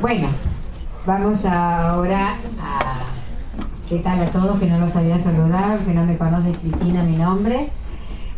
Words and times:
Bueno, 0.00 0.28
vamos 1.06 1.44
ahora 1.44 2.34
a... 2.60 3.02
¿Qué 3.88 4.00
tal 4.00 4.20
a 4.20 4.30
todos 4.32 4.58
que 4.58 4.66
no 4.66 4.78
los 4.78 4.96
había 4.96 5.20
saludado, 5.20 5.84
que 5.84 5.94
no 5.94 6.04
me 6.04 6.18
conoces 6.18 6.56
Cristina, 6.58 7.04
mi 7.04 7.16
nombre? 7.16 7.68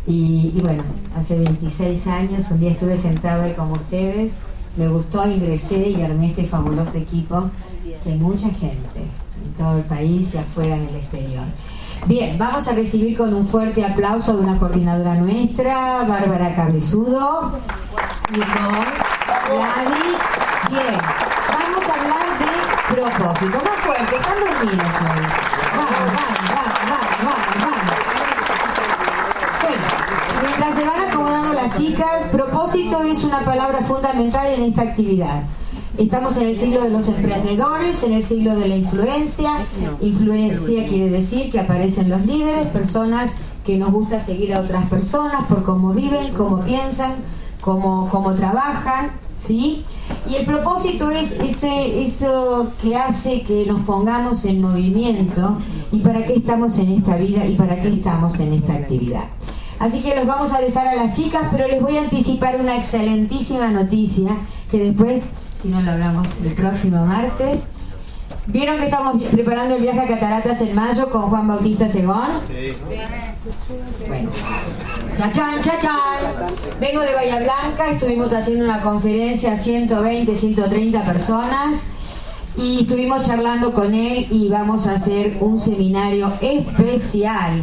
Y, 0.05 0.53
y, 0.55 0.61
bueno, 0.61 0.83
hace 1.17 1.39
26 1.39 2.05
años, 2.05 2.45
un 2.51 2.59
día 2.59 2.71
estuve 2.71 2.95
sentado 2.97 3.41
ahí 3.41 3.53
con 3.53 3.71
ustedes, 3.71 4.33
me 4.77 4.87
gustó, 4.87 5.27
ingresé 5.27 5.89
y 5.89 6.03
armé 6.03 6.27
este 6.27 6.45
fabuloso 6.45 6.95
equipo 6.95 7.49
que 8.03 8.13
mucha 8.15 8.49
gente 8.49 8.99
en 9.43 9.53
todo 9.57 9.77
el 9.77 9.83
país 9.85 10.29
y 10.35 10.37
afuera 10.37 10.75
en 10.75 10.89
el 10.89 10.95
exterior. 10.95 11.45
Bien, 12.05 12.37
vamos 12.37 12.67
a 12.67 12.73
recibir 12.73 13.17
con 13.17 13.33
un 13.33 13.47
fuerte 13.47 13.83
aplauso 13.83 14.37
de 14.37 14.43
una 14.43 14.59
coordinadora 14.59 15.15
nuestra, 15.15 16.05
Bárbara 16.07 16.55
Cabezudo, 16.55 17.59
Nicole, 18.31 19.08
Gladys. 19.49 20.21
Bien, 20.69 20.97
vamos 21.49 21.83
a 21.89 21.93
hablar 21.99 22.27
de 22.37 22.53
propósito. 22.93 23.57
Más 23.65 23.79
fuerte, 23.83 24.15
están 24.15 24.39
dormidos 24.39 24.93
hoy. 25.01 25.25
Vamos, 25.75 26.05
vamos, 26.05 26.37
vamos, 26.53 26.77
vamos, 26.85 27.39
vamos. 27.59 27.89
Bueno, 29.63 29.81
mientras 30.43 30.75
se 30.75 30.85
van 30.85 31.01
acomodando 31.09 31.53
las 31.53 31.73
chicas, 31.75 32.29
propósito 32.31 33.01
es 33.01 33.23
una 33.23 33.43
palabra 33.43 33.81
fundamental 33.81 34.47
en 34.47 34.61
esta 34.61 34.83
actividad. 34.83 35.43
Estamos 35.97 36.37
en 36.37 36.47
el 36.49 36.55
siglo 36.55 36.83
de 36.83 36.91
los 36.91 37.07
emprendedores, 37.07 38.03
en 38.03 38.13
el 38.13 38.23
siglo 38.23 38.55
de 38.55 38.67
la 38.67 38.75
influencia. 38.75 39.51
Influencia 39.99 40.87
quiere 40.87 41.09
decir 41.09 41.51
que 41.51 41.59
aparecen 41.59 42.07
los 42.07 42.23
líderes, 42.23 42.67
personas 42.67 43.39
que 43.65 43.77
nos 43.77 43.91
gusta 43.91 44.19
seguir 44.19 44.53
a 44.53 44.59
otras 44.59 44.85
personas 44.85 45.47
por 45.47 45.63
cómo 45.63 45.91
viven, 45.91 46.33
cómo 46.33 46.61
piensan, 46.63 47.15
cómo, 47.61 48.07
cómo 48.09 48.33
trabajan, 48.35 49.11
¿sí? 49.39 49.83
Y 50.29 50.35
el 50.35 50.45
propósito 50.45 51.09
es 51.09 51.31
ese, 51.31 52.03
eso 52.03 52.71
que 52.81 52.95
hace 52.95 53.41
que 53.43 53.65
nos 53.65 53.81
pongamos 53.81 54.45
en 54.45 54.61
movimiento 54.61 55.57
y 55.91 55.99
para 55.99 56.25
qué 56.25 56.33
estamos 56.35 56.77
en 56.79 56.93
esta 56.93 57.15
vida 57.15 57.45
y 57.45 57.55
para 57.55 57.81
qué 57.81 57.89
estamos 57.89 58.39
en 58.39 58.53
esta 58.53 58.73
actividad. 58.73 59.23
Así 59.79 60.01
que 60.01 60.15
los 60.15 60.27
vamos 60.27 60.51
a 60.51 60.59
dejar 60.59 60.87
a 60.87 60.95
las 60.95 61.15
chicas, 61.15 61.43
pero 61.51 61.67
les 61.67 61.81
voy 61.81 61.97
a 61.97 62.01
anticipar 62.01 62.59
una 62.59 62.77
excelentísima 62.77 63.69
noticia 63.69 64.31
que 64.69 64.77
después 64.77 65.31
si 65.61 65.67
no 65.69 65.81
lo 65.81 65.91
hablamos 65.91 66.27
el 66.43 66.53
próximo 66.53 67.05
martes. 67.05 67.59
¿Vieron 68.47 68.77
que 68.77 68.85
estamos 68.85 69.21
preparando 69.23 69.75
el 69.75 69.81
viaje 69.81 69.99
a 69.99 70.07
Cataratas 70.07 70.61
en 70.61 70.73
mayo 70.73 71.09
con 71.09 71.23
Juan 71.23 71.47
Bautista 71.47 71.87
Segón? 71.87 72.27
Sí. 72.47 72.73
Bueno. 74.07 74.29
Chachán, 75.19 75.61
chachán. 75.61 76.47
Vengo 76.79 77.01
de 77.01 77.13
Bahía 77.13 77.39
Blanca, 77.39 77.91
estuvimos 77.91 78.31
haciendo 78.31 78.63
una 78.63 78.79
conferencia 78.79 79.51
a 79.51 79.57
120, 79.57 80.33
130 80.33 81.03
personas 81.03 81.87
y 82.55 82.83
estuvimos 82.83 83.23
charlando 83.23 83.73
con 83.73 83.93
él 83.93 84.27
y 84.31 84.47
vamos 84.47 84.87
a 84.87 84.93
hacer 84.93 85.35
un 85.41 85.59
seminario 85.59 86.31
especial, 86.39 87.61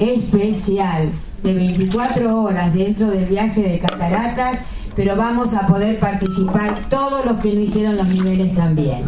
especial, 0.00 1.12
de 1.44 1.54
24 1.54 2.42
horas 2.42 2.74
dentro 2.74 3.08
del 3.10 3.26
viaje 3.26 3.62
de 3.62 3.78
Cataratas 3.78 4.66
pero 4.96 5.14
vamos 5.14 5.54
a 5.54 5.68
poder 5.68 6.00
participar 6.00 6.74
todos 6.88 7.26
los 7.26 7.38
que 7.38 7.54
no 7.54 7.60
hicieron 7.60 7.96
los 7.96 8.08
niveles 8.08 8.56
también. 8.56 9.06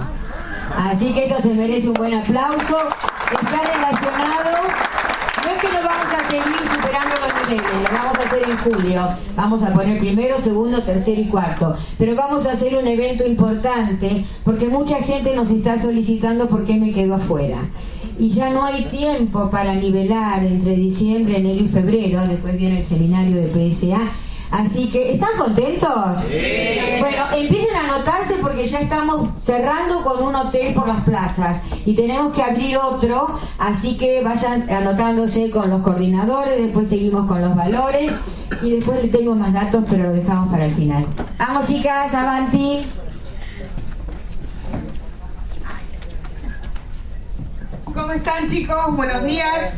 Así 0.78 1.12
que 1.12 1.26
esto 1.26 1.42
se 1.42 1.54
merece 1.54 1.88
un 1.88 1.94
buen 1.94 2.14
aplauso. 2.14 2.78
Está 3.32 3.74
relacionado, 3.74 4.58
no 5.42 5.50
es 5.50 5.60
que 5.60 5.72
nos 5.72 5.84
vamos 5.84 6.06
a 6.14 6.30
seguir 6.30 6.56
superando 6.72 7.14
los 7.20 7.48
niveles, 7.48 7.90
lo 7.90 7.98
vamos 7.98 8.18
a 8.18 8.22
hacer 8.22 8.41
julio. 8.56 9.02
Vamos 9.36 9.62
a 9.62 9.72
poner 9.72 9.98
primero, 9.98 10.38
segundo, 10.38 10.82
tercero 10.82 11.20
y 11.20 11.26
cuarto. 11.26 11.76
Pero 11.98 12.14
vamos 12.14 12.46
a 12.46 12.52
hacer 12.52 12.76
un 12.76 12.86
evento 12.86 13.24
importante 13.26 14.24
porque 14.44 14.68
mucha 14.68 14.96
gente 14.96 15.34
nos 15.36 15.50
está 15.50 15.80
solicitando 15.80 16.48
por 16.48 16.64
qué 16.64 16.74
me 16.74 16.92
quedo 16.92 17.14
afuera 17.14 17.58
y 18.18 18.28
ya 18.28 18.50
no 18.50 18.62
hay 18.62 18.84
tiempo 18.84 19.50
para 19.50 19.74
nivelar 19.74 20.44
entre 20.44 20.76
diciembre, 20.76 21.38
enero 21.38 21.64
y 21.64 21.68
febrero, 21.68 22.26
después 22.26 22.56
viene 22.56 22.78
el 22.78 22.84
seminario 22.84 23.36
de 23.36 23.48
PSA, 23.48 24.00
Así 24.52 24.90
que, 24.90 25.14
¿están 25.14 25.30
contentos? 25.38 26.24
Sí. 26.28 26.36
Bueno, 27.00 27.24
empiecen 27.34 27.74
a 27.74 27.94
anotarse 27.94 28.34
porque 28.34 28.68
ya 28.68 28.80
estamos 28.80 29.30
cerrando 29.46 30.04
con 30.04 30.22
un 30.22 30.34
hotel 30.36 30.74
por 30.74 30.86
las 30.86 31.02
plazas 31.04 31.62
y 31.86 31.94
tenemos 31.94 32.34
que 32.34 32.42
abrir 32.42 32.76
otro, 32.76 33.40
así 33.58 33.96
que 33.96 34.22
vayan 34.22 34.70
anotándose 34.70 35.50
con 35.50 35.70
los 35.70 35.82
coordinadores, 35.82 36.60
después 36.60 36.90
seguimos 36.90 37.26
con 37.26 37.40
los 37.40 37.56
valores 37.56 38.12
y 38.60 38.72
después 38.72 39.02
les 39.02 39.10
tengo 39.10 39.34
más 39.34 39.54
datos, 39.54 39.84
pero 39.88 40.04
lo 40.04 40.12
dejamos 40.12 40.50
para 40.50 40.66
el 40.66 40.74
final. 40.74 41.06
Vamos 41.38 41.64
chicas, 41.64 42.12
avanti. 42.12 42.86
¿Cómo 47.86 48.12
están 48.12 48.50
chicos? 48.50 48.96
Buenos 48.96 49.24
días. 49.24 49.72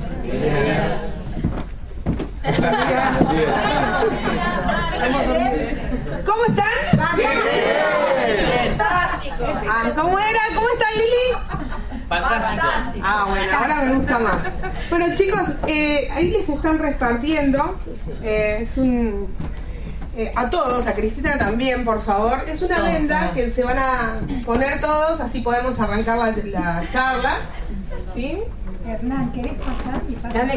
¿Cómo 6.27 6.45
están? 6.47 7.17
Bien. 7.17 8.77
Ah, 8.79 9.19
¿Cómo 9.97 10.19
era? 10.19 10.41
¿Cómo 10.55 10.69
están, 10.69 10.93
Lili? 10.93 11.33
Fantástico. 12.09 12.67
Ah, 13.03 13.27
bueno, 13.31 13.59
ahora 13.59 13.77
me 13.83 13.95
gusta 13.95 14.19
más. 14.19 14.37
Bueno, 14.91 15.07
chicos, 15.17 15.41
eh, 15.67 16.09
ahí 16.13 16.31
les 16.31 16.47
están 16.49 16.79
repartiendo. 16.79 17.81
Eh, 18.23 18.59
es 18.61 18.77
un. 18.77 19.29
Eh, 20.17 20.31
a 20.37 20.49
todos, 20.51 20.87
a 20.87 20.95
Cristina 20.95 21.37
también, 21.39 21.85
por 21.85 22.01
favor. 22.03 22.39
Es 22.47 22.61
una 22.63 22.81
venda 22.83 23.33
que 23.35 23.51
se 23.51 23.65
van 23.65 23.79
a 23.79 24.13
poner 24.45 24.81
todos, 24.81 25.21
así 25.21 25.41
podemos 25.41 25.81
arrancar 25.81 26.19
la, 26.19 26.31
la 26.31 26.85
charla. 26.93 27.37
¿Sí? 28.15 28.39
Hernán, 28.87 29.33
¿querés 29.33 29.55
pasar? 29.55 30.03
Y 30.09 30.15
pasar? 30.15 30.51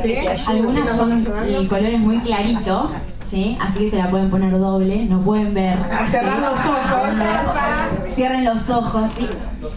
Algunas 0.47 0.97
son 0.97 1.27
el 1.47 1.67
color 1.67 1.85
es 1.85 1.99
muy 1.99 2.19
clarito, 2.19 2.91
¿sí? 3.25 3.57
Así 3.61 3.79
que 3.79 3.89
se 3.91 3.97
la 3.97 4.09
pueden 4.09 4.29
poner 4.29 4.51
doble, 4.51 5.05
no 5.05 5.21
pueden 5.21 5.53
ver. 5.53 5.77
cerrar 6.07 6.39
los 6.39 6.59
ojos. 6.59 7.09
Cierren 8.13 8.43
los 8.43 8.69
ojos, 8.69 9.09
¿sí? 9.17 9.29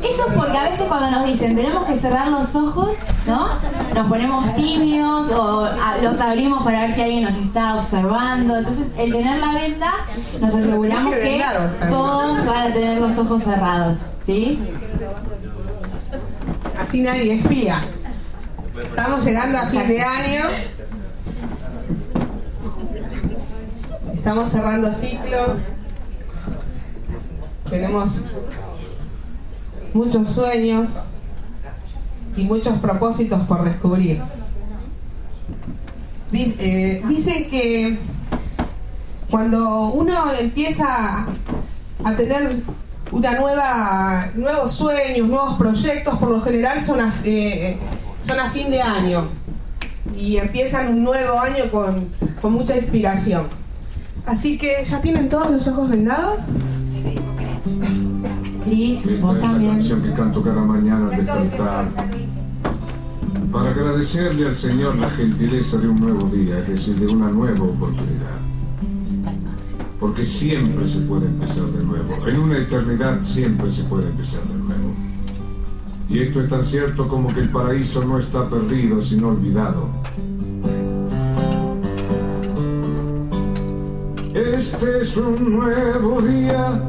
Eso 0.02 0.28
es 0.28 0.34
porque 0.34 0.58
a 0.58 0.68
veces 0.68 0.86
cuando 0.88 1.10
nos 1.10 1.26
dicen 1.26 1.56
tenemos 1.56 1.84
que 1.84 1.96
cerrar 1.96 2.28
los 2.28 2.54
ojos, 2.56 2.90
¿no? 3.26 3.50
Nos 3.94 4.06
ponemos 4.08 4.54
tímidos 4.56 5.30
o 5.30 5.68
los 6.02 6.20
abrimos 6.20 6.62
para 6.62 6.80
ver 6.80 6.94
si 6.94 7.02
alguien 7.02 7.24
nos 7.24 7.36
está 7.36 7.76
observando. 7.76 8.56
Entonces, 8.56 8.88
el 8.98 9.12
tener 9.12 9.38
la 9.38 9.52
venda, 9.52 9.92
nos 10.40 10.54
aseguramos 10.54 11.14
que 11.14 11.42
todos 11.88 12.46
van 12.46 12.70
a 12.70 12.72
tener 12.72 13.00
los 13.00 13.16
ojos 13.16 13.44
cerrados, 13.44 13.98
¿sí? 14.26 14.60
Así 16.80 17.02
nadie 17.02 17.34
espía. 17.34 17.80
Estamos 18.84 19.24
llegando 19.24 19.58
a 19.58 19.66
fin 19.66 19.86
de 19.86 20.00
año. 20.00 20.44
Estamos 24.14 24.50
cerrando 24.50 24.92
ciclos. 24.92 25.58
Tenemos 27.68 28.10
muchos 29.92 30.28
sueños 30.28 30.88
y 32.36 32.42
muchos 32.44 32.78
propósitos 32.78 33.42
por 33.42 33.64
descubrir. 33.64 34.22
Eh, 36.32 37.02
dice 37.08 37.48
que 37.48 37.98
cuando 39.30 39.90
uno 39.90 40.14
empieza 40.40 41.26
a 42.04 42.16
tener 42.16 42.62
una 43.12 43.40
nueva, 43.40 44.26
nuevos 44.34 44.72
sueños, 44.72 45.28
nuevos 45.28 45.56
proyectos, 45.56 46.18
por 46.18 46.30
lo 46.30 46.40
general 46.40 46.84
son 46.84 47.00
eh, 47.24 47.76
son 48.26 48.38
a 48.38 48.50
fin 48.50 48.70
de 48.70 48.82
año 48.82 49.28
y 50.16 50.36
empiezan 50.36 50.94
un 50.94 51.04
nuevo 51.04 51.38
año 51.38 51.64
con, 51.70 52.08
con 52.40 52.52
mucha 52.52 52.76
inspiración. 52.76 53.46
Así 54.26 54.58
que, 54.58 54.84
¿ya 54.84 55.00
tienen 55.00 55.28
todos 55.28 55.50
los 55.50 55.66
ojos 55.68 55.88
vendados? 55.88 56.38
Sí, 56.92 57.02
sí, 57.02 57.14
Cris, 58.64 59.20
vos 59.20 59.40
también. 59.40 59.72
la 59.72 59.76
canción 59.78 60.02
que 60.02 60.12
canto 60.12 60.42
cada 60.42 60.62
mañana 60.62 61.08
al 61.10 61.26
despertar. 61.26 61.88
Para 63.50 63.70
agradecerle 63.70 64.46
al 64.46 64.54
Señor 64.54 64.96
la 64.96 65.10
gentileza 65.10 65.78
de 65.78 65.88
un 65.88 66.00
nuevo 66.00 66.28
día, 66.28 66.58
es 66.58 66.68
decir, 66.68 66.96
de 66.96 67.06
una 67.06 67.28
nueva 67.30 67.64
oportunidad. 67.64 68.38
Porque 69.98 70.24
siempre 70.24 70.88
se 70.88 71.00
puede 71.00 71.26
empezar 71.26 71.66
de 71.66 71.84
nuevo. 71.84 72.26
En 72.26 72.38
una 72.38 72.58
eternidad 72.58 73.20
siempre 73.22 73.70
se 73.70 73.84
puede 73.84 74.08
empezar 74.08 74.42
de 74.44 74.54
nuevo. 74.54 75.09
Y 76.10 76.18
esto 76.18 76.40
es 76.40 76.48
tan 76.50 76.64
cierto 76.64 77.06
como 77.06 77.32
que 77.32 77.38
el 77.38 77.50
paraíso 77.50 78.04
no 78.04 78.18
está 78.18 78.48
perdido, 78.50 79.00
sino 79.00 79.28
olvidado. 79.28 79.86
Este 84.34 85.02
es 85.02 85.16
un 85.16 85.56
nuevo 85.56 86.20
día 86.20 86.82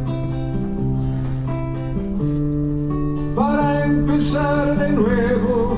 para 3.36 3.86
empezar 3.86 4.80
de 4.80 4.90
nuevo, 4.90 5.78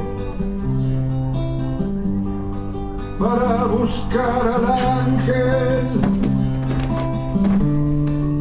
para 3.20 3.66
buscar 3.66 4.54
al 4.54 4.66
ángel 5.00 6.02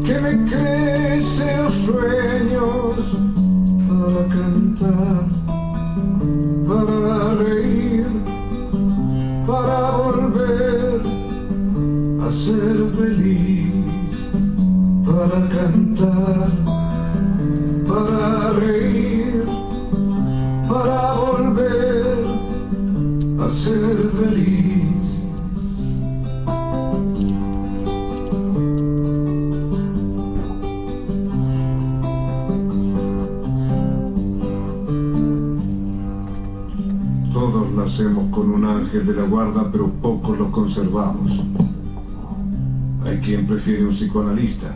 que 0.04 0.20
me 0.20 0.48
crecen 0.48 1.64
los 1.64 1.74
sueños 1.74 3.22
para 6.66 7.34
reír, 7.34 8.06
para 9.46 9.90
volver 9.92 11.00
a 12.26 12.30
ser 12.30 12.90
feliz, 12.96 14.30
para 15.06 15.40
cantar, 15.54 16.50
para 17.86 18.52
reír, 18.58 19.44
para 20.68 21.12
volver 21.12 22.24
a 23.38 23.48
ser 23.48 24.10
feliz. 24.18 24.51
Ángel 38.72 39.06
de 39.06 39.14
la 39.14 39.22
guarda, 39.22 39.70
pero 39.70 39.88
pocos 39.88 40.38
lo 40.38 40.50
conservamos. 40.50 41.44
Hay 43.04 43.18
quien 43.18 43.46
prefiere 43.46 43.84
un 43.84 43.90
psicoanalista. 43.90 44.68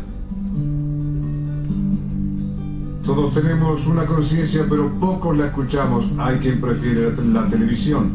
Todos 3.04 3.32
tenemos 3.34 3.87
una 3.87 4.04
conciencia, 4.04 4.64
pero 4.69 4.90
pocos 4.98 5.37
la 5.37 5.46
escuchamos. 5.46 6.12
Hay 6.19 6.38
quien 6.38 6.60
prefiere 6.60 7.14
la, 7.32 7.48
televisión. 7.48 8.10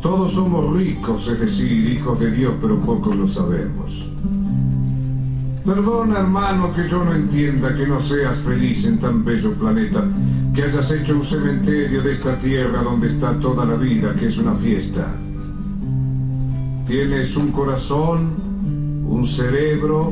Todos 0.00 0.32
somos 0.32 0.74
ricos, 0.74 1.28
es 1.28 1.38
decir, 1.38 1.86
hijos 1.90 2.18
de 2.18 2.30
Dios, 2.30 2.54
pero 2.62 2.80
pocos 2.80 3.14
lo 3.14 3.26
sabemos. 3.26 4.10
Perdona, 5.66 6.20
hermano, 6.20 6.72
que 6.74 6.88
yo 6.88 7.04
no 7.04 7.14
entienda 7.14 7.74
que 7.74 7.86
no 7.86 8.00
seas 8.00 8.36
feliz 8.36 8.86
en 8.86 8.98
tan 8.98 9.24
bello 9.24 9.52
planeta, 9.52 10.02
que 10.54 10.62
hayas 10.62 10.88
hecho 10.92 11.16
un 11.16 11.24
cementerio 11.24 12.00
de 12.00 12.12
esta 12.12 12.38
tierra 12.38 12.82
donde 12.82 13.08
está 13.08 13.38
toda 13.40 13.64
la 13.64 13.74
vida, 13.74 14.14
que 14.14 14.26
es 14.26 14.38
una 14.38 14.54
fiesta. 14.54 15.12
Tienes 16.86 17.36
un 17.36 17.50
corazón, 17.50 18.34
un 19.08 19.26
cerebro, 19.26 20.10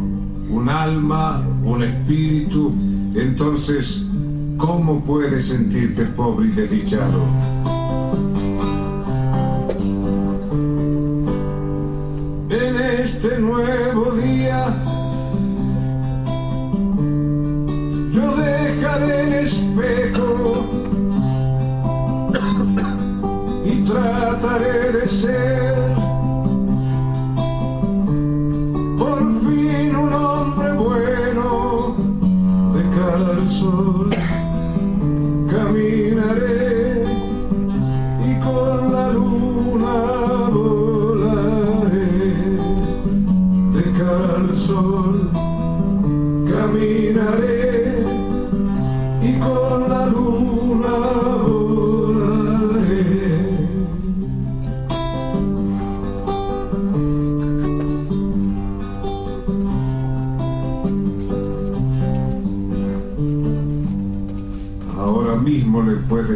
un 0.50 0.68
alma, 0.68 1.40
un 1.62 1.84
espíritu, 1.84 2.72
entonces, 3.14 4.10
¿cómo 4.56 5.04
puedes 5.04 5.46
sentirte 5.46 6.06
pobre 6.06 6.48
y 6.48 6.50
desdichado? 6.50 7.22
En 12.50 12.80
este 12.80 13.38
nuevo 13.38 14.11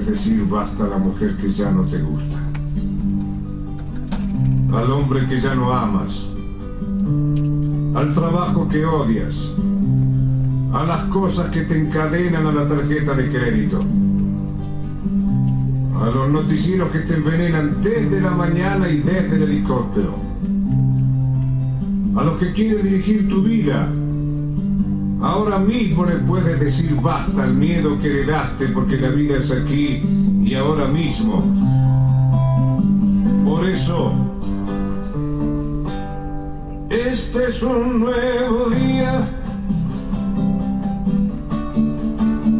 decir 0.06 0.47
basta 0.49 0.85
a 0.85 0.88
la 0.88 0.99
mujer 0.99 1.37
que 1.37 1.49
ya 1.49 1.70
no 1.70 1.82
te 1.85 1.99
gusta. 1.99 2.38
Al 4.73 4.93
hombre 4.93 5.26
que 5.26 5.37
ya 5.41 5.55
no 5.55 5.73
amas. 5.73 6.32
Al 7.94 8.14
trabajo 8.14 8.69
que 8.69 8.85
odias. 8.85 9.55
A 10.73 10.85
las 10.85 11.03
cosas 11.05 11.50
que 11.50 11.62
te 11.62 11.79
encadenan 11.79 12.47
a 12.47 12.53
la 12.53 12.69
tarjeta 12.69 13.14
de 13.14 13.31
crédito. 13.31 13.82
A 16.00 16.06
los 16.06 16.31
noticieros 16.31 16.91
que 16.91 17.00
te 17.00 17.14
envenenan 17.14 17.82
desde 17.82 18.20
la 18.20 18.31
mañana 18.31 18.88
y 18.88 18.99
desde 18.99 19.37
el 19.37 19.43
helicóptero. 19.43 20.14
A 22.14 22.25
los 22.25 22.38
que 22.38 22.52
quieren 22.52 22.82
dirigir 22.82 23.29
tu 23.29 23.43
vida 23.43 23.91
Ahora 25.20 25.58
mismo 25.58 26.04
le 26.04 26.16
puedes 26.16 26.60
decir 26.60 26.94
basta 27.00 27.44
al 27.44 27.54
miedo 27.54 27.98
que 28.00 28.08
heredaste 28.08 28.68
porque 28.68 28.96
la 28.98 29.08
vida 29.08 29.38
es 29.38 29.50
aquí 29.50 30.02
y 30.44 30.54
ahora 30.54 30.86
mismo. 30.86 31.42
Por 33.44 33.66
eso, 33.66 34.12
este 36.90 37.46
es 37.46 37.62
un 37.62 38.00
nuevo 38.00 38.68
día 38.70 39.20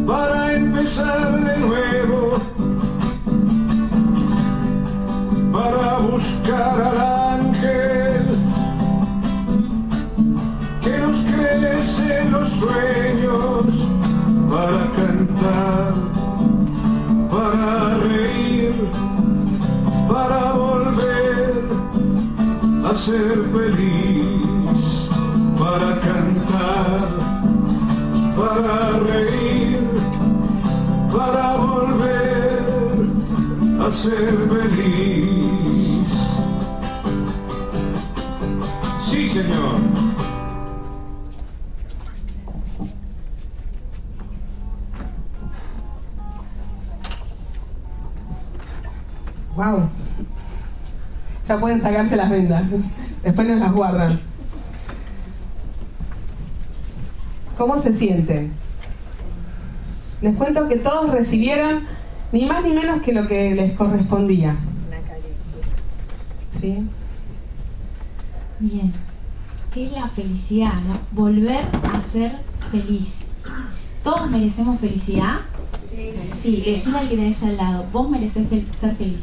para 0.07 0.53
empezar 0.53 1.43
de 1.43 1.57
nuevo, 1.59 2.33
para 5.51 5.99
buscar 5.99 6.81
al 6.81 7.01
ángel 7.01 7.26
sueños 12.59 13.87
para 14.49 14.81
cantar, 14.95 15.93
para 17.29 17.97
reír, 17.97 18.73
para 20.07 20.53
volver 20.53 21.67
a 22.89 22.95
ser 22.95 23.43
feliz, 23.53 25.09
para 25.59 25.99
cantar, 26.07 27.09
para 28.35 28.99
reír, 29.11 29.87
para 31.11 31.57
volver 31.57 32.65
a 33.85 33.91
ser 33.91 34.35
feliz. 34.49 36.07
Sí, 39.05 39.29
señor. 39.29 39.86
Ya 51.47 51.57
pueden 51.59 51.81
sacarse 51.81 52.15
las 52.15 52.29
vendas. 52.29 52.63
Después 53.23 53.47
nos 53.47 53.59
las 53.59 53.71
guardan. 53.73 54.19
¿Cómo 57.57 57.81
se 57.81 57.93
sienten? 57.93 58.51
Les 60.21 60.35
cuento 60.35 60.67
que 60.67 60.75
todos 60.77 61.11
recibieron 61.11 61.83
ni 62.31 62.45
más 62.45 62.63
ni 62.63 62.73
menos 62.73 63.01
que 63.01 63.13
lo 63.13 63.27
que 63.27 63.55
les 63.55 63.73
correspondía. 63.73 64.55
¿Sí? 66.59 66.77
Bien. 68.59 68.91
¿Qué 69.73 69.85
es 69.85 69.91
la 69.91 70.07
felicidad? 70.09 70.73
no? 70.87 70.97
Volver 71.11 71.65
a 71.93 72.01
ser 72.01 72.31
feliz. 72.71 73.27
¿Todos 74.03 74.29
merecemos 74.29 74.79
felicidad? 74.79 75.35
Sí. 75.87 76.11
Sí, 76.41 76.63
decime 76.65 76.99
al 76.99 77.09
que 77.09 77.15
tenés 77.15 77.41
al 77.43 77.57
lado. 77.57 77.85
¿Vos 77.93 78.09
mereces 78.09 78.47
fel- 78.49 78.65
ser 78.79 78.95
feliz? 78.95 79.21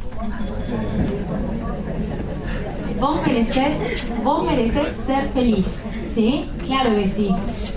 Vos 3.05 3.21
mereces, 3.27 4.03
vos 4.25 4.47
mereces 4.47 4.97
ser 5.05 5.29
feliz. 5.35 5.67
¿Sí? 6.15 6.47
Claro 6.65 6.89
que 6.95 7.07
sí. 7.07 7.29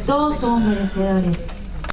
Todos 0.05 0.37
somos 0.37 0.61
merecedores. 0.61 1.37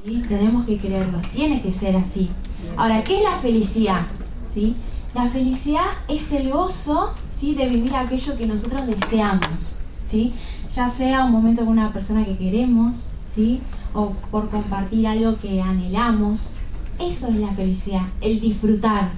¿sí? 0.05 0.23
Tenemos 0.29 0.65
que 0.67 0.79
creerlo. 0.79 1.19
Tiene 1.35 1.61
que 1.61 1.73
ser 1.73 1.97
así. 1.97 2.31
Ahora, 2.77 3.03
¿qué 3.03 3.17
es 3.17 3.25
la 3.25 3.37
felicidad? 3.39 4.03
¿Sí? 4.47 4.77
La 5.17 5.27
felicidad 5.29 5.85
es 6.07 6.31
el 6.31 6.53
gozo 6.53 7.13
¿sí? 7.37 7.57
de 7.57 7.69
vivir 7.69 7.97
aquello 7.97 8.39
que 8.39 8.47
nosotros 8.47 8.87
deseamos. 8.87 9.81
¿sí? 10.09 10.33
Ya 10.73 10.89
sea 10.89 11.25
un 11.25 11.33
momento 11.33 11.65
con 11.65 11.73
una 11.73 11.93
persona 11.93 12.25
que 12.25 12.39
queremos, 12.39 13.09
¿sí? 13.35 13.61
o 13.95 14.11
por 14.31 14.49
compartir 14.49 15.09
algo 15.09 15.37
que 15.41 15.61
anhelamos. 15.61 16.55
Eso 17.01 17.27
es 17.27 17.35
la 17.35 17.49
felicidad, 17.49 18.07
el 18.21 18.41
disfrutar. 18.41 19.11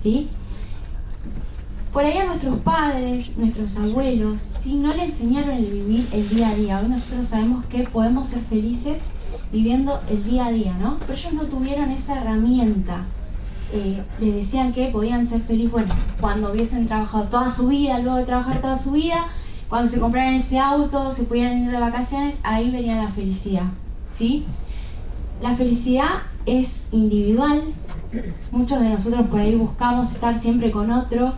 ¿sí? 0.00 0.28
Por 1.92 2.04
ahí 2.04 2.18
a 2.18 2.24
nuestros 2.24 2.58
padres, 2.60 3.36
nuestros 3.36 3.76
abuelos, 3.76 4.38
¿sí? 4.62 4.74
no 4.74 4.94
le 4.94 5.06
enseñaron 5.06 5.50
el 5.50 5.66
vivir 5.66 6.08
el 6.12 6.28
día 6.28 6.50
a 6.50 6.54
día. 6.54 6.80
Hoy 6.80 6.88
nosotros 6.88 7.26
sabemos 7.26 7.66
que 7.66 7.82
podemos 7.82 8.28
ser 8.28 8.42
felices 8.42 8.98
viviendo 9.50 10.00
el 10.08 10.22
día 10.22 10.46
a 10.46 10.52
día, 10.52 10.72
¿no? 10.80 10.98
Pero 11.00 11.18
ellos 11.18 11.32
no 11.32 11.42
tuvieron 11.42 11.90
esa 11.90 12.20
herramienta. 12.20 13.06
Eh, 13.72 14.04
les 14.20 14.34
decían 14.36 14.72
que 14.72 14.86
podían 14.88 15.28
ser 15.28 15.40
felices, 15.40 15.72
bueno, 15.72 15.92
cuando 16.20 16.52
hubiesen 16.52 16.86
trabajado 16.86 17.24
toda 17.24 17.50
su 17.50 17.66
vida, 17.66 17.98
luego 17.98 18.18
de 18.18 18.24
trabajar 18.24 18.60
toda 18.60 18.78
su 18.78 18.92
vida, 18.92 19.26
cuando 19.68 19.90
se 19.90 19.98
compraran 19.98 20.34
ese 20.34 20.60
auto, 20.60 21.10
se 21.10 21.24
pudieran 21.24 21.58
ir 21.58 21.72
de 21.72 21.80
vacaciones, 21.80 22.36
ahí 22.44 22.70
vería 22.70 23.02
la 23.02 23.08
felicidad, 23.08 23.66
¿sí? 24.12 24.44
La 25.42 25.56
felicidad 25.56 26.22
es 26.46 26.84
individual. 26.92 27.62
Muchos 28.52 28.80
de 28.80 28.90
nosotros 28.90 29.26
por 29.26 29.40
ahí 29.40 29.56
buscamos 29.56 30.12
estar 30.12 30.40
siempre 30.40 30.70
con 30.70 30.90
otro 30.92 31.32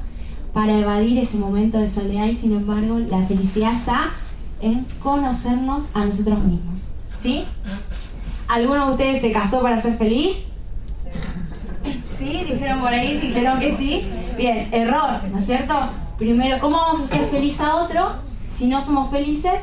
para 0.52 0.78
evadir 0.78 1.18
ese 1.18 1.38
momento 1.38 1.78
de 1.78 1.88
soledad 1.88 2.26
y 2.26 2.36
sin 2.36 2.52
embargo 2.52 2.98
la 2.98 3.24
felicidad 3.26 3.72
está 3.72 4.10
en 4.60 4.86
conocernos 5.02 5.84
a 5.94 6.04
nosotros 6.04 6.38
mismos. 6.40 6.80
¿Sí? 7.22 7.44
¿Alguno 8.48 8.86
de 8.86 8.92
ustedes 8.92 9.20
se 9.20 9.32
casó 9.32 9.62
para 9.62 9.80
ser 9.80 9.96
feliz? 9.96 10.44
¿Sí? 12.18 12.44
¿Dijeron 12.48 12.80
por 12.80 12.92
ahí? 12.92 13.18
¿Dijeron 13.18 13.58
que 13.60 13.76
sí? 13.76 14.06
Bien, 14.36 14.68
error, 14.72 15.24
¿no 15.32 15.38
es 15.38 15.46
cierto? 15.46 15.74
Primero, 16.18 16.58
¿cómo 16.60 16.76
vamos 16.76 17.00
a 17.00 17.04
hacer 17.04 17.26
feliz 17.28 17.60
a 17.60 17.76
otro 17.76 18.12
si 18.56 18.66
no 18.66 18.80
somos 18.80 19.10
felices 19.10 19.60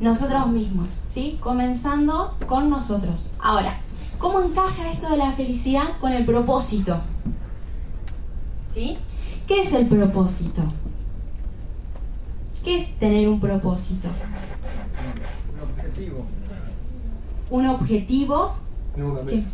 nosotros 0.00 0.48
mismos? 0.48 0.88
¿Sí? 1.14 1.38
Comenzando 1.40 2.36
con 2.46 2.68
nosotros. 2.68 3.32
Ahora, 3.40 3.78
¿cómo 4.18 4.40
encaja 4.40 4.90
esto 4.90 5.08
de 5.08 5.16
la 5.18 5.32
felicidad 5.32 5.84
con 6.00 6.12
el 6.12 6.24
propósito? 6.24 7.00
¿Sí? 8.68 8.98
¿Qué 9.52 9.60
es 9.60 9.72
el 9.74 9.86
propósito? 9.86 10.62
¿Qué 12.64 12.78
es 12.78 12.98
tener 12.98 13.28
un 13.28 13.38
propósito? 13.38 14.08
Un 17.50 17.66
objetivo. 17.66 18.54
Un 18.96 19.04
objetivo, 19.04 19.44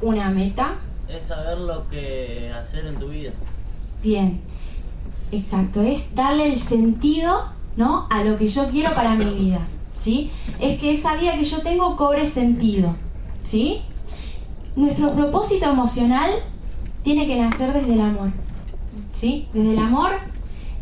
una 0.00 0.30
meta. 0.30 0.76
Es 1.10 1.26
saber 1.26 1.58
lo 1.58 1.86
que 1.90 2.50
hacer 2.58 2.86
en 2.86 2.94
tu 2.94 3.08
vida. 3.08 3.32
Bien, 4.02 4.40
exacto, 5.30 5.82
es 5.82 6.14
darle 6.14 6.50
el 6.50 6.58
sentido 6.58 7.44
¿no? 7.76 8.06
a 8.08 8.24
lo 8.24 8.38
que 8.38 8.48
yo 8.48 8.70
quiero 8.70 8.94
para 8.94 9.14
mi 9.14 9.26
vida. 9.26 9.60
¿sí? 9.98 10.30
Es 10.58 10.80
que 10.80 10.94
esa 10.94 11.16
vida 11.16 11.36
que 11.36 11.44
yo 11.44 11.60
tengo 11.60 11.98
cobre 11.98 12.24
sentido. 12.24 12.96
¿sí? 13.44 13.82
Nuestro 14.74 15.12
propósito 15.12 15.68
emocional 15.68 16.30
tiene 17.02 17.26
que 17.26 17.38
nacer 17.38 17.74
desde 17.74 17.92
el 17.92 18.00
amor. 18.00 18.30
¿Sí? 19.14 19.48
Desde 19.52 19.72
el 19.72 19.78
amor, 19.78 20.12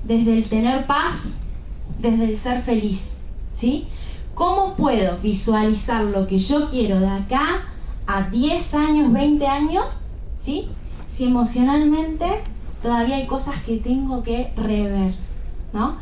desde 0.05 0.39
el 0.39 0.45
tener 0.45 0.87
paz, 0.87 1.39
desde 1.99 2.25
el 2.25 2.37
ser 2.37 2.63
feliz. 2.63 3.19
¿sí? 3.57 3.87
¿Cómo 4.35 4.75
puedo 4.75 5.19
visualizar 5.19 6.05
lo 6.05 6.27
que 6.27 6.39
yo 6.39 6.69
quiero 6.71 7.01
de 7.01 7.09
acá 7.09 7.65
a 8.07 8.23
10 8.23 8.75
años, 8.75 9.13
20 9.13 9.47
años? 9.47 10.07
¿sí? 10.41 10.69
Si 11.09 11.25
emocionalmente 11.25 12.27
todavía 12.83 13.17
hay 13.17 13.27
cosas 13.27 13.63
que 13.63 13.77
tengo 13.77 14.23
que 14.23 14.53
rever. 14.57 15.15
¿no? 15.73 15.97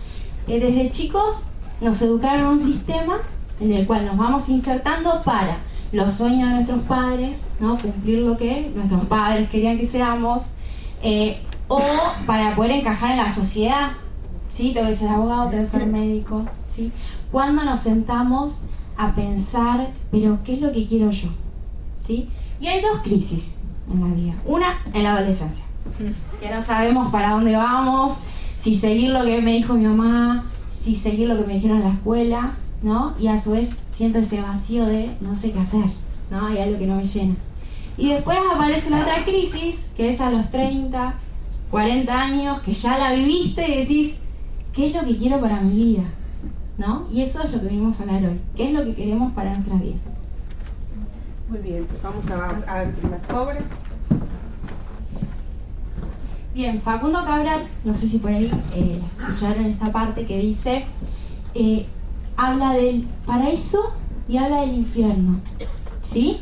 Eh, 0.48 0.58
desde 0.58 0.90
chicos 0.90 1.50
nos 1.80 2.00
educaron 2.02 2.46
un 2.54 2.60
sistema 2.60 3.18
en 3.60 3.72
el 3.72 3.86
cual 3.86 4.06
nos 4.06 4.16
vamos 4.16 4.48
insertando 4.48 5.22
para 5.22 5.58
los 5.92 6.14
sueños 6.14 6.48
de 6.48 6.54
nuestros 6.54 6.80
padres, 6.82 7.48
¿no? 7.58 7.78
cumplir 7.78 8.20
lo 8.20 8.36
que 8.36 8.70
nuestros 8.74 9.04
padres 9.06 9.50
querían 9.50 9.78
que 9.78 9.86
seamos, 9.86 10.42
eh, 11.02 11.40
o 11.70 11.80
para 12.26 12.56
poder 12.56 12.72
encajar 12.72 13.12
en 13.12 13.18
la 13.18 13.32
sociedad. 13.32 13.92
¿sí? 14.52 14.72
Tengo 14.74 14.88
que 14.88 14.96
ser 14.96 15.08
abogado, 15.08 15.48
tengo 15.50 15.62
que 15.64 15.70
ser 15.70 15.86
médico. 15.86 16.44
¿sí? 16.74 16.92
Cuando 17.30 17.64
nos 17.64 17.80
sentamos 17.80 18.64
a 18.96 19.14
pensar, 19.14 19.90
pero 20.10 20.40
¿qué 20.44 20.54
es 20.54 20.60
lo 20.60 20.72
que 20.72 20.84
quiero 20.84 21.10
yo? 21.12 21.28
¿sí? 22.06 22.28
Y 22.60 22.66
hay 22.66 22.82
dos 22.82 23.00
crisis 23.02 23.62
en 23.90 24.00
la 24.00 24.14
vida. 24.14 24.34
Una 24.44 24.82
en 24.92 25.04
la 25.04 25.16
adolescencia, 25.16 25.64
que 26.40 26.50
no 26.50 26.62
sabemos 26.62 27.10
para 27.12 27.30
dónde 27.30 27.56
vamos, 27.56 28.18
si 28.60 28.76
seguir 28.76 29.10
lo 29.10 29.24
que 29.24 29.40
me 29.40 29.52
dijo 29.52 29.74
mi 29.74 29.86
mamá, 29.86 30.46
si 30.76 30.96
seguir 30.96 31.28
lo 31.28 31.36
que 31.36 31.46
me 31.46 31.54
dijeron 31.54 31.78
en 31.78 31.84
la 31.84 31.94
escuela, 31.94 32.54
¿no? 32.82 33.14
Y 33.18 33.28
a 33.28 33.40
su 33.40 33.52
vez 33.52 33.70
siento 33.94 34.18
ese 34.18 34.42
vacío 34.42 34.86
de 34.86 35.10
no 35.20 35.36
sé 35.36 35.52
qué 35.52 35.60
hacer, 35.60 35.84
¿no? 36.30 36.46
Hay 36.46 36.58
algo 36.58 36.78
que 36.78 36.86
no 36.86 36.96
me 36.96 37.06
llena. 37.06 37.36
Y 37.96 38.08
después 38.08 38.38
aparece 38.52 38.90
la 38.90 39.00
otra 39.00 39.24
crisis, 39.24 39.76
que 39.96 40.12
es 40.12 40.20
a 40.20 40.30
los 40.30 40.50
30, 40.50 41.14
40 41.70 42.20
años, 42.20 42.60
que 42.60 42.74
ya 42.74 42.98
la 42.98 43.12
viviste 43.12 43.66
y 43.68 43.80
decís, 43.80 44.18
¿qué 44.72 44.88
es 44.88 44.94
lo 44.94 45.04
que 45.04 45.16
quiero 45.16 45.40
para 45.40 45.60
mi 45.60 45.74
vida? 45.74 46.02
¿No? 46.78 47.06
Y 47.10 47.22
eso 47.22 47.42
es 47.42 47.52
lo 47.52 47.60
que 47.60 47.66
venimos 47.66 48.00
a 48.00 48.02
hablar 48.02 48.24
hoy. 48.24 48.40
¿Qué 48.56 48.68
es 48.68 48.72
lo 48.72 48.84
que 48.84 48.94
queremos 48.94 49.32
para 49.32 49.52
nuestra 49.52 49.76
vida? 49.76 49.96
Muy 51.48 51.58
bien, 51.58 51.84
pues 51.86 52.02
vamos 52.02 52.30
a, 52.30 52.78
al 52.78 52.90
primer 52.90 53.20
sobre. 53.26 53.58
Bien, 56.54 56.80
Facundo 56.80 57.24
Cabral, 57.24 57.68
no 57.84 57.94
sé 57.94 58.08
si 58.08 58.18
por 58.18 58.32
ahí 58.32 58.50
eh, 58.74 59.00
escucharon 59.18 59.66
esta 59.66 59.92
parte 59.92 60.26
que 60.26 60.38
dice, 60.38 60.84
eh, 61.54 61.86
habla 62.36 62.72
del 62.72 63.06
paraíso 63.26 63.94
y 64.28 64.36
habla 64.36 64.62
del 64.62 64.74
infierno. 64.74 65.40
¿Sí? 66.02 66.40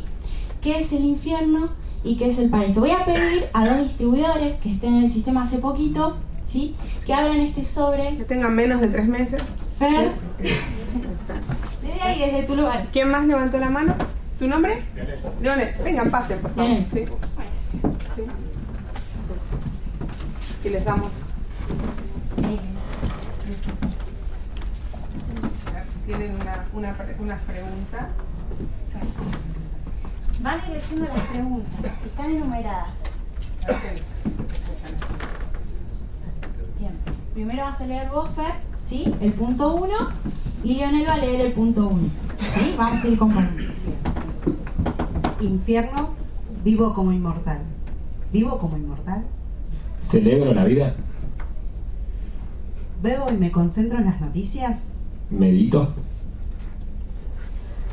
¿Qué 0.63 0.81
es 0.81 0.93
el 0.93 1.05
infierno 1.05 1.69
y 2.05 2.17
qué 2.17 2.31
es 2.31 2.39
el 2.39 2.51
paraíso? 2.51 2.81
Voy 2.81 2.91
a 2.91 3.05
pedir 3.05 3.47
a 3.53 3.69
dos 3.69 3.79
distribuidores 3.89 4.57
que 4.61 4.73
estén 4.73 4.97
en 4.97 5.05
el 5.05 5.13
sistema 5.13 5.45
hace 5.45 5.59
poquito, 5.59 6.17
¿sí? 6.45 6.77
Que 7.07 7.15
abran 7.15 7.39
este 7.41 7.65
sobre. 7.65 8.17
Que 8.17 8.25
tengan 8.25 8.55
menos 8.55 8.81
de 8.81 8.89
tres 8.89 9.07
meses. 9.07 9.43
Fer, 9.79 10.13
desde 11.83 12.01
ahí, 12.03 12.21
desde 12.21 12.43
tu 12.45 12.57
lugar. 12.57 12.87
¿Quién 12.93 13.11
más 13.11 13.27
levantó 13.27 13.59
la 13.59 13.71
mano? 13.71 13.95
¿Tu 14.39 14.47
nombre? 14.47 14.83
Leonel. 15.43 15.75
Vengan, 15.85 16.11
pasen, 16.11 16.41
por 16.41 16.55
favor. 16.55 16.71
Leonel. 16.71 16.87
Sí. 16.93 17.05
Sí. 18.17 18.23
Y 20.65 20.69
les 20.71 20.85
damos. 20.85 21.11
Tienen 26.07 26.35
una, 26.41 26.67
una, 26.73 26.97
unas 27.21 27.43
preguntas. 27.43 28.07
Van 30.43 30.61
a 30.61 30.67
ir 30.67 30.73
leyendo 30.75 31.07
las 31.15 31.25
preguntas, 31.25 31.73
están 32.07 32.31
enumeradas. 32.31 32.89
Bien. 36.79 36.93
Primero 37.35 37.63
vas 37.63 37.81
a 37.81 37.87
leer 37.87 38.09
vos, 38.11 38.31
Fer, 38.31 38.55
¿sí? 38.89 39.13
El 39.21 39.33
punto 39.33 39.75
1 39.75 39.93
y 40.65 40.75
Leonel 40.75 41.09
va 41.09 41.15
a 41.15 41.19
leer 41.19 41.41
el 41.47 41.53
punto 41.53 41.89
1. 41.89 42.09
¿Sí? 42.39 42.75
Vamos 42.77 43.05
a 43.05 43.09
ir 43.09 43.19
compartiendo. 43.19 43.75
Infierno, 45.41 46.11
vivo 46.65 46.95
como 46.95 47.13
inmortal. 47.13 47.59
Vivo 48.33 48.59
como 48.59 48.77
inmortal. 48.77 49.25
Celebro 50.03 50.55
la 50.55 50.65
vida, 50.65 50.95
Bebo 53.03 53.31
y 53.31 53.37
me 53.37 53.53
concentro 53.53 53.99
en 53.99 54.07
las 54.07 54.21
noticias. 54.21 54.93
medito, 55.31 55.93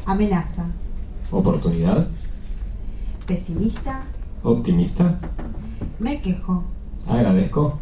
Amenaza. 0.05 0.67
oportunidad, 1.31 2.07
Pesimista. 3.25 4.03
optimista, 4.43 5.17
Me 5.99 6.21
quejo. 6.21 6.63
agradezco, 7.07 7.79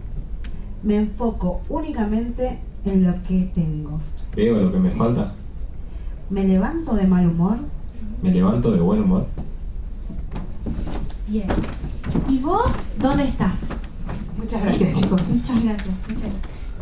Me 0.84 0.98
enfoco 0.98 1.62
únicamente 1.70 2.60
en 2.86 3.04
lo 3.04 3.14
que 3.24 3.52
tengo. 3.56 4.00
veo 4.36 4.58
lo 4.62 4.72
que 4.72 4.78
me 4.80 4.92
falta, 4.92 5.34
Me 6.30 6.46
levanto 6.46 6.96
de 6.96 7.08
mal 7.08 7.28
humor. 7.28 7.58
me 8.22 8.32
levanto 8.32 8.72
de 8.72 8.80
buen 8.80 9.02
humor, 9.04 9.28
Bien. 11.28 11.48
¿Y 12.30 12.38
vos 12.40 12.68
dónde 13.02 13.24
estás? 13.24 13.70
Muchas 14.38 14.64
gracias, 14.64 15.00
chicos. 15.00 15.22
Muchas 15.30 15.64
gracias, 15.64 15.88
muchas 16.08 16.22
gracias. 16.22 16.34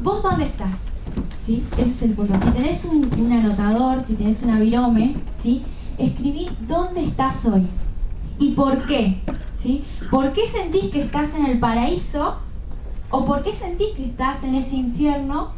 ¿Vos 0.04 0.24
dónde 0.24 0.46
estás? 0.46 0.76
¿Sí? 1.46 1.64
Ese 1.78 1.90
es 1.90 2.02
el 2.02 2.12
punto. 2.12 2.34
Si 2.44 2.52
tenés 2.52 2.86
un, 2.86 3.10
un 3.20 3.32
anotador, 3.32 4.04
si 4.06 4.14
tenés 4.16 4.44
una 4.44 4.60
virome, 4.60 5.16
¿sí? 5.42 5.64
Escribí 5.98 6.50
dónde 6.68 7.04
estás 7.06 7.46
hoy 7.46 7.66
y 8.42 8.52
por 8.54 8.86
qué. 8.88 9.22
¿sí? 9.62 9.86
¿Por 10.10 10.34
qué 10.34 10.48
sentís 10.48 10.92
que 10.92 11.04
estás 11.04 11.34
en 11.36 11.46
el 11.46 11.60
paraíso 11.60 12.38
o 13.12 13.26
por 13.26 13.44
qué 13.44 13.54
sentís 13.54 13.92
que 13.92 14.06
estás 14.06 14.44
en 14.44 14.56
ese 14.56 14.76
infierno 14.76 15.52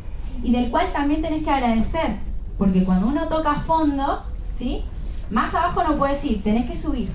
y 0.43 0.51
del 0.51 0.69
cual 0.69 0.87
también 0.91 1.21
tenés 1.21 1.43
que 1.43 1.49
agradecer? 1.49 2.17
Porque 2.57 2.83
cuando 2.83 3.07
uno 3.07 3.27
toca 3.27 3.55
fondo, 3.55 4.23
¿sí? 4.57 4.83
más 5.31 5.55
abajo 5.55 5.83
no 5.83 5.95
puedes 5.95 6.23
ir, 6.25 6.43
tenés 6.43 6.69
que 6.69 6.77
subir. 6.77 7.09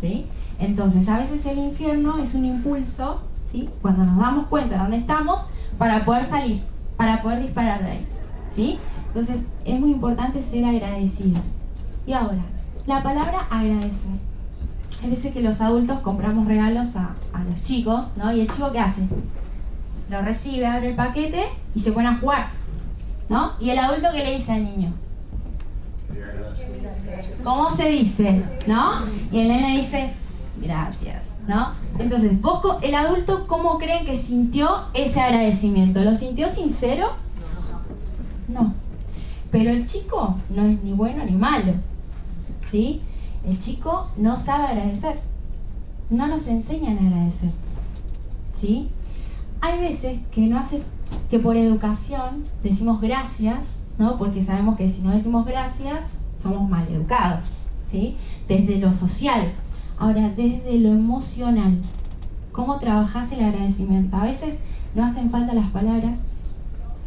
¿sí? 0.00 0.26
Entonces, 0.58 1.06
a 1.08 1.18
veces 1.18 1.44
el 1.44 1.58
infierno 1.58 2.18
es 2.18 2.34
un 2.34 2.46
impulso, 2.46 3.20
¿sí? 3.52 3.68
Cuando 3.80 4.04
nos 4.04 4.18
damos 4.18 4.46
cuenta 4.46 4.76
de 4.76 4.82
dónde 4.82 4.96
estamos, 4.98 5.42
para 5.78 6.04
poder 6.04 6.24
salir, 6.24 6.62
para 6.96 7.22
poder 7.22 7.40
disparar 7.40 7.82
de 7.82 7.90
ahí, 7.90 8.06
¿sí? 8.50 8.78
Entonces, 9.08 9.36
es 9.64 9.80
muy 9.80 9.90
importante 9.90 10.42
ser 10.42 10.64
agradecidos. 10.64 11.44
Y 12.06 12.12
ahora, 12.12 12.42
la 12.86 13.02
palabra 13.02 13.46
agradecer. 13.50 14.29
Hay 15.02 15.10
veces 15.10 15.32
que 15.32 15.40
los 15.40 15.60
adultos 15.60 16.00
compramos 16.00 16.46
regalos 16.46 16.94
a, 16.96 17.14
los 17.48 17.62
chicos, 17.62 18.02
¿no? 18.16 18.32
Y 18.32 18.40
el 18.40 18.50
chico, 18.50 18.70
¿qué 18.70 18.80
hace? 18.80 19.02
Lo 20.10 20.20
recibe, 20.20 20.66
abre 20.66 20.90
el 20.90 20.96
paquete 20.96 21.44
y 21.74 21.80
se 21.80 21.92
pone 21.92 22.08
a 22.08 22.16
jugar, 22.16 22.48
¿no? 23.28 23.52
¿Y 23.60 23.70
el 23.70 23.78
adulto 23.78 24.08
qué 24.12 24.18
le 24.18 24.36
dice 24.36 24.52
al 24.52 24.64
niño? 24.64 24.92
¿Cómo 27.42 27.74
se 27.74 27.88
dice? 27.88 28.42
¿No? 28.66 29.06
Y 29.32 29.38
el 29.40 29.48
nene 29.48 29.78
dice, 29.78 30.12
gracias, 30.56 31.22
¿no? 31.48 31.68
Entonces, 31.98 32.38
vos, 32.40 32.60
el 32.82 32.94
adulto, 32.94 33.46
¿cómo 33.46 33.78
creen 33.78 34.04
que 34.04 34.18
sintió 34.18 34.68
ese 34.92 35.20
agradecimiento? 35.20 36.00
¿Lo 36.00 36.14
sintió 36.14 36.48
sincero? 36.50 37.12
No. 38.48 38.74
Pero 39.50 39.70
el 39.70 39.86
chico 39.86 40.36
no 40.50 40.66
es 40.66 40.82
ni 40.82 40.92
bueno 40.92 41.24
ni 41.24 41.32
malo, 41.32 41.72
¿sí? 42.70 43.00
El 43.46 43.58
chico 43.58 44.10
no 44.16 44.36
sabe 44.36 44.64
agradecer. 44.64 45.20
No 46.10 46.26
nos 46.26 46.46
enseñan 46.48 46.98
a 46.98 47.06
agradecer, 47.06 47.50
¿sí? 48.54 48.88
Hay 49.60 49.78
veces 49.80 50.18
que 50.32 50.46
no 50.48 50.58
hace 50.58 50.82
que 51.30 51.38
por 51.38 51.56
educación 51.56 52.44
decimos 52.62 53.00
gracias, 53.00 53.58
¿no? 53.98 54.18
Porque 54.18 54.44
sabemos 54.44 54.76
que 54.76 54.90
si 54.90 55.02
no 55.02 55.12
decimos 55.12 55.46
gracias 55.46 56.26
somos 56.40 56.68
mal 56.68 56.86
educados, 56.88 57.60
¿sí? 57.90 58.16
Desde 58.48 58.78
lo 58.78 58.92
social. 58.92 59.52
Ahora, 59.98 60.30
desde 60.30 60.78
lo 60.78 60.88
emocional, 60.90 61.78
¿cómo 62.52 62.78
trabajás 62.78 63.30
el 63.32 63.44
agradecimiento? 63.44 64.16
A 64.16 64.24
veces 64.24 64.58
no 64.94 65.04
hacen 65.04 65.30
falta 65.30 65.52
las 65.52 65.70
palabras, 65.70 66.18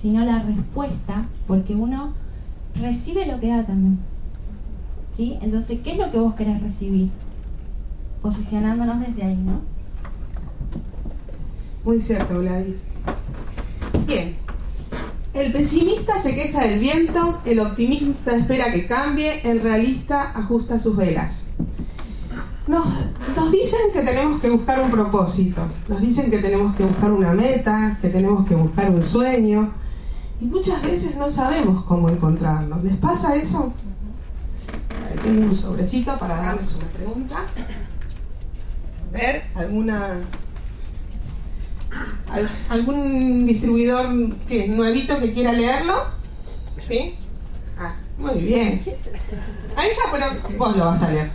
sino 0.02 0.24
la 0.24 0.44
respuesta, 0.44 1.26
porque 1.48 1.76
uno 1.76 2.14
recibe 2.76 3.26
lo 3.26 3.40
que 3.40 3.50
da 3.50 3.64
también. 3.64 4.00
¿Sí? 5.16 5.38
Entonces, 5.42 5.80
¿qué 5.84 5.92
es 5.92 5.98
lo 5.98 6.12
que 6.12 6.20
vos 6.20 6.36
querés 6.36 6.62
recibir? 6.62 7.10
Posicionándonos 8.22 9.00
desde 9.00 9.24
ahí, 9.24 9.36
¿no? 9.36 9.62
Muy 11.84 12.02
cierto, 12.02 12.40
Gladys. 12.40 12.78
Bien. 14.08 14.38
El 15.34 15.52
pesimista 15.52 16.22
se 16.22 16.34
queja 16.36 16.64
del 16.66 16.80
viento, 16.80 17.42
el 17.46 17.60
optimista 17.60 18.36
espera 18.36 18.72
que 18.72 18.86
cambie, 18.88 19.42
el 19.50 19.62
realista 19.62 20.32
ajusta 20.38 20.80
sus 20.80 20.96
velas. 20.96 21.48
Nos, 22.68 22.86
nos 23.36 23.52
dicen 23.52 23.80
que 23.94 24.02
tenemos 24.02 24.40
que 24.40 24.50
buscar 24.50 24.82
un 24.82 24.92
propósito, 24.92 25.62
nos 25.90 26.00
dicen 26.00 26.30
que 26.30 26.38
tenemos 26.38 26.76
que 26.76 26.86
buscar 26.86 27.12
una 27.12 27.34
meta, 27.34 27.98
que 28.02 28.10
tenemos 28.10 28.48
que 28.48 28.56
buscar 28.56 28.90
un 28.92 29.04
sueño, 29.04 29.74
y 30.40 30.46
muchas 30.46 30.82
veces 30.84 31.18
no 31.18 31.30
sabemos 31.30 31.84
cómo 31.86 32.10
encontrarlo. 32.10 32.80
¿Les 32.84 32.96
pasa 32.98 33.36
eso? 33.36 33.74
Un 35.26 35.56
sobrecito 35.56 36.18
para 36.18 36.36
darles 36.36 36.76
una 36.76 36.88
pregunta. 36.88 37.36
A 37.38 39.12
ver, 39.18 39.44
alguna 39.56 40.22
¿Al- 42.32 42.50
¿Algún 42.70 43.46
distribuidor 43.46 44.08
que, 44.48 44.68
nuevito 44.68 45.20
que 45.20 45.34
quiera 45.34 45.52
leerlo? 45.52 46.06
¿Sí? 46.80 47.16
Ah, 47.78 47.96
muy 48.18 48.40
bien. 48.42 48.82
Ahí 49.76 49.90
ya, 49.90 50.12
pero 50.12 50.26
vos 50.58 50.76
lo 50.76 50.86
vas 50.86 51.04
a 51.04 51.10
leer. 51.12 51.32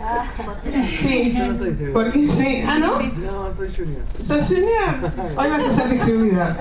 Sí. 1.01 1.33
Yo 1.37 1.47
no 1.47 1.57
soy 1.57 1.69
distribuidor. 1.69 1.93
Porque 1.93 2.27
sí. 2.27 2.63
Ah, 2.67 2.77
¿no? 2.79 2.99
No, 2.99 3.55
soy 3.55 3.69
Junior. 3.75 4.01
¿Sos 4.27 4.47
junior? 4.47 5.13
Hoy 5.37 5.49
vas 5.49 5.63
a 5.63 5.73
ser 5.73 5.89
distribuidor. 5.89 6.55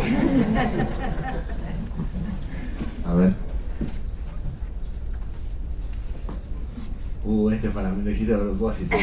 A 3.06 3.12
ver. 3.14 3.47
Uh, 7.30 7.50
este 7.50 7.68
para 7.68 7.90
mí 7.90 8.02
lo 8.02 8.10
hiciste 8.10 8.34
a 8.34 8.38
propósito. 8.38 8.96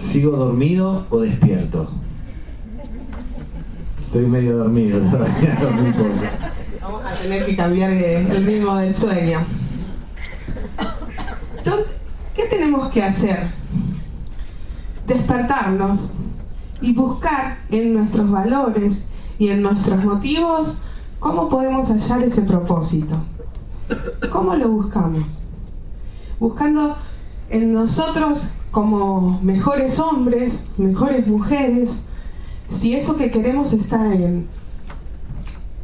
¿Sigo 0.00 0.32
dormido 0.32 1.06
o 1.08 1.20
despierto? 1.20 1.88
Estoy 4.06 4.26
medio 4.26 4.56
dormido 4.56 4.98
todavía, 4.98 5.58
no 5.76 5.86
importa. 5.86 6.50
Vamos 6.82 7.04
a 7.04 7.12
tener 7.12 7.46
que 7.46 7.54
cambiar 7.54 7.92
eh, 7.92 8.26
el 8.28 8.44
ritmo 8.44 8.74
del 8.78 8.96
sueño. 8.96 9.38
Entonces, 11.56 11.86
¿Qué 12.34 12.46
tenemos 12.46 12.90
que 12.90 13.04
hacer? 13.04 13.46
Despertarnos 15.06 16.14
y 16.80 16.92
buscar 16.94 17.58
en 17.68 17.94
nuestros 17.94 18.28
valores 18.28 19.06
y 19.38 19.50
en 19.50 19.62
nuestros 19.62 20.04
motivos 20.04 20.82
cómo 21.20 21.48
podemos 21.48 21.88
hallar 21.90 22.24
ese 22.24 22.42
propósito. 22.42 23.14
¿Cómo 24.32 24.56
lo 24.56 24.68
buscamos? 24.68 25.39
Buscando 26.40 26.96
en 27.50 27.72
nosotros 27.72 28.54
como 28.72 29.40
mejores 29.42 30.00
hombres, 30.00 30.64
mejores 30.78 31.26
mujeres, 31.26 32.04
si 32.70 32.94
eso 32.94 33.16
que 33.16 33.30
queremos 33.30 33.72
está 33.72 34.14
en, 34.14 34.48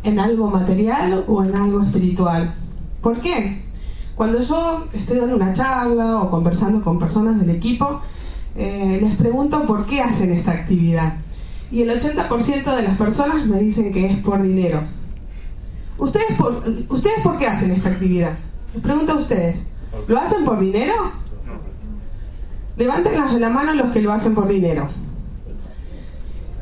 en 0.02 0.18
algo 0.18 0.50
material 0.50 1.24
o 1.28 1.44
en 1.44 1.54
algo 1.54 1.82
espiritual. 1.82 2.54
¿Por 3.02 3.20
qué? 3.20 3.62
Cuando 4.14 4.40
yo 4.40 4.86
estoy 4.94 5.18
dando 5.18 5.36
una 5.36 5.52
charla 5.52 6.22
o 6.22 6.30
conversando 6.30 6.82
con 6.82 6.98
personas 6.98 7.38
del 7.38 7.50
equipo, 7.50 8.00
eh, 8.56 8.98
les 9.02 9.16
pregunto 9.16 9.66
por 9.66 9.84
qué 9.84 10.00
hacen 10.00 10.32
esta 10.32 10.52
actividad. 10.52 11.18
Y 11.70 11.82
el 11.82 11.90
80% 11.90 12.76
de 12.76 12.82
las 12.82 12.96
personas 12.96 13.46
me 13.46 13.60
dicen 13.60 13.92
que 13.92 14.06
es 14.06 14.18
por 14.18 14.42
dinero. 14.42 14.80
¿Ustedes 15.98 16.38
¿Ustedes 16.88 17.20
por 17.22 17.38
qué 17.38 17.46
hacen 17.46 17.72
esta 17.72 17.90
actividad? 17.90 18.38
Les 18.72 18.82
pregunto 18.82 19.12
a 19.12 19.16
ustedes. 19.16 19.66
¿Lo 20.06 20.18
hacen 20.20 20.44
por 20.44 20.58
dinero? 20.60 20.94
Levanten 22.76 23.14
la, 23.14 23.32
la 23.32 23.48
mano 23.48 23.74
los 23.74 23.92
que 23.92 24.02
lo 24.02 24.12
hacen 24.12 24.34
por 24.34 24.48
dinero. 24.48 24.88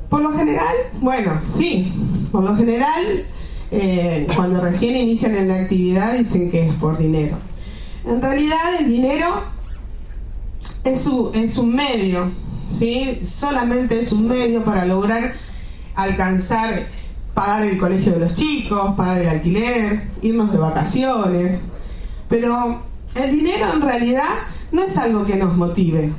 Por 0.09 0.23
lo 0.23 0.31
general, 0.33 0.75
bueno, 1.01 1.33
sí, 1.57 1.93
por 2.31 2.45
lo 2.45 2.55
general, 2.55 3.03
eh, 3.73 4.27
cuando 4.37 4.61
recién 4.61 4.97
inician 4.97 5.35
en 5.35 5.49
la 5.49 5.63
actividad 5.63 6.17
dicen 6.17 6.51
que 6.51 6.69
es 6.69 6.75
por 6.75 6.97
dinero. 6.99 7.37
En 8.07 8.21
realidad 8.23 8.59
el 8.79 8.87
dinero 8.89 9.27
es, 10.85 11.07
u- 11.09 11.33
es 11.35 11.59
un 11.59 11.75
medio, 11.75 12.31
¿sí? 12.71 13.27
Solamente 13.37 13.99
es 14.01 14.13
un 14.13 14.29
medio 14.29 14.63
para 14.63 14.85
lograr 14.85 15.33
alcanzar, 15.97 16.71
pagar 17.35 17.65
el 17.65 17.79
colegio 17.79 18.13
de 18.13 18.21
los 18.21 18.37
chicos, 18.37 18.95
pagar 18.97 19.21
el 19.21 19.29
alquiler, 19.29 20.09
irnos 20.23 20.53
de 20.53 20.59
vacaciones. 20.59 21.65
Pero 22.29 22.83
el 23.15 23.31
dinero 23.31 23.73
en 23.73 23.81
realidad 23.81 24.29
no 24.73 24.83
es 24.83 24.99
algo 24.99 25.25
que 25.25 25.37
nos 25.37 25.57
motive, 25.57 26.13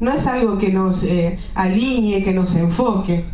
no 0.00 0.12
es 0.12 0.26
algo 0.26 0.58
que 0.58 0.72
nos 0.72 1.02
eh, 1.04 1.38
alinee, 1.54 2.22
que 2.22 2.32
nos 2.32 2.54
enfoque. 2.56 3.24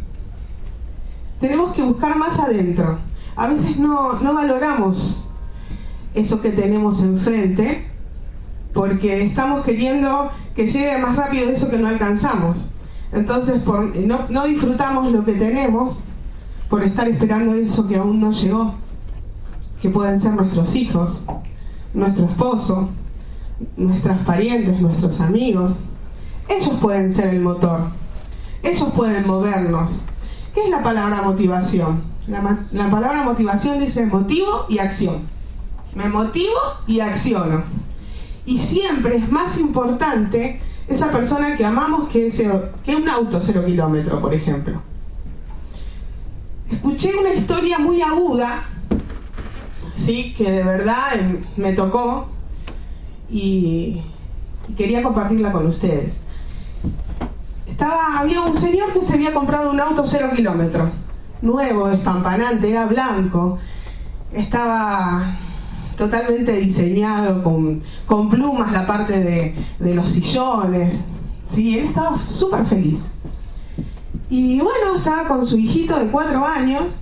Tenemos 1.40 1.74
que 1.74 1.82
buscar 1.82 2.16
más 2.16 2.38
adentro. 2.38 2.98
A 3.36 3.48
veces 3.48 3.78
no, 3.78 4.14
no 4.20 4.34
valoramos 4.34 5.24
eso 6.14 6.40
que 6.40 6.50
tenemos 6.50 7.02
enfrente 7.02 7.86
porque 8.72 9.24
estamos 9.24 9.64
queriendo 9.64 10.30
que 10.54 10.66
llegue 10.66 10.98
más 10.98 11.16
rápido 11.16 11.50
eso 11.50 11.70
que 11.70 11.78
no 11.78 11.88
alcanzamos. 11.88 12.72
Entonces 13.12 13.62
no, 14.06 14.20
no 14.30 14.46
disfrutamos 14.46 15.12
lo 15.12 15.24
que 15.24 15.32
tenemos 15.32 16.00
por 16.70 16.82
estar 16.82 17.06
esperando 17.06 17.54
eso 17.54 17.86
que 17.86 17.96
aún 17.96 18.18
no 18.20 18.32
llegó, 18.32 18.74
que 19.82 19.90
pueden 19.90 20.20
ser 20.20 20.32
nuestros 20.32 20.74
hijos, 20.74 21.26
nuestro 21.94 22.26
esposo, 22.26 22.90
nuestras 23.76 24.18
parientes, 24.20 24.80
nuestros 24.80 25.20
amigos. 25.20 25.72
Ellos 26.48 26.74
pueden 26.80 27.14
ser 27.14 27.34
el 27.34 27.40
motor. 27.40 27.80
Ellos 28.62 28.92
pueden 28.94 29.26
movernos. 29.26 30.02
¿Qué 30.54 30.62
es 30.62 30.70
la 30.70 30.82
palabra 30.82 31.22
motivación? 31.22 32.02
La, 32.26 32.90
palabra 32.90 33.24
motivación 33.24 33.80
dice 33.80 34.06
motivo 34.06 34.66
y 34.68 34.78
acción. 34.78 35.22
Me 35.94 36.08
motivo 36.08 36.60
y 36.86 37.00
acciono. 37.00 37.64
Y 38.46 38.58
siempre 38.58 39.16
es 39.16 39.30
más 39.30 39.58
importante 39.58 40.60
esa 40.86 41.10
persona 41.10 41.56
que 41.56 41.64
amamos 41.64 42.08
que, 42.08 42.30
que 42.84 42.96
un 42.96 43.08
auto 43.08 43.40
cero 43.42 43.62
kilómetro, 43.64 44.20
por 44.20 44.34
ejemplo. 44.34 44.80
Escuché 46.70 47.12
una 47.18 47.34
historia 47.34 47.78
muy 47.78 48.00
aguda, 48.02 48.62
sí, 50.04 50.34
que 50.36 50.50
de 50.50 50.62
verdad 50.62 51.14
em, 51.14 51.42
me 51.56 51.72
tocó 51.72 52.28
y, 53.30 54.00
quería 54.76 55.02
compartirla 55.02 55.52
con 55.52 55.66
ustedes. 55.66 56.20
Estaba, 57.66 58.18
había 58.18 58.40
un 58.40 58.58
señor 58.58 58.92
que 58.92 59.00
se 59.00 59.14
había 59.14 59.32
comprado 59.32 59.70
un 59.70 59.80
auto 59.80 60.04
cero 60.06 60.30
kilómetro, 60.34 60.90
nuevo, 61.40 61.88
despampanante, 61.88 62.70
era 62.70 62.86
blanco, 62.86 63.58
estaba 64.32 65.36
totalmente 65.96 66.52
diseñado 66.52 67.42
con, 67.42 67.82
con 68.06 68.30
plumas 68.30 68.72
la 68.72 68.86
parte 68.86 69.20
de, 69.20 69.54
de 69.78 69.94
los 69.94 70.08
sillones. 70.08 70.94
Sí, 71.52 71.78
él 71.78 71.86
estaba 71.86 72.18
súper 72.18 72.64
feliz. 72.66 73.12
Y 74.30 74.60
bueno, 74.60 74.96
estaba 74.96 75.28
con 75.28 75.46
su 75.46 75.58
hijito 75.58 75.98
de 75.98 76.10
cuatro 76.10 76.46
años 76.46 77.01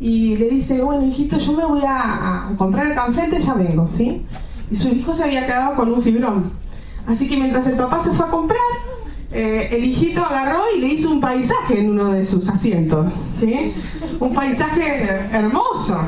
y 0.00 0.36
le 0.36 0.48
dice, 0.48 0.80
bueno 0.80 1.06
hijito, 1.06 1.38
yo 1.38 1.52
me 1.54 1.64
voy 1.64 1.82
a, 1.86 2.52
comprar 2.56 2.86
acá 2.86 3.06
enfrente, 3.06 3.40
ya 3.40 3.54
vengo, 3.54 3.88
¿sí? 3.88 4.24
Y 4.70 4.76
su 4.76 4.88
hijo 4.88 5.12
se 5.12 5.24
había 5.24 5.46
quedado 5.46 5.74
con 5.74 5.92
un 5.92 6.02
fibrón. 6.02 6.52
Así 7.06 7.28
que 7.28 7.36
mientras 7.36 7.66
el 7.66 7.74
papá 7.74 8.02
se 8.02 8.10
fue 8.10 8.26
a 8.26 8.30
comprar, 8.30 8.60
eh, 9.32 9.68
el 9.72 9.84
hijito 9.84 10.24
agarró 10.24 10.62
y 10.76 10.80
le 10.80 10.88
hizo 10.88 11.10
un 11.10 11.20
paisaje 11.20 11.80
en 11.80 11.90
uno 11.90 12.12
de 12.12 12.24
sus 12.26 12.48
asientos, 12.48 13.12
¿sí? 13.40 13.72
Un 14.20 14.34
paisaje 14.34 15.08
hermoso. 15.32 15.98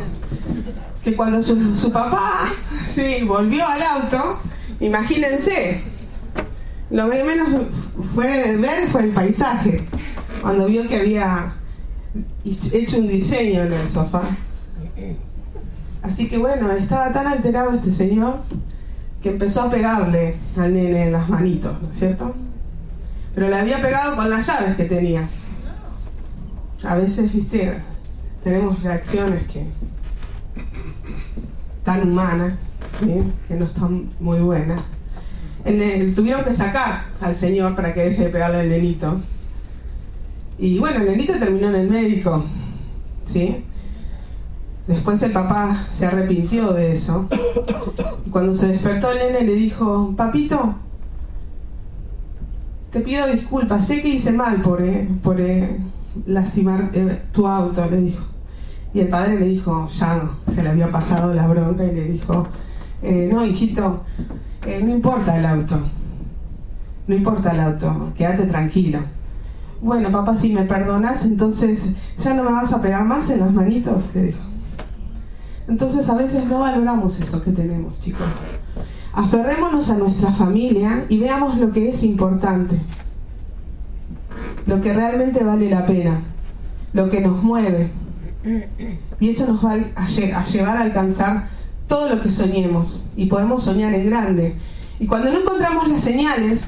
Que 1.03 1.17
cuando 1.17 1.43
su, 1.43 1.77
su 1.77 1.91
papá, 1.91 2.49
sí, 2.95 3.25
volvió 3.27 3.67
al 3.67 3.83
auto, 3.83 4.39
imagínense, 4.81 5.83
lo 6.91 7.07
menos 7.07 7.49
fue 8.15 8.57
ver 8.57 8.89
fue 8.89 9.05
el 9.05 9.11
paisaje, 9.11 9.83
cuando 10.43 10.67
vio 10.67 10.87
que 10.87 11.01
había 11.01 11.55
hecho 12.45 12.99
un 12.99 13.09
diseño 13.09 13.63
en 13.63 13.73
el 13.73 13.91
sofá. 13.91 14.23
Así 16.03 16.29
que 16.29 16.39
bueno, 16.39 16.71
estaba 16.73 17.13
tan 17.13 17.27
alterado 17.27 17.75
este 17.75 17.93
señor 17.93 18.41
que 19.23 19.31
empezó 19.31 19.63
a 19.63 19.71
pegarle 19.71 20.37
al 20.57 20.73
nene 20.73 21.07
en 21.07 21.13
las 21.13 21.29
manitos, 21.29 21.81
¿no 21.83 21.91
es 21.91 21.99
cierto? 21.99 22.35
Pero 23.35 23.49
le 23.49 23.57
había 23.57 23.81
pegado 23.81 24.17
con 24.17 24.31
las 24.31 24.47
llaves 24.47 24.77
que 24.77 24.85
tenía. 24.85 25.29
A 26.83 26.95
veces, 26.95 27.33
viste, 27.33 27.75
tenemos 28.43 28.83
reacciones 28.83 29.43
que 29.45 29.67
tan 31.85 32.11
humanas, 32.11 32.59
¿sí? 32.99 33.23
que 33.49 33.55
no 33.55 33.67
están 33.67 34.09
muy 34.19 34.41
buenas. 34.41 34.81
El, 35.65 36.15
tuvieron 36.15 36.45
que 36.45 36.55
sacar 36.55 37.05
al 37.21 37.37
señor 37.37 37.77
para 37.77 37.93
que 37.93 38.05
deje 38.05 38.25
de 38.25 38.31
pegarle 38.31 38.61
al 38.61 38.69
nenito. 38.71 39.21
Y 40.61 40.79
bueno, 40.79 41.01
el 41.01 41.07
nenito 41.13 41.33
terminó 41.39 41.71
en 41.71 41.75
el 41.75 41.89
médico, 41.89 42.45
¿sí? 43.25 43.65
Después 44.87 45.23
el 45.23 45.33
papá 45.33 45.87
se 45.95 46.05
arrepintió 46.05 46.75
de 46.75 46.93
eso. 46.93 47.29
Y 48.27 48.31
cuando 48.31 48.55
se 48.55 48.69
despertó 48.69 49.11
el 49.11 49.19
nene 49.19 49.47
le 49.47 49.55
dijo, 49.55 50.13
papito, 50.15 50.75
te 52.91 53.01
pido 53.01 53.27
disculpas, 53.27 53.87
sé 53.87 54.03
que 54.03 54.09
hice 54.09 54.33
mal 54.33 54.61
por, 54.61 54.83
eh, 54.83 55.09
por 55.23 55.41
eh, 55.41 55.79
lastimar 56.27 56.91
eh, 56.93 57.23
tu 57.33 57.47
auto, 57.47 57.87
le 57.91 57.97
dijo. 58.03 58.27
Y 58.93 59.01
el 59.01 59.09
padre 59.09 59.41
le 59.41 59.47
dijo, 59.47 59.89
ya 59.89 60.29
se 60.53 60.63
le 60.63 60.69
había 60.69 60.91
pasado 60.91 61.33
la 61.33 61.47
bronca 61.47 61.85
y 61.85 61.95
le 61.95 62.05
dijo, 62.05 62.47
eh, 63.03 63.31
no, 63.33 63.47
hijito, 63.47 64.05
no 64.67 64.91
importa 64.91 65.39
el 65.39 65.47
auto, 65.47 65.81
no 67.07 67.15
importa 67.15 67.53
el 67.53 67.61
auto, 67.61 68.13
quédate 68.15 68.45
tranquilo. 68.47 68.99
Bueno, 69.83 70.11
papá, 70.11 70.37
si 70.37 70.53
me 70.53 70.63
perdonas, 70.65 71.25
entonces 71.25 71.95
ya 72.23 72.35
no 72.35 72.45
me 72.45 72.53
vas 72.53 72.73
a 72.73 72.83
pegar 72.83 73.05
más 73.05 73.31
en 73.31 73.41
las 73.41 73.53
manitos, 73.53 74.15
le 74.15 74.23
dijo. 74.25 74.39
Entonces 75.69 76.09
a 76.09 76.15
veces 76.15 76.45
no 76.47 76.61
valoramos 76.61 77.19
eso 77.21 77.43
que 77.43 77.53
tenemos, 77.53 77.99
chicos. 78.01 78.27
Aferrémonos 79.13 79.89
a 79.91 79.97
nuestra 79.97 80.33
familia 80.33 81.05
y 81.09 81.19
veamos 81.19 81.57
lo 81.59 81.73
que 81.73 81.91
es 81.91 82.03
importante, 82.03 82.79
lo 84.67 84.81
que 84.81 84.93
realmente 84.93 85.43
vale 85.43 85.71
la 85.71 85.87
pena, 85.87 86.21
lo 86.93 87.09
que 87.11 87.21
nos 87.21 87.43
mueve. 87.43 87.91
Y 89.19 89.31
eso 89.31 89.47
nos 89.53 89.65
va 89.65 89.73
a, 89.73 90.07
lle- 90.09 90.33
a 90.35 90.45
llevar 90.45 90.77
a 90.77 90.81
alcanzar 90.83 91.49
todo 91.89 92.15
lo 92.15 92.23
que 92.23 92.31
soñemos. 92.31 93.07
Y 93.17 93.27
podemos 93.27 93.65
soñar 93.65 93.95
en 93.95 94.07
grande. 94.07 94.55
Y 94.99 95.07
cuando 95.07 95.31
no 95.33 95.41
encontramos 95.41 95.89
las 95.89 96.01
señales, 96.01 96.61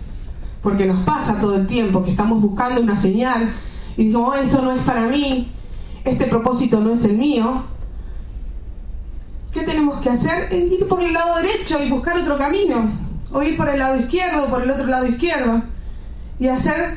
porque 0.62 0.87
nos 0.87 1.05
pasa 1.05 1.40
todo 1.40 1.57
el 1.57 1.66
tiempo 1.66 2.03
que 2.05 2.11
estamos 2.12 2.40
buscando 2.40 2.81
una 2.81 2.96
señal 2.96 3.53
y 3.96 4.05
digo, 4.07 4.29
"Oh, 4.29 4.35
esto 4.35 4.62
no 4.62 4.72
es 4.72 4.83
para 4.83 5.03
mí, 5.03 5.51
este 6.05 6.27
propósito 6.27 6.81
no 6.81 6.92
es 6.92 7.05
el 7.05 7.16
mío, 7.18 7.64
¿qué 9.53 9.62
tenemos 9.62 10.01
que 10.01 10.11
hacer? 10.11 10.53
Es 10.53 10.70
ir 10.72 10.88
por 10.88 11.03
el 11.03 11.12
lado 11.12 11.37
derecho 11.37 11.83
y 11.83 11.90
buscar 11.90 12.16
otro 12.16 12.38
camino, 12.38 12.90
o 13.33 13.42
ir 13.42 13.57
por 13.57 13.68
el 13.68 13.79
lado 13.79 13.98
izquierdo, 13.98 14.46
por 14.46 14.62
el 14.62 14.70
otro 14.70 14.87
lado 14.87 15.07
izquierdo, 15.07 15.62
y 16.38 16.48
hacer 16.48 16.96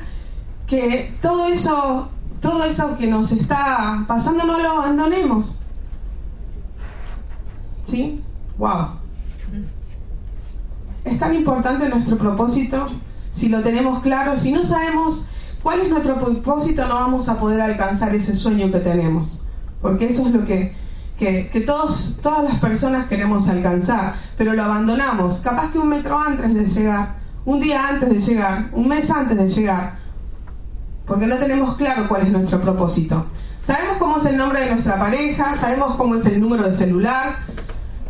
que 0.68 1.14
todo 1.22 1.48
eso, 1.48 2.10
todo 2.42 2.64
eso 2.66 2.98
que 2.98 3.08
nos 3.08 3.32
está 3.32 4.04
pasando 4.08 4.46
no 4.46 4.60
lo 4.60 4.72
abandonemos. 4.72 5.62
¿Sí? 7.86 8.22
¡Wow! 8.58 9.00
Es 11.04 11.20
tan 11.20 11.36
importante 11.36 11.88
nuestro 11.88 12.18
propósito, 12.18 12.88
si 13.36 13.50
lo 13.50 13.62
tenemos 13.62 14.02
claro, 14.02 14.38
si 14.38 14.52
no 14.52 14.64
sabemos 14.64 15.28
cuál 15.62 15.82
es 15.82 15.90
nuestro 15.90 16.16
propósito, 16.16 16.88
no 16.88 16.96
vamos 16.96 17.28
a 17.28 17.40
poder 17.40 17.62
alcanzar 17.62 18.14
ese 18.16 18.36
sueño 18.36 18.72
que 18.72 18.80
tenemos, 18.80 19.44
porque 19.82 20.06
eso 20.06 20.26
es 20.28 20.34
lo 20.34 20.46
que, 20.46 20.76
que, 21.18 21.64
todos, 21.66 22.20
todas 22.22 22.44
las 22.44 22.60
personas 22.60 23.08
queremos 23.08 23.50
alcanzar, 23.50 24.16
pero 24.38 24.54
lo 24.54 24.64
abandonamos, 24.64 25.42
capaz 25.42 25.72
que 25.72 25.80
un 25.80 25.90
metro 25.90 26.18
antes 26.18 26.54
de 26.54 26.66
llegar, 26.66 27.16
un 27.46 27.60
día 27.60 27.88
antes 27.88 28.10
de 28.10 28.22
llegar, 28.22 28.70
un 28.72 28.88
mes 28.88 29.10
antes 29.12 29.38
de 29.38 29.50
llegar, 29.50 29.98
porque 31.06 31.28
no 31.28 31.36
tenemos 31.36 31.76
claro 31.76 32.08
cuál 32.08 32.24
es 32.24 32.32
nuestro 32.32 32.62
propósito. 32.62 33.26
Sabemos 33.64 33.98
cómo 33.98 34.18
es 34.18 34.26
el 34.26 34.38
nombre 34.38 34.62
de 34.62 34.72
nuestra 34.72 34.98
pareja, 34.98 35.56
sabemos 35.56 35.96
cómo 35.96 36.16
es 36.16 36.26
el 36.28 36.40
número 36.40 36.70
de 36.70 36.78
celular, 36.78 37.38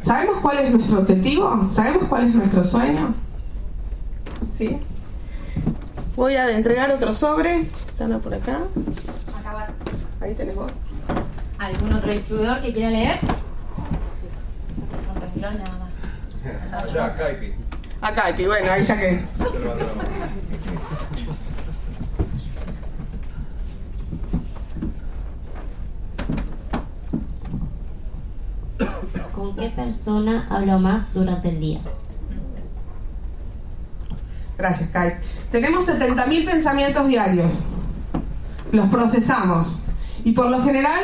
sabemos 0.03 0.37
cuál 0.41 0.59
es 0.59 0.73
nuestro 0.73 0.99
objetivo, 0.99 1.69
sabemos 1.73 2.03
cuál 2.09 2.27
es 2.27 2.35
nuestro 2.35 2.63
sueño. 2.63 3.13
¿Sí? 4.57 4.77
Voy 6.15 6.33
a 6.35 6.49
entregar 6.55 6.89
otro 6.91 7.13
sobre. 7.13 7.57
Están 7.59 8.19
por 8.21 8.33
acá. 8.33 8.59
Acabar. 9.37 9.73
Ahí 10.21 10.33
tenés 10.33 10.55
vos. 10.55 10.71
¿Algún 11.59 11.91
otro 11.93 12.11
distribuidor 12.11 12.61
que 12.61 12.71
quiera 12.71 12.89
leer? 12.89 13.19
Renglón 15.19 15.57
nada 15.57 15.77
más. 15.77 16.83
Allá, 16.83 17.15
Caipi. 17.15 17.53
Acá, 17.99 18.29
y 18.37 18.45
bueno, 18.45 18.71
ahí 18.71 18.83
ya 18.85 18.97
que. 18.97 19.25
¿Con 29.33 29.55
qué 29.57 29.69
persona 29.69 30.47
hablo 30.49 30.79
más 30.79 31.13
durante 31.13 31.49
el 31.49 31.59
día? 31.59 31.81
Gracias, 34.57 34.89
Kai. 34.89 35.15
Tenemos 35.51 35.87
70.000 35.87 36.45
pensamientos 36.45 37.07
diarios. 37.07 37.65
Los 38.71 38.87
procesamos. 38.89 39.83
Y 40.23 40.31
por 40.31 40.49
lo 40.49 40.61
general 40.63 41.01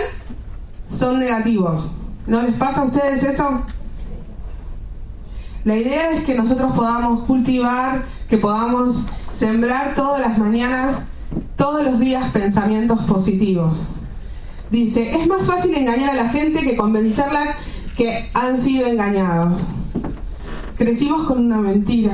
son 0.89 1.19
negativos. 1.19 1.95
¿No 2.27 2.41
les 2.41 2.55
pasa 2.55 2.81
a 2.81 2.85
ustedes 2.85 3.23
eso? 3.23 3.65
La 5.63 5.75
idea 5.75 6.11
es 6.11 6.23
que 6.23 6.33
nosotros 6.33 6.71
podamos 6.73 7.25
cultivar, 7.25 8.03
que 8.29 8.37
podamos 8.37 9.05
sembrar 9.33 9.93
todas 9.95 10.21
las 10.21 10.37
mañanas, 10.37 11.05
todos 11.55 11.83
los 11.83 11.99
días 11.99 12.31
pensamientos 12.31 12.99
positivos. 13.03 13.89
Dice, 14.71 15.15
es 15.19 15.27
más 15.27 15.45
fácil 15.45 15.75
engañar 15.75 16.11
a 16.11 16.15
la 16.15 16.29
gente 16.29 16.61
que 16.61 16.75
convencerla 16.75 17.55
que 17.95 18.29
han 18.33 18.61
sido 18.61 18.87
engañados. 18.87 19.59
Crecimos 20.77 21.27
con 21.27 21.45
una 21.45 21.57
mentira. 21.57 22.13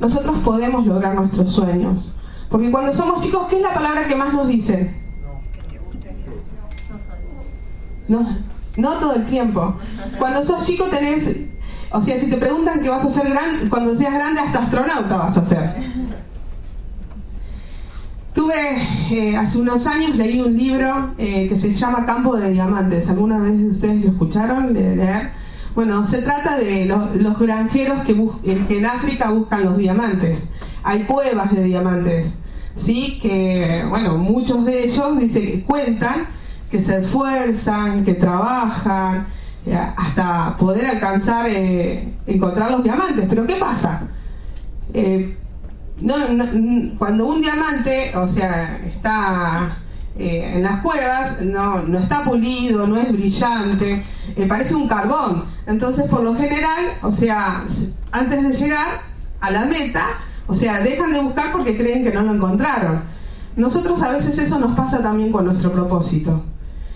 Nosotros 0.00 0.38
podemos 0.42 0.86
lograr 0.86 1.14
nuestros 1.14 1.52
sueños. 1.52 2.16
Porque 2.48 2.70
cuando 2.70 2.92
somos 2.94 3.22
chicos, 3.22 3.46
¿qué 3.48 3.56
es 3.56 3.62
la 3.62 3.72
palabra 3.74 4.08
que 4.08 4.16
más 4.16 4.32
nos 4.32 4.48
dicen? 4.48 4.96
No, 8.08 8.26
no 8.76 8.92
todo 8.94 9.14
el 9.14 9.26
tiempo. 9.26 9.76
Cuando 10.18 10.44
sos 10.44 10.64
chico 10.64 10.84
tenés, 10.86 11.48
o 11.92 12.02
sea, 12.02 12.18
si 12.18 12.28
te 12.28 12.36
preguntan 12.36 12.80
que 12.82 12.88
vas 12.88 13.04
a 13.04 13.12
ser 13.12 13.28
grande, 13.28 13.68
cuando 13.68 13.94
seas 13.94 14.14
grande 14.14 14.40
hasta 14.40 14.58
astronauta 14.58 15.16
vas 15.16 15.36
a 15.36 15.44
ser. 15.44 15.74
Tuve, 18.34 18.54
eh, 19.10 19.36
hace 19.36 19.58
unos 19.58 19.86
años 19.86 20.16
leí 20.16 20.40
un 20.40 20.56
libro 20.56 21.14
eh, 21.18 21.48
que 21.48 21.58
se 21.58 21.74
llama 21.74 22.06
Campo 22.06 22.36
de 22.36 22.50
Diamantes. 22.50 23.08
¿Alguna 23.10 23.38
vez 23.38 23.60
ustedes 23.60 24.04
lo 24.04 24.12
escucharon 24.12 24.72
de 24.72 24.96
leer? 24.96 25.39
Bueno, 25.80 26.06
se 26.06 26.20
trata 26.20 26.58
de 26.58 26.84
los, 26.84 27.38
granjeros 27.38 28.04
que, 28.04 28.14
que 28.68 28.78
en 28.78 28.84
África 28.84 29.30
buscan 29.30 29.64
los 29.64 29.78
diamantes. 29.78 30.50
Hay 30.82 31.04
cuevas 31.04 31.54
de 31.54 31.64
diamantes, 31.64 32.40
¿sí? 32.76 33.18
Que, 33.22 33.86
bueno, 33.88 34.18
muchos 34.18 34.66
de 34.66 34.84
ellos 34.84 35.18
dice, 35.18 35.40
que 35.40 35.62
cuentan 35.62 36.26
que 36.70 36.82
se 36.82 36.98
esfuerzan, 36.98 38.04
que 38.04 38.12
trabajan, 38.12 39.26
eh, 39.64 39.74
hasta 39.74 40.54
poder 40.58 40.84
alcanzar, 40.84 41.46
eh, 41.48 42.12
encontrar 42.26 42.70
los 42.70 42.84
diamantes. 42.84 43.24
Pero 43.26 43.46
¿qué 43.46 43.54
pasa? 43.54 44.02
Eh, 44.92 45.34
cuando 46.98 47.26
un 47.26 47.40
diamante, 47.40 48.14
o 48.18 48.28
sea, 48.28 48.78
está 48.84 49.78
eh, 50.20 50.52
en 50.54 50.62
las 50.62 50.82
cuevas, 50.82 51.40
no, 51.42 51.82
no 51.82 51.98
está 51.98 52.22
pulido, 52.24 52.86
no 52.86 52.96
es 52.96 53.10
brillante, 53.10 54.04
eh, 54.36 54.46
parece 54.46 54.74
un 54.74 54.86
carbón. 54.86 55.44
Entonces, 55.66 56.04
por 56.10 56.22
lo 56.22 56.34
general, 56.34 56.84
o 57.02 57.12
sea, 57.12 57.64
antes 58.12 58.42
de 58.42 58.52
llegar 58.54 58.86
a 59.40 59.50
la 59.50 59.64
meta, 59.64 60.04
o 60.46 60.54
sea, 60.54 60.80
dejan 60.80 61.12
de 61.12 61.20
buscar 61.20 61.52
porque 61.52 61.76
creen 61.76 62.04
que 62.04 62.12
no 62.12 62.22
lo 62.22 62.34
encontraron. 62.34 63.02
Nosotros 63.56 64.02
a 64.02 64.10
veces 64.10 64.38
eso 64.38 64.58
nos 64.58 64.76
pasa 64.76 65.02
también 65.02 65.32
con 65.32 65.44
nuestro 65.44 65.72
propósito. 65.72 66.44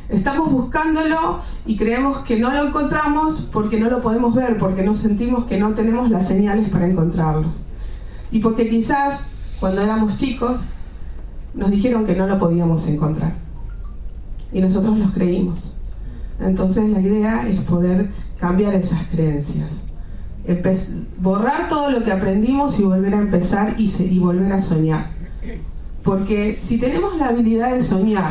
Estamos 0.08 0.52
buscándolo 0.52 1.42
y 1.64 1.76
creemos 1.76 2.18
que 2.24 2.38
no 2.38 2.50
lo 2.50 2.68
encontramos 2.68 3.48
porque 3.52 3.80
no 3.80 3.88
lo 3.88 4.02
podemos 4.02 4.34
ver, 4.34 4.58
porque 4.58 4.82
no 4.82 4.94
sentimos 4.94 5.46
que 5.46 5.58
no 5.58 5.70
tenemos 5.70 6.10
las 6.10 6.28
señales 6.28 6.68
para 6.68 6.87
encontrarlos 6.87 7.64
y 8.34 8.40
porque 8.40 8.68
quizás 8.68 9.28
cuando 9.60 9.80
éramos 9.80 10.18
chicos, 10.18 10.58
nos 11.55 11.71
dijeron 11.71 12.05
que 12.07 12.14
no 12.14 12.27
lo 12.27 12.38
podíamos 12.38 12.87
encontrar. 12.88 13.35
Y 14.53 14.61
nosotros 14.61 14.99
los 14.99 15.12
creímos. 15.12 15.77
Entonces 16.40 16.88
la 16.90 17.01
idea 17.01 17.49
es 17.49 17.61
poder 17.61 18.11
cambiar 18.38 18.75
esas 18.75 19.03
creencias. 19.09 19.71
Borrar 21.19 21.69
todo 21.69 21.90
lo 21.90 22.03
que 22.05 22.12
aprendimos 22.12 22.79
y 22.79 22.83
volver 22.83 23.14
a 23.14 23.21
empezar 23.21 23.75
y, 23.79 24.19
volver 24.19 24.53
a 24.53 24.62
soñar. 24.62 25.11
Porque 26.03 26.61
si 26.64 26.79
tenemos 26.79 27.17
la 27.17 27.29
habilidad 27.29 27.75
de 27.75 27.83
soñar, 27.83 28.31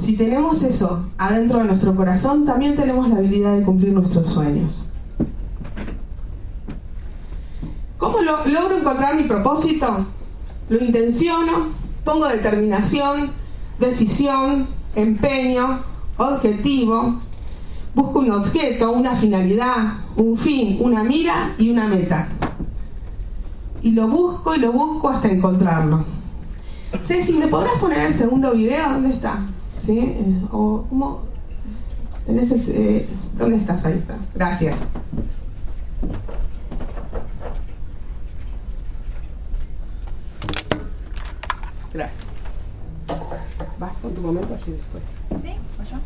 si 0.00 0.16
tenemos 0.16 0.62
eso 0.62 1.10
adentro 1.18 1.58
de 1.58 1.64
nuestro 1.64 1.94
corazón, 1.94 2.46
también 2.46 2.74
tenemos 2.76 3.08
la 3.08 3.16
habilidad 3.16 3.56
de 3.56 3.64
cumplir 3.64 3.92
nuestros 3.92 4.28
sueños. 4.28 4.90
¿Cómo 7.98 8.20
lo- 8.20 8.46
logro 8.46 8.78
encontrar 8.78 9.16
mi 9.16 9.24
propósito? 9.24 10.06
Lo 10.68 10.78
intenciono, 10.78 11.52
pongo 12.06 12.28
determinación, 12.28 13.28
decisión, 13.80 14.68
empeño, 14.94 15.80
objetivo, 16.16 17.20
busco 17.94 18.20
un 18.20 18.30
objeto, 18.30 18.92
una 18.92 19.16
finalidad, 19.16 19.98
un 20.16 20.38
fin, 20.38 20.78
una 20.80 21.02
mira 21.02 21.52
y 21.58 21.68
una 21.68 21.88
meta. 21.88 22.28
Y 23.82 23.90
lo 23.90 24.06
busco 24.08 24.54
y 24.54 24.60
lo 24.60 24.72
busco 24.72 25.10
hasta 25.10 25.28
encontrarlo. 25.28 26.04
Ceci, 27.02 27.32
¿me 27.34 27.48
podrás 27.48 27.74
poner 27.80 28.06
el 28.06 28.14
segundo 28.14 28.52
video? 28.52 28.88
¿Dónde 28.88 29.10
está? 29.10 29.40
¿Sí? 29.84 29.98
Eh, 29.98 30.42
o, 30.52 30.86
¿cómo? 30.88 31.22
Eh, 32.28 33.08
¿Dónde 33.36 33.56
estás? 33.56 33.84
Ahí 33.84 33.94
está. 33.94 34.16
Gracias. 34.34 34.76
¿Vas 43.78 43.94
con 43.98 44.14
tu 44.14 44.22
momento 44.22 44.54
allí 44.54 44.72
después? 44.72 45.02
¿Sí? 45.42 45.54
¿O 45.78 45.82
yo? 45.84 45.98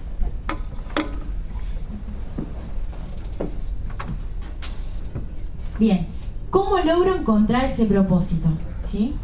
Bien, 5.79 6.07
¿cómo 6.51 6.79
logro 6.79 7.15
encontrar 7.15 7.65
ese 7.67 7.87
propósito? 7.87 8.49
¿Sí? 8.91 9.15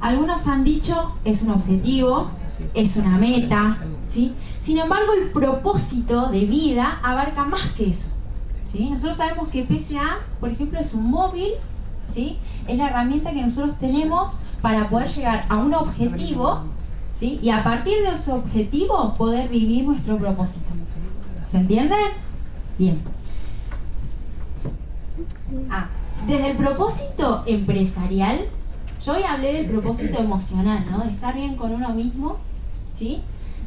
Algunos 0.00 0.46
han 0.46 0.62
dicho 0.62 1.16
es 1.24 1.42
un 1.42 1.50
objetivo, 1.50 2.30
es 2.74 2.96
una 2.96 3.16
meta, 3.16 3.78
¿sí? 4.08 4.34
Sin 4.62 4.78
embargo, 4.78 5.14
el 5.14 5.30
propósito 5.30 6.28
de 6.28 6.44
vida 6.44 7.00
abarca 7.02 7.44
más 7.44 7.72
que 7.72 7.90
eso. 7.90 8.08
¿sí? 8.70 8.90
Nosotros 8.90 9.16
sabemos 9.16 9.48
que 9.48 9.64
PSA, 9.64 10.18
por 10.38 10.50
ejemplo, 10.50 10.78
es 10.78 10.92
un 10.94 11.10
móvil, 11.10 11.52
¿sí? 12.14 12.38
Es 12.68 12.76
la 12.76 12.88
herramienta 12.88 13.32
que 13.32 13.42
nosotros 13.42 13.78
tenemos 13.78 14.36
para 14.60 14.88
poder 14.88 15.08
llegar 15.08 15.46
a 15.48 15.56
un 15.56 15.72
objetivo, 15.74 16.60
¿sí? 17.18 17.38
Y 17.42 17.50
a 17.50 17.62
partir 17.62 17.94
de 18.02 18.14
ese 18.14 18.32
objetivo 18.32 19.14
poder 19.14 19.48
vivir 19.48 19.84
nuestro 19.84 20.18
propósito. 20.18 20.66
¿Se 21.50 21.58
entiende? 21.58 21.94
Bien. 22.78 23.00
Ah, 25.70 25.86
desde 26.26 26.50
el 26.50 26.56
propósito 26.56 27.42
empresarial, 27.46 28.40
yo 29.04 29.12
hoy 29.12 29.22
hablé 29.22 29.52
del 29.54 29.66
propósito 29.66 30.18
emocional, 30.18 30.84
¿no? 30.90 31.04
De 31.04 31.10
estar 31.10 31.34
bien 31.34 31.56
con 31.56 31.72
uno 31.72 31.90
mismo, 31.90 32.38
¿sí? 32.98 33.22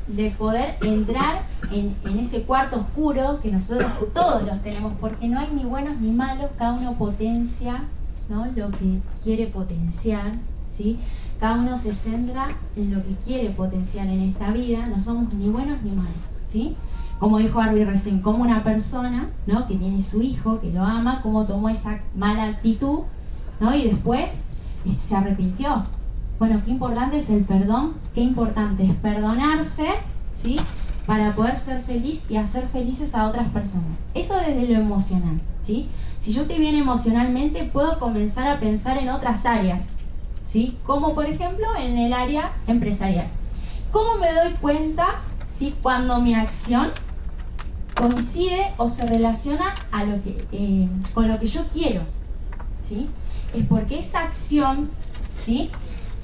De 0.08 0.32
poder 0.32 0.76
entrar 0.82 1.44
en, 1.72 1.96
en 2.04 2.20
ese 2.20 2.44
cuarto 2.44 2.78
oscuro 2.78 3.40
que 3.42 3.52
nosotros 3.52 3.90
todos 4.14 4.44
los 4.44 4.62
tenemos, 4.62 4.94
porque 5.00 5.28
no 5.28 5.40
hay 5.40 5.48
ni 5.56 5.64
buenos 5.64 6.00
ni 6.00 6.12
malos, 6.12 6.50
cada 6.58 6.74
uno 6.74 6.94
potencia, 6.94 7.84
¿no? 8.28 8.46
Lo 8.48 8.70
que 8.72 9.00
quiere 9.24 9.48
potenciar, 9.48 10.34
¿sí? 10.76 11.00
Cada 11.40 11.60
uno 11.60 11.78
se 11.78 11.94
centra 11.96 12.50
en 12.76 12.94
lo 12.94 13.04
que 13.04 13.16
quiere 13.26 13.50
potenciar 13.52 14.08
en 14.08 14.22
esta 14.22 14.52
vida, 14.52 14.86
no 14.88 15.00
somos 15.00 15.34
ni 15.34 15.50
buenos 15.50 15.82
ni 15.84 15.92
malos, 15.92 16.14
¿sí? 16.52 16.76
como 17.20 17.38
dijo 17.38 17.60
Arby 17.60 17.84
recién, 17.84 18.22
como 18.22 18.42
una 18.42 18.64
persona, 18.64 19.30
¿no? 19.46 19.68
Que 19.68 19.76
tiene 19.76 20.02
su 20.02 20.22
hijo, 20.22 20.60
que 20.62 20.72
lo 20.72 20.84
ama, 20.84 21.22
cómo 21.22 21.46
tomó 21.46 21.68
esa 21.70 22.00
mala 22.16 22.46
actitud, 22.46 23.00
¿no? 23.60 23.76
Y 23.76 23.84
después 23.84 24.42
eh, 24.86 24.96
se 25.06 25.16
arrepintió. 25.16 25.84
Bueno, 26.40 26.62
qué 26.64 26.72
importante 26.72 27.18
es 27.18 27.30
el 27.30 27.44
perdón, 27.44 27.96
qué 28.16 28.22
importante 28.22 28.86
es 28.86 28.96
perdonarse, 28.96 29.88
¿sí? 30.42 30.58
Para 31.06 31.34
poder 31.34 31.58
ser 31.58 31.82
feliz 31.82 32.22
y 32.30 32.38
hacer 32.38 32.68
felices 32.68 33.14
a 33.14 33.28
otras 33.28 33.50
personas. 33.50 33.98
Eso 34.14 34.36
desde 34.38 34.74
lo 34.74 34.80
emocional, 34.80 35.42
¿sí? 35.66 35.90
Si 36.22 36.32
yo 36.32 36.44
estoy 36.44 36.60
bien 36.60 36.76
emocionalmente, 36.76 37.70
puedo 37.74 38.00
comenzar 38.00 38.48
a 38.48 38.60
pensar 38.62 38.98
en 38.98 39.10
otras 39.10 39.46
áreas, 39.46 39.90
¿sí? 40.50 40.78
Como 40.86 41.14
por 41.14 41.26
ejemplo 41.26 41.68
en 41.78 41.98
el 41.98 42.14
área 42.14 42.54
empresarial. 42.68 43.28
¿Cómo 43.92 44.18
me 44.18 44.34
doy 44.34 44.54
cuenta, 44.54 45.22
¿sí? 45.58 45.76
Cuando 45.82 46.20
mi 46.22 46.34
acción 46.34 46.92
coincide 47.96 48.72
o 48.78 48.88
se 48.90 49.06
relaciona 49.06 49.76
eh, 50.52 50.88
con 51.14 51.28
lo 51.28 51.40
que 51.40 51.48
yo 51.48 51.66
quiero. 51.74 52.02
¿sí? 52.88 53.10
Es 53.54 53.66
porque 53.66 54.00
esa 54.00 54.22
acción 54.22 54.90
¿sí? 55.46 55.70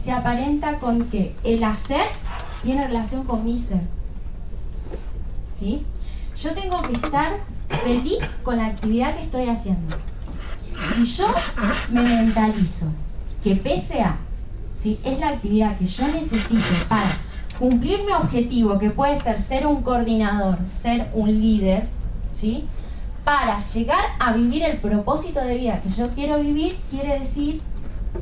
se 0.03 0.11
aparenta 0.11 0.79
con 0.79 1.05
que 1.05 1.35
el 1.43 1.63
hacer 1.63 2.05
tiene 2.63 2.87
relación 2.87 3.25
con 3.25 3.43
mi 3.43 3.59
ser. 3.59 3.81
¿sí? 5.59 5.85
Yo 6.41 6.53
tengo 6.53 6.77
que 6.81 6.93
estar 6.93 7.39
feliz 7.83 8.23
con 8.43 8.57
la 8.57 8.67
actividad 8.67 9.15
que 9.15 9.23
estoy 9.23 9.49
haciendo. 9.49 9.97
Si 10.95 11.05
yo 11.05 11.27
me 11.89 12.03
mentalizo 12.03 12.91
que 13.45 13.55
pese 13.55 14.01
a 14.01 14.17
¿sí? 14.81 14.99
es 15.03 15.19
la 15.19 15.29
actividad 15.29 15.77
que 15.77 15.85
yo 15.85 16.07
necesito 16.07 16.63
para 16.89 17.15
cumplir 17.59 17.99
mi 18.03 18.11
objetivo, 18.11 18.79
que 18.79 18.89
puede 18.89 19.21
ser 19.21 19.39
ser 19.39 19.67
un 19.67 19.83
coordinador, 19.83 20.57
ser 20.65 21.11
un 21.13 21.29
líder, 21.29 21.87
¿sí? 22.35 22.65
Para 23.23 23.59
llegar 23.59 24.03
a 24.19 24.33
vivir 24.33 24.63
el 24.63 24.77
propósito 24.77 25.41
de 25.41 25.57
vida 25.57 25.79
que 25.79 25.89
yo 25.89 26.09
quiero 26.09 26.39
vivir, 26.39 26.75
quiere 26.89 27.19
decir, 27.19 27.61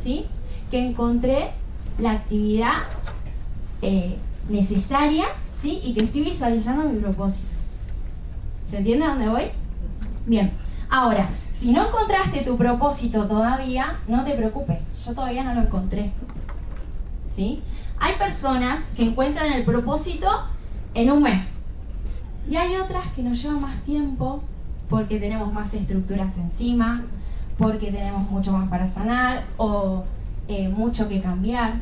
¿sí? 0.03 0.25
Que 0.69 0.85
encontré 0.85 1.51
la 1.99 2.11
actividad 2.11 2.83
eh, 3.81 4.17
necesaria, 4.49 5.23
¿sí? 5.57 5.79
Y 5.85 5.93
que 5.93 6.03
estoy 6.03 6.23
visualizando 6.25 6.89
mi 6.89 6.99
propósito. 6.99 7.47
¿Se 8.69 8.79
entiende 8.79 9.05
a 9.05 9.09
dónde 9.11 9.29
voy? 9.29 9.43
Bien. 10.25 10.51
Ahora, 10.89 11.29
si 11.57 11.71
no 11.71 11.87
encontraste 11.87 12.41
tu 12.41 12.57
propósito 12.57 13.25
todavía, 13.25 13.99
no 14.09 14.25
te 14.25 14.31
preocupes. 14.31 14.92
Yo 15.05 15.13
todavía 15.13 15.43
no 15.43 15.53
lo 15.53 15.61
encontré. 15.61 16.11
¿Sí? 17.35 17.61
Hay 17.99 18.15
personas 18.15 18.81
que 18.95 19.03
encuentran 19.03 19.51
el 19.51 19.65
propósito 19.65 20.27
en 20.93 21.11
un 21.11 21.23
mes. 21.23 21.53
Y 22.49 22.55
hay 22.55 22.75
otras 22.75 23.07
que 23.15 23.23
nos 23.23 23.41
llevan 23.41 23.61
más 23.61 23.81
tiempo 23.83 24.43
porque 24.89 25.19
tenemos 25.19 25.51
más 25.51 25.73
estructuras 25.73 26.37
encima, 26.37 27.03
porque 27.57 27.91
tenemos 27.91 28.29
mucho 28.29 28.51
más 28.51 28.69
para 28.69 28.91
sanar 28.91 29.43
o 29.57 30.03
eh, 30.47 30.69
mucho 30.69 31.09
que 31.09 31.21
cambiar. 31.21 31.75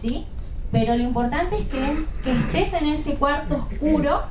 ¿Sí? 0.00 0.26
Pero 0.72 0.96
lo 0.96 1.02
importante 1.02 1.58
es 1.58 1.68
que, 1.68 2.06
que 2.22 2.32
estés 2.32 2.80
en 2.80 2.88
ese 2.88 3.14
cuarto 3.14 3.56
oscuro, 3.56 4.22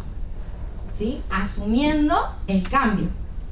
¿sí? 0.98 1.22
Asumiendo 1.30 2.16
el 2.48 2.68
cambio, 2.68 3.08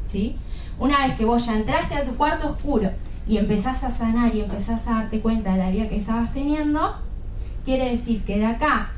¿sí? 0.10 0.38
Una 0.80 1.06
vez 1.06 1.18
que 1.18 1.26
vos 1.26 1.46
ya 1.46 1.58
entraste 1.58 1.96
a 1.96 2.06
tu 2.06 2.16
cuarto 2.16 2.50
oscuro 2.50 2.90
y 3.28 3.38
empezás 3.38 3.84
a 3.84 3.92
sanar 3.92 4.34
y 4.34 4.42
empezás 4.42 4.88
a 4.88 4.94
darte 4.94 5.20
cuenta 5.20 5.52
de 5.52 5.58
la 5.58 5.70
vida 5.70 5.90
que 5.90 5.98
estabas 5.98 6.34
teniendo, 6.34 6.96
quiere 7.66 7.92
decir 7.92 8.24
que 8.24 8.40
de 8.40 8.46
acá 8.46 8.90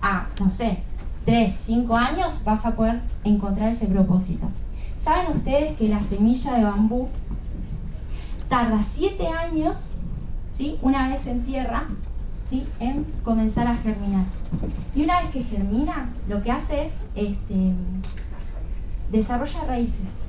a, 0.00 0.26
no 0.40 0.48
sé, 0.48 0.78
3, 1.26 1.54
5 1.66 1.96
años 1.96 2.44
vas 2.44 2.64
a 2.64 2.74
poder 2.74 3.00
encontrar 3.24 3.70
ese 3.70 3.86
propósito. 3.86 4.46
¿Saben 5.02 5.36
ustedes 5.36 5.76
que 5.76 5.88
la 5.88 6.02
semilla 6.02 6.54
de 6.54 6.64
bambú 6.64 7.08
tarda 8.48 8.82
7 8.94 9.26
años, 9.28 9.90
¿sí? 10.56 10.78
una 10.80 11.08
vez 11.08 11.26
en 11.26 11.44
tierra, 11.44 11.84
¿sí? 12.48 12.66
en 12.80 13.04
comenzar 13.22 13.66
a 13.66 13.76
germinar? 13.76 14.24
Y 14.94 15.04
una 15.04 15.20
vez 15.20 15.30
que 15.30 15.42
germina, 15.42 16.08
lo 16.28 16.42
que 16.42 16.52
hace 16.52 16.86
es 16.86 16.92
este, 17.14 17.72
desarrolla 19.10 19.64
raíces. 19.66 20.23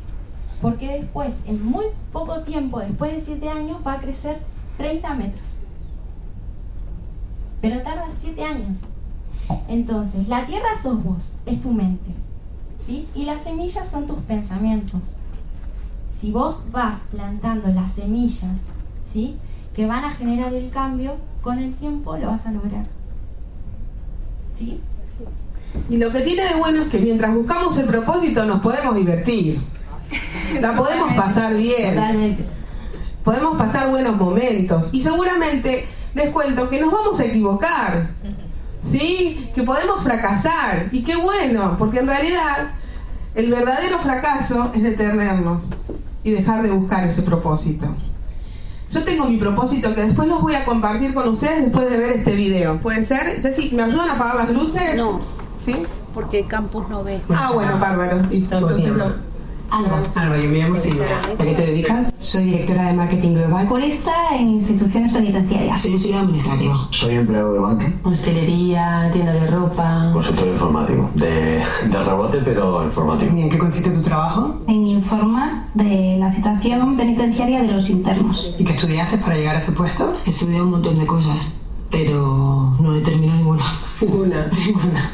Porque 0.61 0.99
después, 0.99 1.33
en 1.45 1.63
muy 1.63 1.85
poco 2.11 2.41
tiempo, 2.41 2.79
después 2.79 3.13
de 3.13 3.21
7 3.21 3.49
años, 3.49 3.77
va 3.85 3.93
a 3.93 4.01
crecer 4.01 4.39
30 4.77 5.13
metros 5.15 5.55
pero 7.65 7.81
tarda 7.81 8.05
7 8.21 8.43
años. 8.43 8.81
Entonces, 9.67 10.27
la 10.27 10.45
tierra 10.45 10.77
sos 10.79 11.03
vos, 11.03 11.33
es 11.47 11.63
tu 11.63 11.71
mente, 11.71 12.11
¿sí? 12.85 13.07
Y 13.15 13.25
las 13.25 13.41
semillas 13.41 13.89
son 13.89 14.05
tus 14.05 14.19
pensamientos. 14.19 15.01
Si 16.21 16.31
vos 16.31 16.65
vas 16.71 16.99
plantando 17.09 17.69
las 17.69 17.91
semillas, 17.93 18.57
¿sí? 19.11 19.37
Que 19.75 19.87
van 19.87 20.05
a 20.05 20.11
generar 20.11 20.53
el 20.53 20.69
cambio, 20.69 21.15
con 21.41 21.57
el 21.57 21.73
tiempo 21.73 22.15
lo 22.17 22.27
vas 22.27 22.45
a 22.45 22.51
lograr. 22.51 22.85
¿Sí? 24.55 24.79
Y 25.89 25.97
lo 25.97 26.11
que 26.11 26.21
tiene 26.21 26.43
de 26.43 26.59
bueno 26.59 26.83
es 26.83 26.89
que 26.89 26.99
mientras 26.99 27.33
buscamos 27.33 27.75
el 27.79 27.87
propósito 27.87 28.45
nos 28.45 28.61
podemos 28.61 28.95
divertir. 28.95 29.59
La 30.61 30.73
podemos 30.73 31.13
pasar 31.13 31.55
bien. 31.55 31.95
Totalmente. 31.95 32.45
Podemos 33.23 33.57
pasar 33.57 33.89
buenos 33.89 34.17
momentos. 34.17 34.93
Y 34.93 35.01
seguramente 35.01 35.85
les 36.13 36.31
cuento 36.31 36.69
que 36.69 36.79
nos 36.79 36.91
vamos 36.91 37.19
a 37.19 37.25
equivocar, 37.25 38.07
¿sí? 38.89 39.49
Que 39.53 39.63
podemos 39.63 40.01
fracasar. 40.01 40.89
Y 40.91 41.03
qué 41.03 41.15
bueno, 41.15 41.75
porque 41.77 41.99
en 41.99 42.07
realidad 42.07 42.71
el 43.33 43.51
verdadero 43.51 43.99
fracaso 43.99 44.71
es 44.73 44.83
detenernos 44.83 45.63
y 46.23 46.31
dejar 46.31 46.61
de 46.63 46.71
buscar 46.71 47.05
ese 47.07 47.21
propósito. 47.21 47.87
Yo 48.89 49.03
tengo 49.03 49.25
mi 49.25 49.37
propósito 49.37 49.93
que 49.93 50.05
después 50.05 50.27
los 50.29 50.41
voy 50.41 50.55
a 50.55 50.63
compartir 50.63 51.13
con 51.13 51.27
ustedes 51.27 51.63
después 51.63 51.89
de 51.89 51.97
ver 51.97 52.11
este 52.17 52.31
video. 52.31 52.77
¿Puede 52.77 53.05
ser? 53.05 53.41
Ceci, 53.41 53.75
¿me 53.75 53.83
ayudan 53.83 54.09
a 54.09 54.13
apagar 54.13 54.35
las 54.35 54.49
luces? 54.51 54.95
No. 54.95 55.19
¿Sí? 55.65 55.75
Porque 56.13 56.45
Campus 56.45 56.87
no 56.87 57.03
ve. 57.03 57.19
Ah, 57.29 57.51
bueno, 57.53 57.77
bárbaro. 57.77 58.21
Listo, 58.29 58.57
entonces 58.57 58.87
lo... 58.89 59.34
Alba. 59.69 60.03
Alba, 60.15 60.37
yo 60.37 60.49
me 60.49 60.59
llamo 60.59 60.77
Silvia. 60.77 61.19
¿A 61.19 61.43
qué 61.43 61.53
te 61.53 61.65
dedicas? 61.65 62.13
Soy 62.19 62.45
directora 62.45 62.87
de 62.87 62.93
marketing 62.93 63.33
global. 63.33 63.67
Curista 63.67 64.11
en 64.37 64.51
instituciones 64.51 65.11
penitenciarias. 65.11 65.81
Soy 65.81 65.95
estudiante 65.95 66.25
administrativo. 66.25 66.87
Soy 66.91 67.15
empleado 67.15 67.53
de 67.53 67.59
banca. 67.59 67.93
Hostelería, 68.03 69.09
tienda 69.11 69.33
de 69.33 69.47
ropa. 69.47 70.09
Consultor 70.13 70.47
informático. 70.47 71.09
De, 71.15 71.63
de 71.89 71.97
rebote, 72.03 72.37
pero 72.43 72.83
informativo. 72.83 73.37
¿Y 73.37 73.41
en 73.41 73.49
qué 73.49 73.57
consiste 73.57 73.89
tu 73.89 74.01
trabajo? 74.01 74.61
En 74.67 74.87
informar 74.87 75.65
de 75.73 76.17
la 76.19 76.31
situación 76.31 76.95
penitenciaria 76.95 77.61
de 77.61 77.71
los 77.71 77.89
internos. 77.89 78.55
¿Y 78.57 78.63
qué 78.63 78.73
estudiaste 78.73 79.17
para 79.17 79.35
llegar 79.35 79.55
a 79.55 79.59
ese 79.59 79.71
puesto? 79.73 80.13
He 80.25 80.29
estudiado 80.29 80.65
un 80.65 80.71
montón 80.71 80.97
de 80.99 81.05
cosas, 81.05 81.55
pero 81.91 82.75
no 82.79 82.95
he 82.95 83.01
terminado 83.01 83.37
ninguna. 83.37 83.63
Ninguna. 84.01 84.49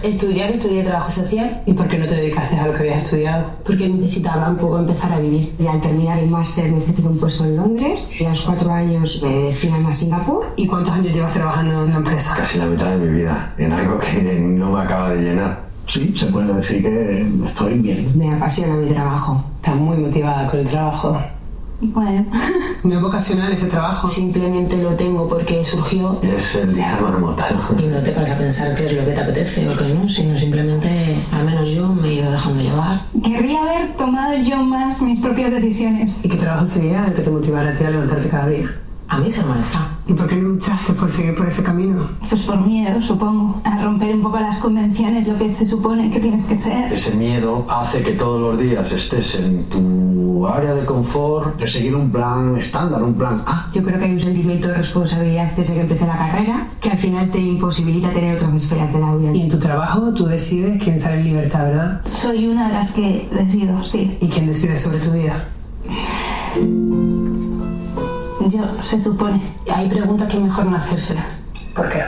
Estudiar, 0.03 0.51
estudié 0.51 0.83
trabajo 0.83 1.11
social. 1.11 1.61
¿Y 1.65 1.73
por 1.73 1.87
qué 1.87 1.97
no 1.97 2.07
te 2.07 2.15
dedicaste 2.15 2.57
a 2.57 2.67
lo 2.67 2.73
que 2.73 2.79
habías 2.79 3.03
estudiado? 3.03 3.51
Porque 3.63 3.87
necesitaba 3.87 4.49
un 4.49 4.57
poco 4.57 4.79
empezar 4.79 5.13
a 5.13 5.19
vivir. 5.19 5.53
Y 5.59 5.67
al 5.67 5.81
terminar 5.81 6.19
el 6.19 6.29
máster 6.29 6.71
necesito 6.71 7.09
un 7.09 7.17
puesto 7.17 7.45
en 7.45 7.57
Londres. 7.57 8.11
Y 8.19 8.25
a 8.25 8.31
los 8.31 8.41
cuatro 8.41 8.71
años 8.71 9.21
me 9.23 9.33
destinan 9.43 9.85
a 9.85 9.93
Singapur. 9.93 10.45
¿Y 10.55 10.67
cuántos 10.67 10.93
años 10.93 11.13
llevas 11.13 11.33
trabajando 11.33 11.83
en 11.85 11.91
la 11.91 11.97
empresa? 11.97 12.35
Casi 12.35 12.59
la 12.59 12.65
mitad 12.65 12.89
de 12.89 12.97
mi 12.97 13.21
vida. 13.21 13.53
En 13.57 13.71
algo 13.71 13.99
que 13.99 14.21
no 14.21 14.71
me 14.71 14.81
acaba 14.81 15.09
de 15.09 15.21
llenar. 15.21 15.71
Sí, 15.87 16.13
se 16.15 16.27
puede 16.27 16.53
decir 16.53 16.81
que 16.81 17.27
estoy 17.47 17.79
bien. 17.79 18.11
Me 18.15 18.33
apasiona 18.33 18.75
mi 18.75 18.89
trabajo. 18.89 19.43
Estás 19.57 19.75
muy 19.75 19.97
motivada 19.97 20.49
con 20.49 20.59
el 20.59 20.69
trabajo. 20.69 21.19
Bueno, 21.81 22.25
¿No 22.83 22.95
es 22.95 23.01
vocacional 23.01 23.51
ese 23.53 23.67
trabajo? 23.67 24.07
Simplemente 24.07 24.77
lo 24.77 24.91
tengo 24.91 25.27
porque 25.27 25.63
surgió. 25.63 26.19
Es 26.21 26.55
el 26.55 26.75
día 26.75 26.97
marmotado. 27.01 27.59
Y 27.79 27.83
no 27.87 27.99
te 27.99 28.11
paras 28.11 28.31
a 28.31 28.37
pensar 28.37 28.75
qué 28.75 28.85
es 28.85 28.93
lo 28.93 29.05
que 29.05 29.11
te 29.11 29.19
apetece 29.21 29.69
o 29.69 29.77
qué 29.77 29.93
no, 29.93 30.07
sino 30.07 30.37
simplemente, 30.37 31.17
al 31.31 31.45
menos 31.45 31.69
yo 31.69 31.87
me 31.89 32.09
he 32.09 32.13
ido 32.15 32.31
dejando 32.31 32.61
llevar. 32.61 33.01
querría 33.23 33.61
haber 33.61 33.93
tomado 33.97 34.35
yo 34.37 34.57
más 34.57 35.01
mis 35.01 35.19
propias 35.19 35.51
decisiones. 35.51 36.23
¿Y 36.25 36.29
qué 36.29 36.37
trabajo 36.37 36.67
sería 36.67 37.05
el 37.05 37.13
que 37.13 37.21
te 37.23 37.29
motivara 37.29 37.71
a 37.71 37.77
ti 37.77 37.83
a 37.83 37.89
levantarte 37.91 38.29
cada 38.29 38.47
día? 38.47 38.71
A 39.11 39.17
mí 39.17 39.29
ser 39.29 39.45
maestra. 39.45 39.81
¿Y 40.07 40.13
por 40.13 40.25
qué 40.25 40.37
luchaste 40.37 40.93
por 40.93 41.11
seguir 41.11 41.35
por 41.35 41.45
ese 41.45 41.61
camino? 41.61 42.07
Pues 42.29 42.43
por 42.43 42.65
miedo, 42.65 43.01
supongo. 43.01 43.59
A 43.65 43.83
romper 43.83 44.15
un 44.15 44.23
poco 44.23 44.39
las 44.39 44.57
convenciones, 44.59 45.27
lo 45.27 45.37
que 45.37 45.49
se 45.49 45.67
supone 45.67 46.09
que 46.09 46.21
tienes 46.21 46.45
que 46.45 46.55
ser. 46.55 46.93
Ese 46.93 47.17
miedo 47.17 47.65
hace 47.69 48.01
que 48.03 48.13
todos 48.13 48.39
los 48.39 48.57
días 48.57 48.89
estés 48.89 49.37
en 49.41 49.65
tu 49.65 50.47
área 50.47 50.73
de 50.73 50.85
confort. 50.85 51.59
De 51.59 51.67
seguir 51.67 51.93
un 51.93 52.09
plan 52.09 52.55
estándar, 52.55 53.03
un 53.03 53.15
plan 53.15 53.43
A. 53.45 53.69
Yo 53.73 53.83
creo 53.83 53.99
que 53.99 54.05
hay 54.05 54.13
un 54.13 54.19
sentimiento 54.21 54.69
de 54.69 54.75
responsabilidad 54.75 55.51
desde 55.57 55.73
que 55.73 55.81
empecé 55.81 56.05
la 56.07 56.17
carrera 56.17 56.67
que 56.79 56.89
al 56.89 56.97
final 56.97 57.29
te 57.31 57.39
imposibilita 57.39 58.11
tener 58.11 58.37
otras 58.37 58.63
esferas 58.63 58.93
de 58.93 58.99
la 58.99 59.13
vida. 59.13 59.35
Y 59.35 59.41
en 59.41 59.49
tu 59.49 59.59
trabajo 59.59 60.13
tú 60.13 60.25
decides 60.25 60.81
quién 60.81 60.97
sale 60.97 61.17
en 61.17 61.25
libertad, 61.25 61.65
¿verdad? 61.65 62.01
Soy 62.05 62.47
una 62.47 62.69
de 62.69 62.73
las 62.75 62.93
que 62.93 63.27
decido, 63.29 63.83
sí. 63.83 64.17
¿Y 64.21 64.29
quién 64.29 64.47
decide 64.47 64.79
sobre 64.79 64.99
tu 64.99 65.11
vida? 65.11 65.49
Se 68.83 68.99
supone. 68.99 69.41
Hay 69.73 69.89
preguntas 69.89 70.27
que 70.29 70.37
es 70.37 70.43
mejor 70.43 70.65
no 70.65 70.77
hacérselas. 70.77 71.25
¿Por 71.75 71.89
qué? 71.89 72.01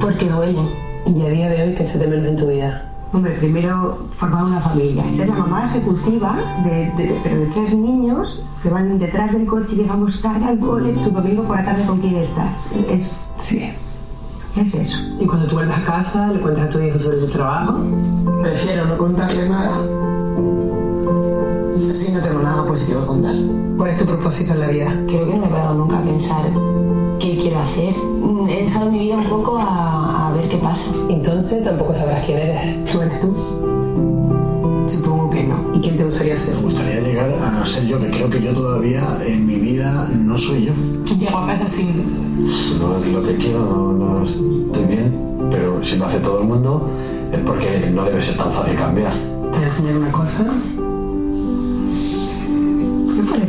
Porque 0.00 0.28
duelen. 0.28 0.66
Y 1.06 1.22
a 1.26 1.28
día 1.28 1.48
de 1.50 1.62
hoy, 1.62 1.74
¿qué 1.74 1.86
se 1.88 1.98
te 1.98 2.06
menos 2.06 2.26
en 2.26 2.36
tu 2.36 2.46
vida? 2.46 2.88
Hombre, 3.12 3.32
primero 3.32 4.08
formar 4.18 4.44
una 4.44 4.60
familia. 4.60 5.04
Ser 5.14 5.28
la 5.28 5.34
mamá 5.34 5.66
ejecutiva, 5.66 6.38
de, 6.64 6.70
de- 6.96 7.20
pero 7.22 7.40
de 7.40 7.46
tres 7.48 7.76
niños 7.76 8.44
que 8.62 8.70
van 8.70 8.98
detrás 8.98 9.32
del 9.32 9.46
coche 9.46 9.72
y 9.74 9.76
llegamos 9.82 10.22
tarde 10.22 10.46
al 10.46 10.58
cole. 10.58 10.92
Tu 10.94 11.10
domingo 11.10 11.42
por 11.42 11.56
la 11.56 11.64
tarde 11.64 11.84
con 11.84 12.00
quién 12.00 12.16
estás. 12.16 12.70
Es, 12.88 13.26
Sí. 13.38 13.70
es 14.56 14.74
eso. 14.74 14.98
¿Y 15.20 15.26
cuando 15.26 15.46
tú 15.46 15.56
vuelves 15.56 15.76
a 15.76 15.84
casa, 15.84 16.28
le 16.28 16.40
cuentas 16.40 16.64
a 16.66 16.68
tu 16.70 16.78
hijo 16.80 16.98
sobre 16.98 17.18
tu 17.18 17.26
trabajo? 17.26 17.74
Prefiero 18.42 18.86
no 18.86 18.96
contarle 18.96 19.46
nada. 19.48 19.76
Si 21.92 22.10
no 22.10 22.20
tengo 22.20 22.40
nada 22.42 22.64
positivo 22.66 23.00
que 23.02 23.06
contar. 23.06 23.34
¿Cuál 23.76 23.90
es 23.90 23.98
tu 23.98 24.06
propósito 24.06 24.54
en 24.54 24.60
la 24.60 24.66
vida? 24.68 24.96
Creo 25.06 25.26
que 25.26 25.34
no 25.34 25.40
me 25.42 25.46
he 25.46 25.50
parado 25.50 25.74
nunca 25.74 25.98
a 25.98 26.02
pensar 26.02 26.42
qué 27.20 27.36
quiero 27.36 27.58
hacer. 27.58 27.94
Mm, 27.94 28.48
He 28.48 28.62
dejado 28.64 28.90
mi 28.90 28.98
vida 29.00 29.16
un 29.16 29.24
poco 29.24 29.58
a, 29.58 30.28
a 30.28 30.32
ver 30.32 30.48
qué 30.48 30.56
pasa. 30.56 30.92
Entonces 31.10 31.64
tampoco 31.64 31.92
sabrás 31.94 32.24
quién 32.24 32.38
eres. 32.38 32.90
¿Tú 32.90 33.02
eres 33.02 33.20
tú? 33.20 33.34
Supongo 34.86 35.30
que 35.30 35.44
no. 35.44 35.54
¿Y 35.74 35.80
quién 35.80 35.96
te 35.98 36.04
gustaría 36.04 36.36
ser? 36.36 36.54
Me 36.56 36.62
gustaría 36.62 37.00
llegar 37.00 37.30
a 37.30 37.66
ser 37.66 37.86
yo, 37.86 38.00
que 38.00 38.08
creo 38.10 38.30
que 38.30 38.42
yo 38.42 38.52
todavía 38.54 39.02
en 39.26 39.46
mi 39.46 39.56
vida 39.56 40.08
no 40.16 40.38
soy 40.38 40.64
yo. 40.66 40.72
Llego 41.18 41.38
a 41.38 41.46
casa 41.46 41.68
sin... 41.68 42.46
No 42.80 42.96
es 43.04 43.06
lo 43.12 43.22
que 43.22 43.36
quiero, 43.36 43.60
no, 43.66 43.92
no 43.92 44.22
estoy 44.24 44.84
bien. 44.88 45.48
Pero 45.50 45.84
si 45.84 45.96
lo 45.96 46.06
hace 46.06 46.18
todo 46.20 46.40
el 46.40 46.48
mundo, 46.48 46.90
es 47.32 47.40
porque 47.40 47.90
no 47.92 48.04
debe 48.04 48.22
ser 48.22 48.36
tan 48.38 48.50
fácil 48.52 48.76
cambiar. 48.76 49.12
Te 49.12 49.58
voy 49.58 49.62
a 49.62 49.66
enseñar 49.66 49.96
una 49.98 50.10
cosa. 50.12 50.46
¿Quién 53.32 53.48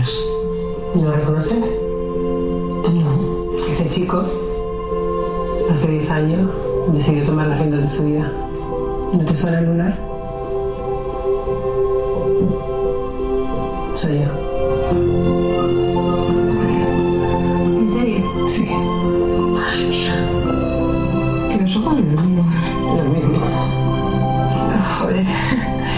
es? 0.00 0.28
¿No 0.94 1.02
lo 1.02 1.12
reconoces? 1.12 1.58
No. 1.58 3.58
Ese 3.68 3.88
chico, 3.88 4.22
hace 5.72 5.90
10 5.90 6.10
años, 6.12 6.48
decidió 6.92 7.24
tomar 7.24 7.48
las 7.48 7.58
riendas 7.58 7.82
de 7.82 7.88
su 7.88 8.04
vida. 8.04 8.32
¿No 9.12 9.24
te 9.24 9.34
suena 9.34 9.58
el 9.58 9.66
lunar? 9.66 10.19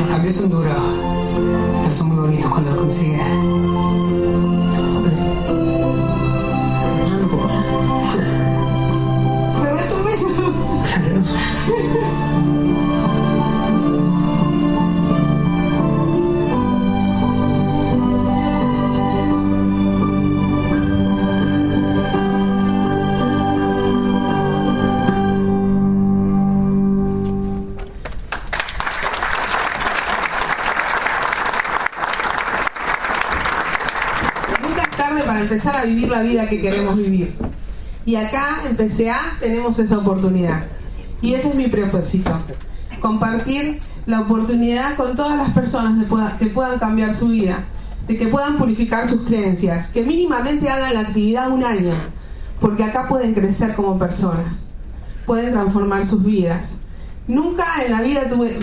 Los 0.01 0.09
cambios 0.09 0.37
son 0.37 0.51
duros, 0.51 0.77
pero 1.83 1.95
son 1.95 2.09
muy 2.09 2.17
bonitos 2.17 2.51
cuando 2.51 2.71
los 2.71 2.79
consigues. 2.81 3.21
La 36.11 36.23
vida 36.23 36.49
que 36.49 36.61
queremos 36.61 36.97
vivir. 36.97 37.35
Y 38.05 38.17
acá 38.17 38.61
en 38.69 38.77
PCA 38.77 39.21
tenemos 39.41 39.79
esa 39.79 39.99
oportunidad. 39.99 40.65
Y 41.21 41.35
ese 41.35 41.51
es 41.51 41.55
mi 41.55 41.69
propósito. 41.69 42.33
Compartir 43.01 43.81
la 44.07 44.21
oportunidad 44.21 44.97
con 44.97 45.15
todas 45.17 45.39
las 45.39 45.51
personas 45.51 45.99
de 45.99 46.05
pueda- 46.07 46.37
que 46.39 46.47
puedan 46.47 46.79
cambiar 46.79 47.15
su 47.15 47.29
vida, 47.29 47.61
de 48.09 48.17
que 48.17 48.27
puedan 48.27 48.57
purificar 48.59 49.09
sus 49.09 49.23
creencias, 49.23 49.89
que 49.91 50.03
mínimamente 50.03 50.69
hagan 50.69 50.95
la 50.95 51.01
actividad 51.01 51.51
un 51.51 51.65
año, 51.65 51.93
porque 52.61 52.83
acá 52.85 53.07
pueden 53.09 53.35
crecer 53.35 53.75
como 53.75 53.99
personas, 53.99 54.67
pueden 55.27 55.53
transformar 55.53 56.07
sus 56.09 56.25
vidas. 56.25 56.79
Nunca 57.29 57.65
en 57.87 57.93
la 57.93 58.03
vida 58.03 58.29
tuve, 58.29 58.59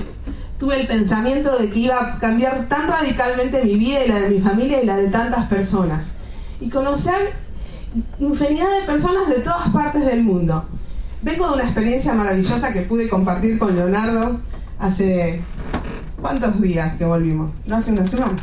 tuve 0.60 0.82
el 0.82 0.88
pensamiento 0.88 1.58
de 1.58 1.70
que 1.70 1.80
iba 1.80 1.96
a 2.02 2.20
cambiar 2.20 2.66
tan 2.68 2.88
radicalmente 2.90 3.64
mi 3.64 3.76
vida 3.76 4.04
y 4.06 4.10
la 4.10 4.20
de 4.20 4.30
mi 4.32 4.42
familia 4.42 4.84
y 4.84 4.86
la 4.86 4.98
de 4.98 5.08
tantas 5.08 5.48
personas. 5.48 6.02
Y 6.62 6.70
conocer 6.70 7.34
infinidad 8.20 8.68
de 8.80 8.86
personas 8.86 9.28
de 9.30 9.40
todas 9.42 9.70
partes 9.70 10.06
del 10.06 10.24
mundo. 10.24 10.66
Vengo 11.22 11.48
de 11.50 11.54
una 11.56 11.64
experiencia 11.64 12.14
maravillosa 12.14 12.72
que 12.72 12.82
pude 12.82 13.10
compartir 13.10 13.58
con 13.60 13.76
Leonardo 13.76 14.40
hace... 14.80 15.42
¿Cuántos 16.22 16.62
días 16.62 16.96
que 16.98 17.06
volvimos? 17.06 17.50
¿No 17.66 17.78
hace 17.78 17.92
una 17.92 18.06
semana? 18.06 18.34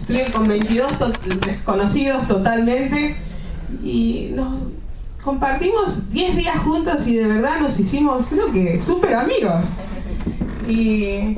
Estuve 0.00 0.30
con 0.30 0.46
22 0.46 0.98
to- 0.98 1.12
desconocidos 1.46 2.28
totalmente 2.28 3.16
y 3.82 4.30
nos 4.34 4.52
compartimos 5.24 6.10
10 6.10 6.36
días 6.36 6.58
juntos 6.58 7.06
y 7.06 7.16
de 7.16 7.26
verdad 7.26 7.60
nos 7.62 7.80
hicimos, 7.80 8.26
creo 8.28 8.52
que, 8.52 8.78
súper 8.84 9.14
amigos. 9.14 9.62
Y 10.68 11.34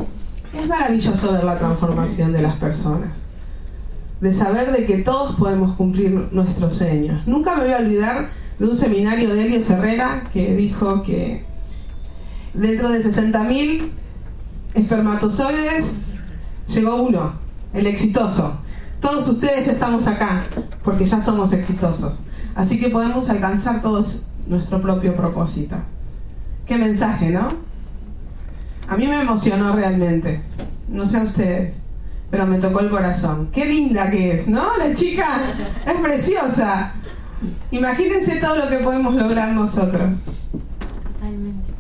Es 0.53 0.67
maravilloso 0.69 1.33
ver 1.35 1.45
la 1.45 1.57
transformación 1.57 2.33
de 2.33 2.43
las 2.43 2.57
personas, 2.57 3.11
de 4.27 4.35
saber 4.35 4.72
de 4.72 4.87
que 4.87 4.99
todos 4.99 5.37
podemos 5.37 5.77
cumplir 5.77 6.11
nuestros 6.33 6.74
sueños. 6.74 7.24
Nunca 7.29 7.55
me 7.55 7.64
voy 7.64 7.72
a 7.74 7.79
olvidar 7.79 8.29
de 8.59 8.66
un 8.66 8.77
seminario 8.77 9.33
de 9.33 9.47
Elio 9.47 9.61
Herrera 9.61 10.24
que 10.33 10.57
dijo 10.57 11.05
que 11.05 11.45
dentro 12.53 12.89
de 12.91 13.05
60.000 13.05 13.89
espermatozoides 14.74 15.93
llegó 16.66 17.03
uno, 17.03 17.35
el 17.72 17.87
exitoso. 17.87 18.59
Todos 19.01 19.29
ustedes 19.29 19.68
estamos 19.68 20.09
acá 20.09 20.43
porque 20.83 21.07
ya 21.07 21.22
somos 21.22 21.53
exitosos. 21.53 22.20
Así 22.57 22.81
que 22.81 22.89
podemos 22.89 23.31
alcanzar 23.31 23.81
todos 23.81 24.27
nuestro 24.49 24.83
propio 24.83 25.14
propósito. 25.14 25.77
Qué 26.66 26.77
mensaje, 26.77 27.31
¿no? 27.31 27.49
A 28.89 28.97
mí 28.97 29.07
me 29.07 29.20
emocionó 29.20 29.77
realmente. 29.77 30.41
No 30.89 31.07
sé 31.07 31.22
ustedes, 31.22 31.74
pero 32.31 32.47
me 32.47 32.59
tocó 32.59 32.81
el 32.81 32.91
corazón. 32.91 33.49
Qué 33.53 33.66
linda 33.66 34.11
que 34.11 34.33
es, 34.33 34.49
¿no? 34.49 34.77
La 34.77 34.95
chica 34.95 35.27
es 35.87 36.01
preciosa. 36.01 36.93
Imagínense 37.70 38.41
todo 38.41 38.57
lo 38.57 38.68
que 38.68 38.77
podemos 38.79 39.14
lograr 39.14 39.53
nosotros. 39.53 40.18
Totalmente. 41.12 41.72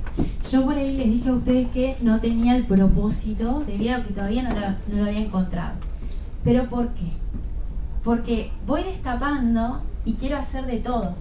Yo 0.50 0.64
por 0.64 0.74
ahí 0.74 0.96
les 0.96 1.06
dije 1.06 1.28
a 1.28 1.32
ustedes 1.32 1.68
que 1.70 1.96
no 2.02 2.20
tenía 2.20 2.56
el 2.56 2.66
propósito 2.66 3.64
debido 3.66 3.96
a 3.96 4.02
que 4.02 4.12
todavía 4.12 4.42
no 4.42 4.50
lo, 4.50 4.60
no 4.60 5.02
lo 5.02 5.04
había 5.06 5.20
encontrado. 5.20 5.74
¿Pero 6.44 6.68
por 6.68 6.88
qué? 6.90 7.12
Porque 8.04 8.52
voy 8.66 8.84
destapando 8.84 9.82
y 10.04 10.14
quiero 10.14 10.36
hacer 10.38 10.66
de 10.66 10.76
todo. 10.76 11.14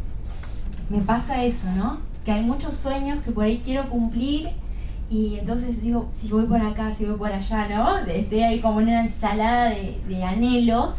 Me 0.90 1.00
pasa 1.00 1.44
eso, 1.44 1.68
¿no? 1.76 1.98
Que 2.24 2.32
hay 2.32 2.44
muchos 2.44 2.76
sueños 2.76 3.24
que 3.24 3.32
por 3.32 3.46
ahí 3.46 3.62
quiero 3.66 3.90
cumplir 3.90 4.50
y 5.10 5.38
entonces 5.40 5.82
digo, 5.82 6.08
si 6.20 6.28
voy 6.30 6.46
por 6.46 6.62
acá, 6.62 6.92
si 6.98 7.06
voy 7.06 7.16
por 7.18 7.32
allá, 7.32 7.68
¿no? 7.70 7.98
Estoy 8.00 8.42
ahí 8.42 8.60
como 8.60 8.82
en 8.82 8.88
una 8.90 9.02
ensalada 9.02 9.70
de, 9.70 10.00
de 10.08 10.24
anhelos, 10.24 10.96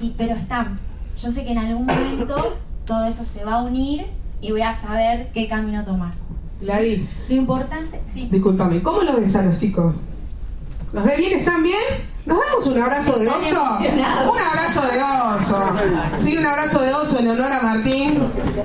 y, 0.00 0.10
pero 0.16 0.34
están. 0.34 0.78
Yo 1.22 1.30
sé 1.30 1.44
que 1.44 1.52
en 1.52 1.58
algún 1.58 1.86
momento 1.86 2.56
todo 2.86 3.04
eso 3.06 3.24
se 3.24 3.44
va 3.44 3.54
a 3.54 3.62
unir 3.62 4.06
y 4.40 4.50
voy 4.52 4.62
a 4.62 4.74
saber 4.74 5.30
qué 5.32 5.48
camino 5.48 5.84
tomar. 5.84 6.14
Gladys, 6.60 7.08
Lo 7.28 7.34
importante, 7.36 8.00
sí. 8.12 8.28
discúlpame, 8.30 8.82
¿cómo 8.82 9.02
lo 9.02 9.18
ves 9.20 9.34
a 9.36 9.42
los 9.42 9.58
chicos? 9.58 9.96
¿Los 10.92 11.04
ve 11.04 11.16
bien? 11.18 11.38
¿Están 11.38 11.62
bien? 11.62 11.78
¿Nos 12.26 12.38
damos 12.38 12.66
un 12.66 12.82
abrazo 12.82 13.18
de 13.18 13.28
oso? 13.28 13.62
Un 13.80 14.38
abrazo 14.38 14.82
de 14.82 15.02
oso. 15.02 15.70
Sí, 16.22 16.36
un 16.36 16.46
abrazo 16.46 16.80
de 16.82 16.92
oso 16.92 17.18
en 17.20 17.28
honor 17.28 17.50
a 17.52 17.60
Martín, 17.62 18.18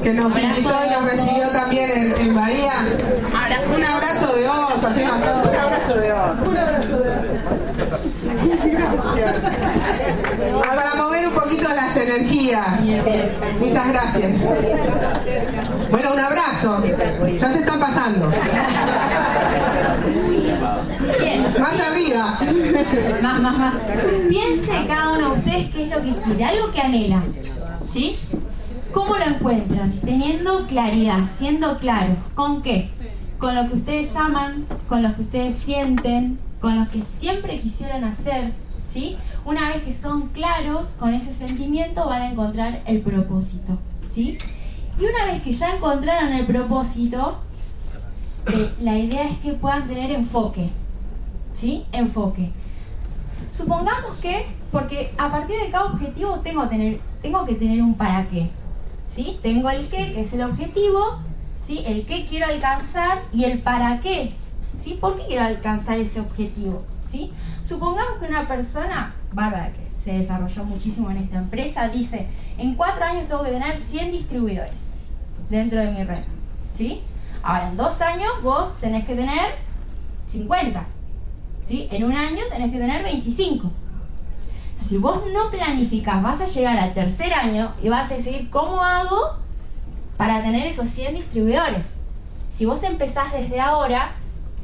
que 0.03 0.13
nos 0.13 0.37
invitó 0.37 0.69
y 0.87 0.91
nos 0.93 1.05
recibió 1.05 1.47
también 1.49 1.89
en, 1.91 2.21
en 2.27 2.35
Bahía. 2.35 2.73
Abrazo 3.33 3.69
Un 3.73 3.81
de 3.81 3.85
abrazo 3.87 4.24
de 4.45 4.51
oso, 4.51 4.87
así, 4.87 5.01
un 5.01 5.09
abrazo 5.55 5.99
de 5.99 6.13
oso. 6.13 6.49
Un 6.49 6.57
abrazo 6.57 6.97
de 6.97 7.09
oso. 7.09 7.35
Ah, 10.63 10.75
Para 10.75 10.95
mover 10.95 11.27
un 11.27 11.33
poquito 11.33 11.69
las 11.73 11.97
energías. 11.97 12.79
Muchas 13.59 13.87
gracias. 13.89 14.31
Bueno, 15.89 16.13
un 16.13 16.19
abrazo. 16.19 16.83
Ya 17.39 17.51
se 17.51 17.59
están 17.59 17.79
pasando. 17.79 18.31
Bien. 21.19 21.45
Más 21.59 21.79
arriba. 21.79 22.37
Más, 23.21 23.41
más, 23.41 23.57
más. 23.57 23.73
Piense 24.29 24.87
cada 24.87 25.09
uno 25.09 25.31
de 25.31 25.39
ustedes 25.39 25.71
qué 25.71 25.83
es 25.83 25.89
lo 25.89 26.01
que 26.01 26.15
quiere, 26.23 26.45
algo 26.45 26.71
que 26.71 26.81
anhela. 26.81 27.23
¿Sí? 27.91 28.19
¿Cómo 28.93 29.17
lo 29.17 29.25
encuentran? 29.25 29.91
Teniendo 30.05 30.67
claridad, 30.67 31.19
siendo 31.37 31.77
claros. 31.79 32.17
¿Con 32.33 32.61
qué? 32.61 32.89
Con 33.45 33.53
lo 33.53 33.69
que 33.69 33.75
ustedes 33.75 34.15
aman, 34.15 34.65
con 34.89 35.03
lo 35.03 35.15
que 35.15 35.21
ustedes 35.21 35.53
sienten, 35.53 36.39
con 36.59 36.79
lo 36.79 36.89
que 36.89 37.03
siempre 37.19 37.59
quisieron 37.59 38.03
hacer. 38.03 38.53
¿Sí? 38.91 39.17
Una 39.45 39.69
vez 39.69 39.83
que 39.83 39.93
son 39.93 40.29
claros 40.29 40.95
con 40.99 41.13
ese 41.13 41.31
sentimiento 41.31 42.07
van 42.07 42.23
a 42.23 42.31
encontrar 42.31 42.81
el 42.87 43.01
propósito. 43.01 43.77
¿Sí? 44.09 44.39
Y 44.99 45.03
una 45.03 45.31
vez 45.31 45.43
que 45.43 45.51
ya 45.51 45.75
encontraron 45.75 46.33
el 46.33 46.47
propósito, 46.47 47.37
eh, 48.51 48.71
la 48.81 48.97
idea 48.97 49.29
es 49.29 49.37
que 49.37 49.51
puedan 49.51 49.87
tener 49.87 50.09
enfoque. 50.09 50.71
¿Sí? 51.53 51.85
Enfoque. 51.91 52.49
Supongamos 53.55 54.17
que, 54.23 54.47
porque 54.71 55.13
a 55.19 55.29
partir 55.29 55.59
de 55.59 55.69
cada 55.69 55.85
objetivo 55.85 56.39
tengo, 56.39 56.67
tengo 57.21 57.45
que 57.45 57.53
tener 57.53 57.83
un 57.83 57.93
para 57.93 58.27
qué. 58.27 58.49
¿Sí? 59.15 59.37
Tengo 59.43 59.69
el 59.69 59.87
qué, 59.87 60.13
que 60.13 60.21
es 60.21 60.33
el 60.33 60.41
objetivo, 60.41 61.19
¿sí? 61.65 61.83
El 61.85 62.05
qué 62.05 62.25
quiero 62.25 62.47
alcanzar 62.47 63.23
y 63.33 63.45
el 63.45 63.59
para 63.59 63.99
qué. 63.99 64.33
¿Sí? 64.83 64.97
¿Por 64.99 65.17
qué 65.17 65.25
quiero 65.27 65.45
alcanzar 65.45 65.97
ese 65.97 66.19
objetivo? 66.19 66.83
¿Sí? 67.11 67.31
Supongamos 67.63 68.19
que 68.19 68.27
una 68.27 68.47
persona, 68.47 69.15
bárbara, 69.33 69.71
que 69.73 69.85
se 70.03 70.19
desarrolló 70.19 70.63
muchísimo 70.65 71.09
en 71.09 71.17
esta 71.17 71.37
empresa, 71.37 71.87
dice, 71.89 72.27
en 72.57 72.75
cuatro 72.75 73.05
años 73.05 73.27
tengo 73.27 73.43
que 73.43 73.51
tener 73.51 73.77
100 73.77 74.11
distribuidores 74.11 74.75
dentro 75.49 75.79
de 75.79 75.91
mi 75.91 76.03
red. 76.03 76.23
¿Sí? 76.75 77.01
Ahora, 77.41 77.69
en 77.69 77.77
dos 77.77 78.01
años 78.01 78.29
vos 78.43 78.77
tenés 78.79 79.05
que 79.05 79.15
tener 79.15 79.55
50. 80.31 80.85
¿Sí? 81.67 81.87
En 81.91 82.03
un 82.03 82.13
año 82.13 82.43
tenés 82.49 82.71
que 82.71 82.77
tener 82.77 83.03
25. 83.03 83.71
Si 84.87 84.97
vos 84.97 85.21
no 85.33 85.49
planificás, 85.49 86.21
vas 86.21 86.41
a 86.41 86.45
llegar 86.45 86.77
al 86.77 86.93
tercer 86.93 87.33
año 87.33 87.73
y 87.81 87.89
vas 87.89 88.11
a 88.11 88.15
decir, 88.15 88.49
¿cómo 88.51 88.83
hago 88.83 89.44
para 90.17 90.41
tener 90.41 90.67
esos 90.67 90.89
100 90.89 91.15
distribuidores? 91.15 91.97
Si 92.57 92.65
vos 92.65 92.81
empezás 92.83 93.33
desde 93.33 93.59
ahora, 93.59 94.11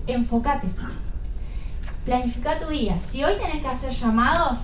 enfócate. 0.07 0.67
Planifica 2.05 2.57
tu 2.57 2.67
día. 2.67 2.97
Si 2.99 3.23
hoy 3.23 3.33
tenés 3.37 3.61
que 3.61 3.67
hacer 3.67 3.91
llamados, 3.91 4.59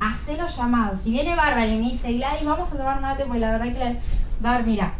hacé 0.00 0.36
los 0.36 0.56
llamados. 0.56 1.00
Si 1.00 1.10
viene 1.10 1.36
Bárbara 1.36 1.66
y 1.66 1.78
me 1.78 1.90
dice, 1.90 2.12
Gladys, 2.12 2.44
vamos 2.44 2.72
a 2.72 2.76
tomar 2.76 3.00
mate, 3.00 3.24
porque 3.24 3.40
la 3.40 3.52
verdad 3.52 3.72
que 3.72 3.78
la... 3.78 3.94
Bárbara, 4.40 4.64
mira, 4.66 4.92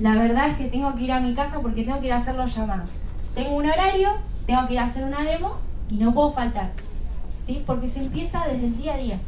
la 0.00 0.16
verdad 0.16 0.48
es 0.48 0.56
que 0.56 0.64
tengo 0.64 0.94
que 0.96 1.04
ir 1.04 1.12
a 1.12 1.20
mi 1.20 1.34
casa 1.34 1.60
porque 1.60 1.84
tengo 1.84 2.00
que 2.00 2.06
ir 2.06 2.12
a 2.12 2.16
hacer 2.16 2.34
los 2.34 2.54
llamados. 2.54 2.90
Tengo 3.34 3.56
un 3.56 3.66
horario, 3.66 4.10
tengo 4.46 4.66
que 4.66 4.72
ir 4.72 4.78
a 4.80 4.84
hacer 4.84 5.04
una 5.04 5.22
demo 5.22 5.56
y 5.88 5.96
no 5.96 6.12
puedo 6.12 6.32
faltar. 6.32 6.70
¿Sí? 7.46 7.62
Porque 7.66 7.88
se 7.88 8.00
empieza 8.00 8.46
desde 8.46 8.66
el 8.66 8.76
día 8.76 8.94
a 8.94 8.96
día. 8.96 9.18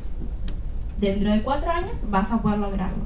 Dentro 0.98 1.30
de 1.30 1.42
cuatro 1.42 1.70
años 1.70 2.10
vas 2.10 2.32
a 2.32 2.40
poder 2.40 2.58
lograrlo. 2.58 3.04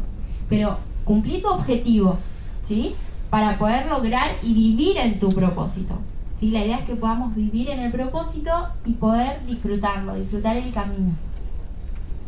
Pero 0.48 0.78
cumplí 1.10 1.40
tu 1.40 1.48
objetivo, 1.48 2.18
¿sí? 2.64 2.94
Para 3.30 3.58
poder 3.58 3.86
lograr 3.86 4.30
y 4.44 4.54
vivir 4.54 4.96
en 4.96 5.18
tu 5.18 5.28
propósito. 5.30 5.98
¿sí? 6.38 6.52
La 6.52 6.64
idea 6.64 6.78
es 6.78 6.84
que 6.84 6.94
podamos 6.94 7.34
vivir 7.34 7.68
en 7.68 7.80
el 7.80 7.90
propósito 7.90 8.68
y 8.84 8.92
poder 8.92 9.44
disfrutarlo, 9.44 10.14
disfrutar 10.14 10.56
el 10.56 10.72
camino. 10.72 11.10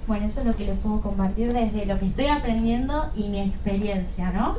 Bueno, 0.08 0.26
eso 0.26 0.40
es 0.40 0.46
lo 0.46 0.56
que 0.56 0.64
les 0.64 0.76
puedo 0.80 1.00
compartir 1.00 1.52
desde 1.52 1.86
lo 1.86 1.96
que 1.96 2.06
estoy 2.06 2.26
aprendiendo 2.26 3.08
y 3.14 3.28
mi 3.28 3.38
experiencia, 3.42 4.32
¿no? 4.32 4.56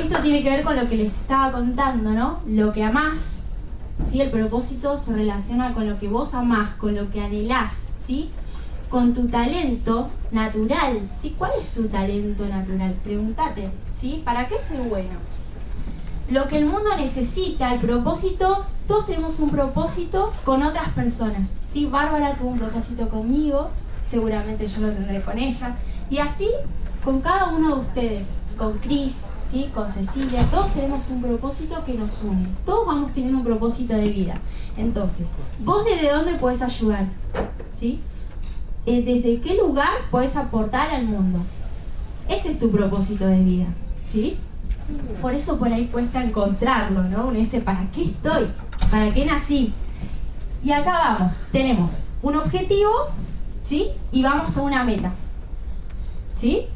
Esto 0.00 0.20
tiene 0.20 0.42
que 0.42 0.50
ver 0.50 0.64
con 0.64 0.74
lo 0.74 0.88
que 0.88 0.96
les 0.96 1.12
estaba 1.12 1.52
contando, 1.52 2.10
¿no? 2.10 2.40
Lo 2.48 2.72
que 2.72 2.82
amás, 2.82 3.43
¿sí? 4.10 4.20
El 4.20 4.30
propósito 4.30 4.96
se 4.98 5.14
relaciona 5.14 5.74
con 5.74 5.88
lo 5.88 5.98
que 5.98 6.08
vos 6.08 6.34
amás, 6.34 6.74
con 6.76 6.94
lo 6.94 7.10
que 7.10 7.20
anhelás, 7.20 7.90
¿sí? 8.06 8.30
Con 8.88 9.14
tu 9.14 9.28
talento 9.28 10.08
natural, 10.30 11.00
¿sí? 11.20 11.34
¿Cuál 11.36 11.52
es 11.60 11.68
tu 11.68 11.88
talento 11.88 12.46
natural? 12.46 12.94
Pregúntate, 13.02 13.70
¿sí? 13.98 14.22
¿Para 14.24 14.48
qué 14.48 14.58
soy 14.58 14.78
bueno? 14.88 15.18
Lo 16.30 16.48
que 16.48 16.58
el 16.58 16.66
mundo 16.66 16.96
necesita, 16.96 17.74
el 17.74 17.80
propósito, 17.80 18.64
todos 18.88 19.06
tenemos 19.06 19.40
un 19.40 19.50
propósito 19.50 20.32
con 20.44 20.62
otras 20.62 20.90
personas, 20.92 21.50
¿sí? 21.70 21.86
Bárbara 21.86 22.34
tuvo 22.34 22.50
un 22.50 22.58
propósito 22.58 23.08
conmigo, 23.08 23.70
seguramente 24.08 24.68
yo 24.68 24.80
lo 24.80 24.92
tendré 24.92 25.20
con 25.20 25.38
ella, 25.38 25.76
y 26.08 26.18
así 26.18 26.48
con 27.04 27.20
cada 27.20 27.48
uno 27.48 27.76
de 27.76 27.80
ustedes, 27.82 28.30
con 28.56 28.78
Cris, 28.78 29.26
¿sí? 29.50 29.70
con 29.74 29.90
Cecilia, 29.90 30.44
todos 30.50 30.72
tenemos 30.72 31.08
un 31.10 31.22
propósito 31.22 31.84
que 31.84 31.94
nos 31.94 32.22
une. 32.22 32.46
Todos 32.64 32.86
vamos 32.86 33.12
teniendo 33.12 33.38
un 33.38 33.44
propósito 33.44 33.94
de 33.94 34.08
vida. 34.08 34.34
Entonces, 34.76 35.26
¿vos 35.60 35.84
desde 35.84 36.12
dónde 36.12 36.34
podés 36.34 36.62
ayudar? 36.62 37.06
¿Sí? 37.78 38.00
Eh, 38.86 39.02
¿Desde 39.02 39.40
qué 39.40 39.56
lugar 39.56 39.90
podés 40.10 40.36
aportar 40.36 40.90
al 40.90 41.06
mundo? 41.06 41.40
Ese 42.28 42.52
es 42.52 42.58
tu 42.58 42.70
propósito 42.70 43.26
de 43.26 43.40
vida. 43.40 43.66
¿Sí? 44.10 44.36
Por 45.20 45.34
eso 45.34 45.58
por 45.58 45.68
ahí 45.68 45.86
cuesta 45.86 46.22
encontrarlo, 46.22 47.04
¿no? 47.04 47.28
Uno 47.28 47.38
¿para 47.64 47.90
qué 47.90 48.02
estoy? 48.02 48.48
¿Para 48.90 49.12
qué 49.12 49.24
nací? 49.24 49.72
Y 50.62 50.72
acá 50.72 51.16
vamos, 51.18 51.34
tenemos 51.52 52.04
un 52.22 52.36
objetivo, 52.36 52.90
¿sí? 53.64 53.88
Y 54.12 54.22
vamos 54.22 54.56
a 54.56 54.62
una 54.62 54.84
meta. 54.84 55.12
¿Sí? 56.36 56.66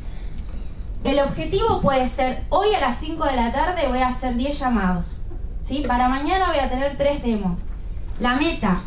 El 1.05 1.21
objetivo 1.21 1.81
puede 1.81 2.09
ser, 2.09 2.45
hoy 2.49 2.75
a 2.75 2.81
las 2.81 2.99
5 2.99 3.25
de 3.25 3.37
la 3.37 3.53
tarde 3.53 3.89
voy 3.89 3.99
a 3.99 4.09
hacer 4.09 4.37
10 4.37 4.59
llamados. 4.59 5.23
¿Sí? 5.63 5.85
Para 5.87 6.09
mañana 6.09 6.49
voy 6.49 6.59
a 6.59 6.69
tener 6.69 6.97
3 6.97 7.23
demos. 7.23 7.59
La 8.21 8.35
meta, 8.37 8.81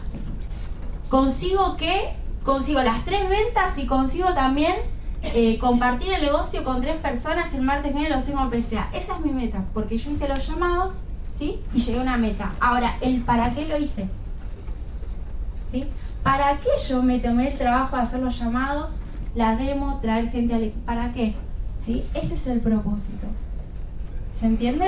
consigo 1.09 1.77
que, 1.77 2.13
consigo 2.43 2.81
las 2.81 3.05
3 3.05 3.29
ventas 3.29 3.77
y 3.77 3.85
consigo 3.85 4.33
también 4.33 4.75
eh, 5.23 5.59
compartir 5.59 6.11
el 6.13 6.21
negocio 6.21 6.63
con 6.63 6.81
tres 6.81 6.97
personas 6.97 7.53
y 7.53 7.57
el 7.57 7.61
martes 7.61 7.91
que 7.91 7.99
viene 7.99 8.13
los 8.13 8.25
tengo 8.25 8.41
en 8.41 8.49
PCA. 8.49 8.89
Esa 8.91 9.15
es 9.15 9.19
mi 9.21 9.31
meta, 9.31 9.63
porque 9.73 9.97
yo 9.97 10.11
hice 10.11 10.27
los 10.27 10.45
llamados, 10.47 10.95
¿sí? 11.37 11.61
Y 11.73 11.79
llegué 11.79 11.99
a 11.99 12.01
una 12.01 12.17
meta. 12.17 12.51
Ahora, 12.59 12.97
¿el 13.01 13.21
para 13.21 13.53
qué 13.53 13.67
lo 13.67 13.77
hice? 13.77 14.07
¿Sí? 15.71 15.87
¿Para 16.23 16.57
qué 16.57 16.69
yo 16.89 17.03
me 17.03 17.19
tomé 17.19 17.51
el 17.51 17.57
trabajo 17.57 17.95
de 17.95 18.01
hacer 18.01 18.19
los 18.19 18.37
llamados, 18.37 18.93
la 19.35 19.55
demo, 19.55 19.99
traer 20.01 20.31
gente 20.31 20.55
al? 20.55 20.69
¿Para 20.85 21.13
qué? 21.13 21.35
¿Sí? 21.85 22.03
Ese 22.13 22.35
es 22.35 22.47
el 22.47 22.59
propósito. 22.59 23.27
¿Se 24.39 24.45
entiende? 24.47 24.85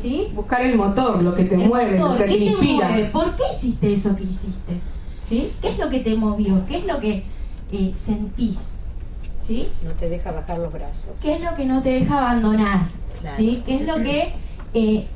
¿Sí? 0.00 0.28
Buscar 0.34 0.60
el 0.62 0.76
motor, 0.76 1.22
lo 1.22 1.34
que 1.34 1.44
te 1.44 1.54
El 1.54 1.68
mueve, 1.68 1.98
motor, 1.98 2.18
lo 2.20 2.24
que 2.24 2.24
¿qué 2.24 2.32
te 2.32 2.38
te 2.38 2.44
inspira. 2.46 2.88
mueve? 2.88 3.04
¿Por 3.10 3.36
qué 3.36 3.42
hiciste 3.56 3.92
eso 3.94 4.16
que 4.16 4.24
hiciste? 4.24 4.80
¿Sí? 5.28 5.52
¿Qué 5.62 5.68
es 5.70 5.78
lo 5.78 5.88
que 5.88 6.00
te 6.00 6.14
movió? 6.16 6.64
¿Qué 6.66 6.78
es 6.78 6.86
lo 6.86 7.00
que 7.00 7.24
eh, 7.72 7.94
sentís? 8.04 8.58
¿Sí? 9.46 9.68
No 9.84 9.90
te 9.92 10.08
deja 10.08 10.32
bajar 10.32 10.58
los 10.58 10.72
brazos. 10.72 11.18
¿Qué 11.22 11.34
es 11.34 11.40
lo 11.42 11.54
que 11.56 11.64
no 11.64 11.82
te 11.82 11.90
deja 11.90 12.18
abandonar? 12.18 12.86
Claro. 13.20 13.36
¿Sí? 13.36 13.62
¿Qué 13.66 13.76
es 13.76 13.86
lo 13.86 13.96
que 13.96 14.32
eh, 14.74 15.06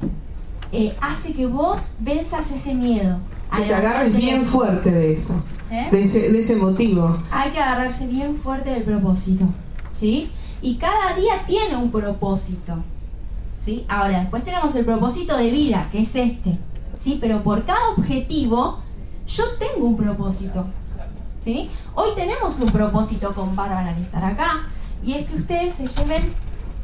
eh, 0.73 0.95
hace 1.01 1.33
que 1.33 1.47
vos 1.47 1.79
venzas 2.01 2.51
ese 2.51 2.75
miedo? 2.75 3.19
Que 3.55 3.63
te 3.63 3.75
agarres 3.75 4.15
el 4.15 4.21
bien 4.21 4.45
fuerte 4.45 4.91
de 4.91 5.13
eso, 5.15 5.35
¿Eh? 5.71 5.89
de 5.91 6.03
ese, 6.05 6.31
de 6.33 6.41
ese 6.41 6.57
motivo. 6.57 7.19
Hay 7.31 7.51
que 7.51 7.59
agarrarse 7.61 8.07
bien 8.07 8.35
fuerte 8.35 8.71
del 8.71 8.83
propósito. 8.83 9.47
¿Sí? 9.95 10.31
Y 10.63 10.77
cada 10.77 11.15
día 11.15 11.45
tiene 11.47 11.77
un 11.77 11.91
propósito. 11.91 12.77
¿Sí? 13.59 13.85
Ahora, 13.89 14.21
después 14.21 14.45
tenemos 14.45 14.75
el 14.75 14.85
propósito 14.85 15.37
de 15.37 15.51
vida, 15.51 15.89
que 15.93 16.01
es 16.03 16.15
este. 16.15 16.59
¿Sí? 17.01 17.19
Pero 17.21 17.43
por 17.43 17.65
cada 17.65 17.91
objetivo, 17.97 18.79
yo 19.27 19.45
tengo 19.59 19.87
un 19.87 19.97
propósito. 19.97 20.67
¿Sí? 21.45 21.71
Hoy 21.95 22.09
tenemos 22.15 22.59
un 22.61 22.71
propósito 22.71 23.35
con 23.35 23.55
Bárbara 23.57 23.89
al 23.95 24.03
estar 24.03 24.25
acá, 24.25 24.67
y 25.05 25.13
es 25.15 25.27
que 25.27 25.37
ustedes 25.37 25.75
se 25.77 25.87
lleven 25.87 26.33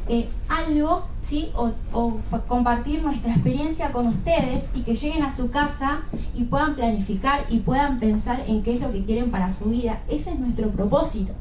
eh, 0.07 0.29
algo, 0.47 1.03
¿sí? 1.23 1.51
O, 1.55 1.71
o 1.91 2.17
pa- 2.29 2.41
compartir 2.41 3.01
nuestra 3.03 3.33
experiencia 3.33 3.91
con 3.91 4.07
ustedes 4.07 4.63
y 4.73 4.81
que 4.81 4.95
lleguen 4.95 5.23
a 5.23 5.35
su 5.35 5.51
casa 5.51 6.01
y 6.35 6.43
puedan 6.43 6.75
planificar 6.75 7.45
y 7.49 7.59
puedan 7.59 7.99
pensar 7.99 8.43
en 8.47 8.63
qué 8.63 8.75
es 8.75 8.81
lo 8.81 8.91
que 8.91 9.03
quieren 9.03 9.31
para 9.31 9.51
su 9.51 9.65
vida. 9.69 10.01
Ese 10.07 10.31
es 10.31 10.39
nuestro 10.39 10.69
propósito. 10.69 11.33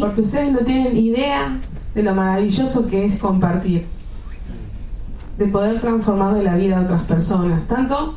Porque 0.00 0.22
ustedes 0.22 0.52
no 0.52 0.60
tienen 0.60 0.96
idea 0.96 1.58
de 1.94 2.02
lo 2.02 2.14
maravilloso 2.14 2.86
que 2.86 3.06
es 3.06 3.18
compartir. 3.18 3.86
De 5.38 5.46
poder 5.46 5.80
transformarle 5.80 6.42
la 6.42 6.56
vida 6.56 6.78
a 6.78 6.82
otras 6.82 7.02
personas, 7.04 7.66
tanto 7.66 8.16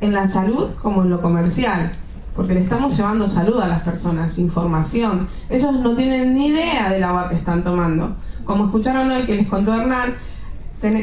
en 0.00 0.12
la 0.12 0.28
salud 0.28 0.70
como 0.82 1.02
en 1.02 1.10
lo 1.10 1.20
comercial. 1.20 1.92
Porque 2.34 2.54
le 2.54 2.62
estamos 2.62 2.96
llevando 2.96 3.28
salud 3.30 3.60
a 3.60 3.68
las 3.68 3.82
personas, 3.82 4.38
información. 4.38 5.28
Ellos 5.48 5.72
no 5.80 5.94
tienen 5.94 6.34
ni 6.34 6.48
idea 6.48 6.90
del 6.90 7.04
agua 7.04 7.28
que 7.28 7.36
están 7.36 7.62
tomando. 7.62 8.16
Como 8.44 8.64
escucharon 8.64 9.10
hoy 9.10 9.22
que 9.22 9.36
les 9.36 9.46
contó 9.46 9.72
Hernán, 9.74 10.14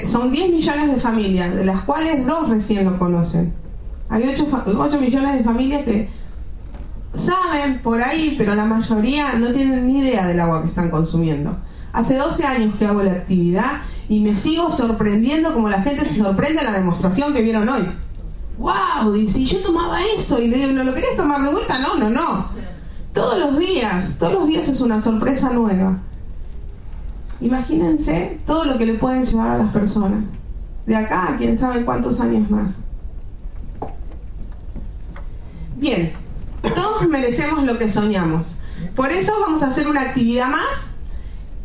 son 0.08 0.32
10 0.32 0.52
millones 0.52 0.94
de 0.94 1.00
familias, 1.00 1.56
de 1.56 1.66
las 1.66 1.82
cuales 1.82 2.26
dos 2.28 2.50
recién 2.50 2.86
lo 2.86 3.00
conocen. 3.00 3.54
Hay 4.10 4.24
8, 4.24 5.00
millones 5.00 5.38
de 5.38 5.44
familias 5.44 5.84
que 5.84 6.10
saben 7.14 7.80
por 7.80 8.02
ahí, 8.02 8.36
pero 8.38 8.56
la 8.56 8.66
mayoría 8.66 9.34
no 9.34 9.48
tienen 9.48 9.88
ni 9.88 10.00
idea 10.00 10.28
del 10.28 10.40
agua 10.40 10.62
que 10.62 10.70
están 10.70 10.90
consumiendo. 10.90 11.58
Hace 11.94 12.16
12 12.16 12.46
años 12.46 12.76
que 12.78 12.86
hago 12.86 13.04
la 13.04 13.12
actividad 13.12 13.82
y 14.08 14.20
me 14.22 14.36
sigo 14.36 14.72
sorprendiendo 14.72 15.54
como 15.54 15.70
la 15.70 15.82
gente 15.82 16.06
se 16.06 16.16
sorprende 16.16 16.62
a 16.62 16.66
la 16.66 16.72
demostración 16.72 17.34
que 17.34 17.42
vieron 17.42 17.68
hoy. 17.68 17.84
¡Wow! 18.58 19.14
Dice, 19.14 19.34
si 19.34 19.46
yo 19.46 19.60
tomaba 19.60 20.00
eso 20.18 20.40
y 20.42 20.48
le 20.48 20.58
digo, 20.58 20.72
¿no 20.72 20.84
lo 20.84 20.94
querés 20.94 21.18
tomar 21.18 21.42
de 21.42 21.52
vuelta? 21.52 21.80
No, 21.80 21.96
no, 21.98 22.10
no. 22.10 22.46
Todos 23.14 23.40
los 23.40 23.60
días, 23.60 24.18
todos 24.18 24.34
los 24.34 24.48
días 24.48 24.68
es 24.68 24.80
una 24.82 25.02
sorpresa 25.02 25.50
nueva. 25.52 26.00
Imagínense 27.42 28.40
todo 28.46 28.66
lo 28.66 28.78
que 28.78 28.86
le 28.86 28.94
pueden 28.94 29.26
llevar 29.26 29.56
a 29.56 29.58
las 29.64 29.72
personas. 29.72 30.24
De 30.86 30.96
acá 30.96 31.34
a 31.34 31.38
quién 31.38 31.58
sabe 31.58 31.84
cuántos 31.84 32.20
años 32.22 32.50
más. 32.50 32.70
Bien, 35.78 36.14
todos 36.70 37.08
merecemos 37.08 37.64
lo 37.64 37.78
que 37.78 37.90
soñamos. 37.90 38.46
Por 38.96 39.12
eso 39.12 39.34
vamos 39.42 39.64
a 39.64 39.68
hacer 39.68 39.88
una 39.88 40.02
actividad 40.02 40.48
más, 40.48 40.96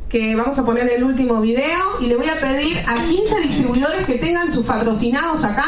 que 0.09 0.35
vamos 0.37 0.59
a 0.59 0.65
poner 0.65 0.89
el 0.91 1.05
último 1.05 1.41
video, 1.41 1.79
y 2.01 2.07
le 2.07 2.17
voy 2.17 2.29
a 2.29 2.41
pedir 2.41 2.79
a 2.87 2.95
15 2.95 3.41
distribuidores 3.43 4.07
que 4.07 4.15
tengan 4.15 4.53
sus 4.53 4.65
patrocinados 4.65 5.45
acá, 5.45 5.67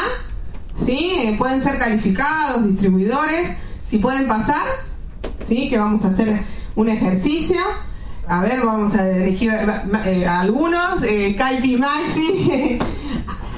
¿sí? 0.85 1.15
Eh, 1.17 1.35
Pueden 1.37 1.61
ser 1.61 1.77
calificados, 1.77 2.65
distribuidores, 2.65 3.57
si 3.87 3.97
pueden 3.97 4.27
pasar, 4.27 4.65
¿sí? 5.47 5.69
Que 5.69 5.77
vamos 5.77 6.05
a 6.05 6.09
hacer 6.09 6.43
un 6.75 6.89
ejercicio. 6.89 7.59
A 8.27 8.41
ver, 8.41 8.63
vamos 8.63 8.93
a 8.95 9.09
elegir 9.09 9.51
eh, 10.05 10.25
a 10.25 10.39
algunos, 10.41 11.03
eh, 11.03 11.35
Maxi, 11.79 12.79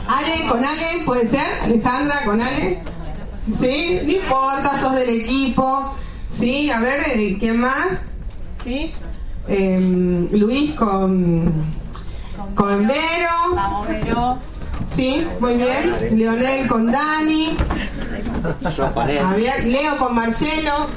Ale, 0.08 0.48
con 0.50 0.64
Ale, 0.64 1.04
puede 1.06 1.28
ser, 1.28 1.46
Alejandra, 1.64 2.24
con 2.26 2.42
Ale. 2.42 2.82
Sí, 3.60 4.00
no 4.04 4.12
importa, 4.12 4.80
sos 4.80 4.96
del 4.96 5.10
equipo. 5.22 5.96
Sí, 6.34 6.70
a 6.72 6.80
ver, 6.80 7.04
eh, 7.16 7.38
¿quién 7.40 7.60
más? 7.60 8.02
Sí. 8.64 8.94
Em, 9.48 10.30
Luis 10.32 10.74
con, 10.74 11.52
con 12.56 12.88
Vero. 12.88 14.40
Sí, 14.96 15.26
muy 15.40 15.56
bien. 15.56 16.18
Leonel 16.18 16.68
con 16.68 16.92
Dani. 16.92 17.58
Yo 18.76 18.94
con 18.94 19.10
él. 19.10 19.20
A 19.20 19.34
ver, 19.34 19.66
Leo 19.66 19.98
con 19.98 20.16
Marcelo. 20.16 20.88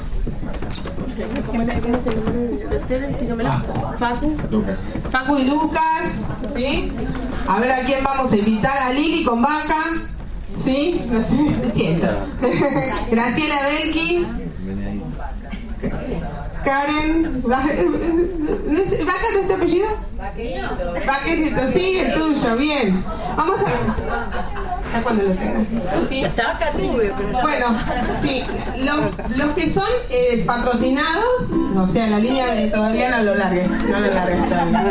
Facu. 3.97 4.37
Paco 5.11 5.39
y 5.39 5.45
Lucas. 5.45 6.15
¿Sí? 6.55 6.91
A 7.47 7.59
ver 7.59 7.71
a 7.71 7.79
quién 7.85 8.03
vamos 8.03 8.31
a 8.31 8.37
invitar. 8.37 8.77
A 8.77 8.93
Lili 8.93 9.23
con 9.23 9.41
Vaca. 9.41 9.77
¿Sí? 10.65 11.01
Sé, 11.29 11.57
lo 11.63 11.69
siento. 11.71 12.07
Graciela 13.11 13.55
Belkin. 13.67 14.25
Karen. 16.63 17.43
Va- 17.49 17.63
¿no 17.63 18.77
es- 18.79 19.05
¿Vaca 19.05 19.19
no 19.33 19.39
es 19.41 19.47
tu 19.47 19.53
apellido? 19.53 19.87
Vaquerito, 21.05 21.67
sí, 21.71 21.97
el 21.99 22.13
tuyo, 22.15 22.55
bien. 22.57 23.03
Vamos 23.37 23.61
a. 23.61 24.74
Ya 24.95 25.01
cuando 25.03 25.23
lo 25.23 25.31
tengas. 25.31 25.63
Sí. 26.09 26.21
Ya 26.21 26.27
está 26.27 26.51
acá 26.51 26.71
tuve, 26.71 27.11
pero 27.17 27.31
ya 27.33 27.41
Bueno, 27.41 27.65
sí, 28.21 28.43
los, 28.83 29.37
los 29.37 29.51
que 29.55 29.69
son 29.69 29.83
eh, 30.09 30.43
patrocinados, 30.45 31.51
o 31.77 31.87
sea, 31.87 32.07
la 32.07 32.19
línea 32.19 32.47
de- 32.47 32.67
todavía 32.67 33.11
no 33.17 33.23
lo 33.23 33.35
largues, 33.35 33.67
no 33.69 33.99
lo 33.99 34.13
largues 34.13 34.49
todavía. 34.49 34.85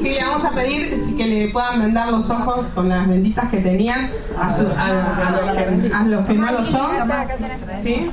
Sí, 0.00 0.08
le 0.10 0.22
vamos 0.24 0.44
a 0.44 0.50
pedir 0.50 1.16
que 1.16 1.26
le 1.26 1.48
puedan 1.48 1.80
vendar 1.80 2.08
los 2.12 2.28
ojos 2.30 2.66
con 2.74 2.88
las 2.88 3.08
benditas 3.08 3.48
que 3.50 3.58
tenían 3.58 4.10
a, 4.38 4.54
su- 4.56 4.66
a- 4.76 5.28
a 5.28 5.30
los, 5.30 5.56
que, 5.56 5.94
a 5.94 6.02
los 6.04 6.26
que 6.26 6.34
no 6.34 6.52
lo 6.52 6.66
son. 6.66 6.90
¿Sí? 7.82 8.10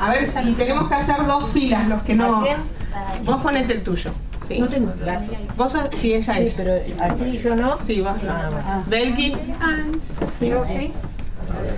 A 0.00 0.10
ver, 0.10 0.32
si 0.42 0.52
tenemos 0.52 0.88
que 0.88 0.94
hacer 0.94 1.16
dos 1.26 1.50
filas, 1.52 1.86
los 1.88 2.02
que 2.02 2.14
no. 2.14 2.40
Vos 3.24 3.40
ponete 3.42 3.74
el 3.74 3.82
tuyo. 3.82 4.10
Sí. 4.48 4.58
No 4.60 4.66
tengo. 4.68 4.92
Vos 5.56 5.72
sos- 5.72 5.90
sí, 6.00 6.14
ella 6.14 6.34
Sí, 6.34 6.42
es. 6.42 6.54
pero 6.54 6.72
así 7.00 7.36
yo 7.38 7.54
no. 7.54 7.76
Sí, 7.78 8.00
vos 8.00 8.22
no. 8.22 8.82
Belki. 8.86 9.36
Sí. 10.38 10.52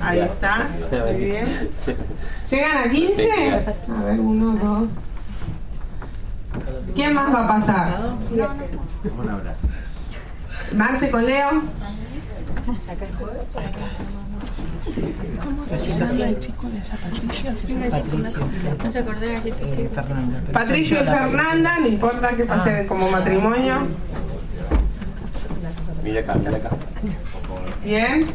Ahí 0.01 0.21
está. 0.21 0.69
Muy 1.05 1.15
bien. 1.17 1.47
¿Llegan 2.51 2.79
a 2.79 2.91
15? 2.91 3.53
A 3.53 4.03
ver, 4.05 4.21
uno, 4.21 4.57
dos. 4.65 4.91
¿Quién 6.95 7.15
más 7.15 7.33
va 7.35 7.45
a 7.45 7.49
pasar? 7.61 8.01
Un 8.33 9.31
abrazo. 9.31 9.69
Marce 10.77 11.11
con 11.11 11.27
Leo. 11.27 11.51
De 11.51 12.97
galletitas. 12.97 14.20
Patricio 20.53 21.03
y 21.03 21.05
Fernanda, 21.05 21.79
no 21.81 21.87
importa 21.87 22.31
que 22.37 22.45
pase 22.45 22.87
como 22.87 23.11
matrimonio. 23.11 23.87
Mira 26.03 26.21
acá, 26.21 26.35
mira 26.35 26.57
acá. 26.57 26.71
Bien. 27.85 28.27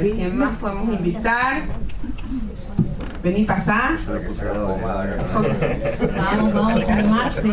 ¿Quién 0.00 0.38
más 0.38 0.56
podemos 0.58 0.98
invitar? 0.98 1.62
Vení, 3.22 3.44
pasá. 3.44 3.96
Vamos, 6.16 6.54
vamos, 6.54 6.90
animarse. 6.90 7.50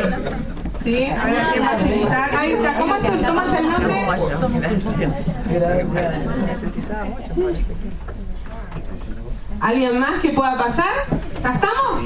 Sí, 0.84 1.06
a 1.06 1.26
ver 1.26 1.62
vas 1.62 1.82
a 1.82 1.88
invitar. 1.88 2.36
Ahí 2.36 2.52
está, 2.52 2.74
¿cómo 2.78 2.96
te 2.98 3.10
tomas 3.10 3.58
el 3.58 3.70
nombre? 3.70 3.96
¿Alguien 9.62 10.00
más 10.00 10.20
que 10.22 10.30
pueda 10.30 10.58
pasar? 10.58 10.94
¿Ya 11.42 11.54
estamos? 11.54 12.02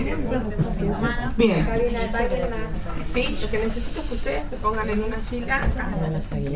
Bien. 1.37 1.67
Sí, 3.13 3.39
lo 3.41 3.49
que 3.49 3.57
necesito 3.57 4.01
es 4.01 4.07
que 4.07 4.13
ustedes 4.13 4.47
se 4.47 4.57
pongan 4.57 4.89
en 4.89 5.03
una 5.03 5.17
fila. 5.17 5.61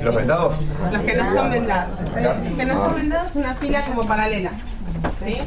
¿Los 0.04 0.16
vendados? 0.16 0.70
Los 0.92 1.02
que 1.02 1.16
no 1.16 1.34
son 1.34 1.52
vendados. 1.52 2.02
Los 2.02 2.58
que 2.58 2.66
no 2.66 2.74
son 2.74 2.96
vendados, 2.96 3.36
una 3.36 3.56
fila 3.56 3.86
como 3.86 4.06
paralela. 4.06 4.52
¿Sí? 5.24 5.38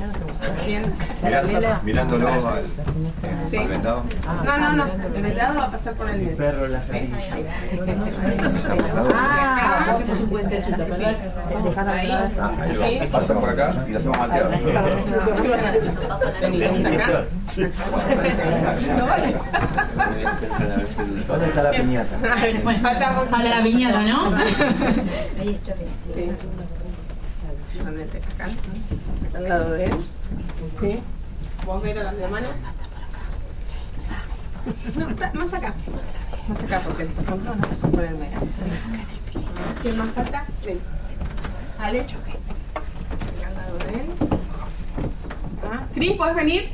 Bien. 0.67 0.85
Mirando- 1.23 1.81
mirándolo 1.83 2.29
al, 2.29 2.63
Sí. 3.51 3.57
al 3.57 3.69
vendado. 3.69 4.03
No, 4.45 4.59
no, 4.59 4.73
no. 4.73 4.85
El 5.17 5.23
vendado 5.23 5.59
va 5.59 5.65
a 5.65 5.71
pasar 5.71 5.95
por 5.95 6.09
el 6.11 6.21
diente. 6.21 6.37
Perro 6.37 6.69
la 6.69 6.81
¿Sí? 6.83 7.13
Ah, 9.15 9.87
hacemos 9.91 10.21
un. 10.21 10.37
Ahí. 11.89 12.11
Ahí 12.11 12.99
va. 13.01 13.07
Pasa 13.13 13.35
por 13.35 13.49
acá 13.49 13.75
y 13.89 13.93
la 13.93 13.99
hacemos 13.99 14.19
vale. 19.07 19.35
¿Dónde 21.27 21.47
está 21.47 21.63
la 21.63 21.71
piñata? 21.71 22.19
Falta 23.31 23.49
la 23.49 23.63
piñata, 23.63 24.03
¿no? 24.03 24.37
Sí. 25.43 26.31
Ponete 27.83 28.19
acá. 28.19 28.47
Acá 28.47 29.39
al 29.39 29.49
lado 29.49 29.71
de 29.73 29.85
él. 29.87 29.93
Sí. 30.81 31.01
¿Vos 31.67 31.83
ver 31.83 31.99
a 31.99 32.03
las 32.05 32.17
de 32.17 32.29
mano? 32.29 32.49
No, 34.97 35.09
está- 35.11 35.33
más 35.35 35.53
acá. 35.55 35.75
Más 36.49 36.63
acá, 36.63 36.81
porque 36.85 37.05
los 37.05 37.29
hombros 37.29 37.57
van 37.57 37.65
a 37.65 37.69
pasar 37.69 37.91
por 37.91 38.05
el 38.05 38.15
medio. 38.17 38.39
¿Quién 39.83 39.99
más 39.99 40.09
falta? 40.11 40.45
Ven. 40.65 40.79
Ale. 41.79 42.01
Acá 42.01 42.09
al 43.49 43.55
lado 43.55 43.79
de 43.79 43.95
él. 44.01 44.07
Ah, 45.73 45.87
Cris, 45.95 46.13
¿puedes 46.13 46.37
venir? 46.37 46.73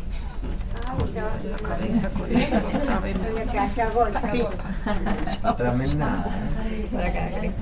Tremenda. 5.56 6.24
Por 6.90 7.00
acá, 7.02 7.30
Cris. 7.38 7.52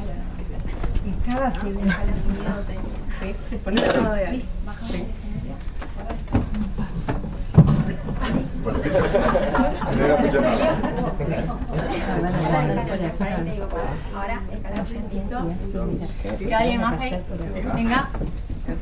Sí, 3.20 3.34
ponete 3.64 3.88
al 3.88 4.02
lado 4.02 4.14
de. 4.14 4.40
Sí. 4.40 5.06
Ahora. 14.14 14.42
¿Queda 16.38 16.58
alguien 16.58 16.80
más 16.80 17.00
ahí? 17.00 17.24
Venga. 17.74 18.08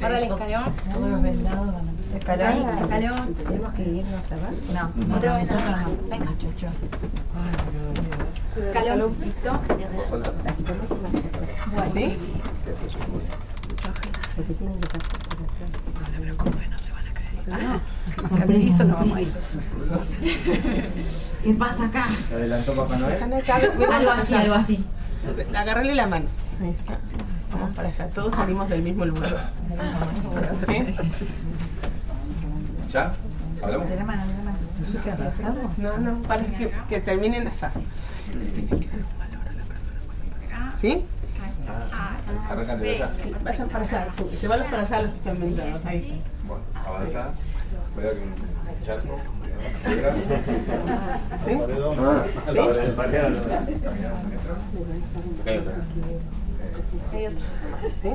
Ahora 0.03 0.19
el 0.19 0.25
escalón. 0.25 0.75
Todos 0.93 1.11
los 1.11 1.23
vendados 1.23 1.67
van 1.67 1.89
a 1.89 1.97
Escalón, 2.17 2.79
escalón. 2.79 3.35
¿Tenemos 3.35 3.75
que 3.75 3.83
irnos 3.83 4.33
a 4.33 4.37
ver? 4.37 4.55
No, 4.73 5.17
otro 5.17 5.35
venado 5.35 5.71
más. 5.71 5.87
Venga, 6.09 6.33
chucho. 6.39 6.69
Escalón, 8.57 9.17
listo. 9.21 9.61
¿Sí? 11.93 12.19
Porque 14.37 14.53
tienen 14.55 14.79
que 14.79 14.87
pasar 14.87 15.19
por 15.19 15.33
atrás. 15.33 15.71
No 15.99 16.07
se 16.07 16.19
preocupe, 16.21 16.69
no 16.69 16.79
se 16.79 16.93
van 16.93 17.09
a 17.09 17.13
caer. 17.13 17.37
Ah, 17.51 17.81
al 18.43 18.49
piso 18.49 18.85
no 18.85 18.95
vamos 18.95 19.17
a 19.17 19.21
ir. 19.23 19.33
¿Qué 21.43 21.55
pasa 21.55 21.87
acá? 21.87 22.09
¿Se 22.29 22.35
adelantó 22.35 22.75
Papá 22.75 22.97
Noel? 22.97 23.23
Acá. 23.35 23.57
Algo 23.97 24.11
así, 24.11 24.35
algo 24.35 24.55
así. 24.55 24.85
Agarrale 25.57 25.95
la 25.95 26.07
mano. 26.07 26.27
Ahí 26.61 26.71
está. 26.71 26.99
Vamos 27.53 27.75
para 27.75 27.89
allá. 27.89 28.09
Todos 28.11 28.35
salimos 28.35 28.69
del 28.69 28.83
mismo 28.83 29.05
lugar. 29.07 29.53
¿Sí? 30.67 30.95
¿Ya? 32.93 33.15
¿Hablamos? 33.63 33.89
De 33.89 33.97
la 33.97 34.05
mano, 34.05 34.27
de 34.27 34.35
la 34.35 34.43
mano. 34.43 34.59
No, 35.79 35.99
no, 35.99 36.23
para 36.23 36.45
que, 36.45 36.71
que 36.89 37.01
terminen 37.01 37.49
allá. 37.49 37.73
¿Sí? 40.79 41.05
Arrancan 42.49 42.81
de 42.81 42.91
allá. 42.95 43.11
Vayan 43.43 43.69
para 43.69 43.85
allá. 43.85 44.09
Llévalos 44.41 44.67
para 44.69 44.83
allá 44.83 45.03
los 45.03 45.11
que 45.11 45.19
están 45.19 45.41
vendados. 45.41 45.85
Ahí. 45.85 46.23
Bueno, 46.47 46.63
avanza. 46.75 47.31
Cuidado 47.95 48.15
que 48.15 48.21
un 48.23 48.35
charco. 48.85 49.21
¿Sí? 51.45 51.51
Hay 57.13 57.27
otro. 57.27 57.43
¿Sí? 58.03 58.11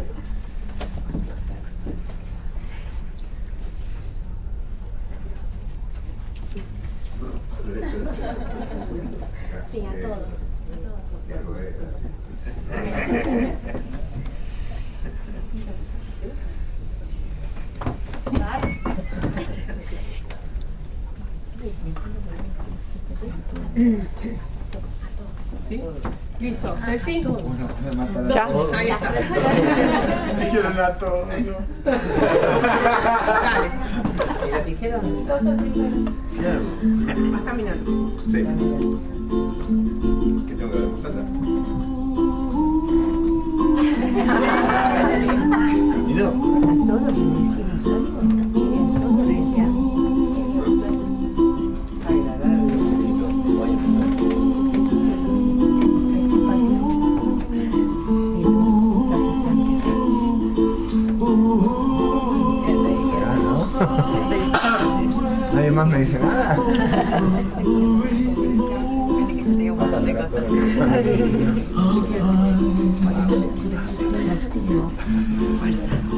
Sí, 9.72 9.86
a 9.86 10.02
todos. 10.02 10.36
¿Sí? 25.69 25.82
Listo. 26.39 26.78
¿Ceci? 26.86 27.24
Ya. 28.30 28.47
Ahí 28.74 28.89
está. 28.89 29.11
Dijeron 30.39 30.80
a 30.80 30.97
todos. 30.97 31.28
Dale. 31.28 31.55
¿Y 34.47 34.51
la 34.51 34.63
tijera? 34.63 35.01
Vas 37.32 37.41
caminando. 37.43 38.11
Sí. 38.30 38.47
¿Qué 41.12 41.18
tengo 41.18 41.34
que 41.34 41.51
ver? 41.51 41.91
¿Salta? 44.24 44.62
¿Y 46.07 46.14
no? 46.14 46.32
Todo 46.86 46.99
lo 46.99 47.07
que 47.07 47.22
decimos 47.22 47.57
hoy 47.86 48.18
se 49.22 49.43
verdad. 49.43 49.72
Nadie 65.53 65.72
más 65.72 65.88
me 65.88 65.99
dice 65.99 66.20
nada. 66.20 66.57
What 70.82 71.05
is 75.69 75.88
that? 75.88 76.11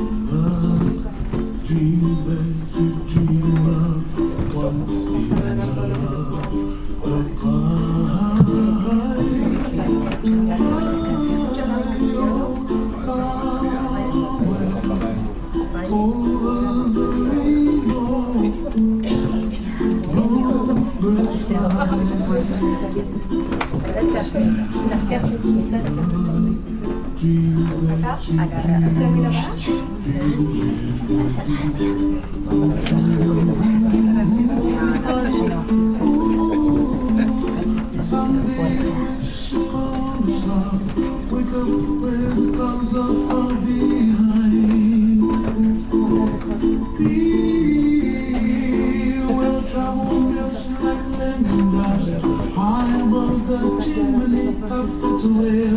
Cuidado, 54.83 55.72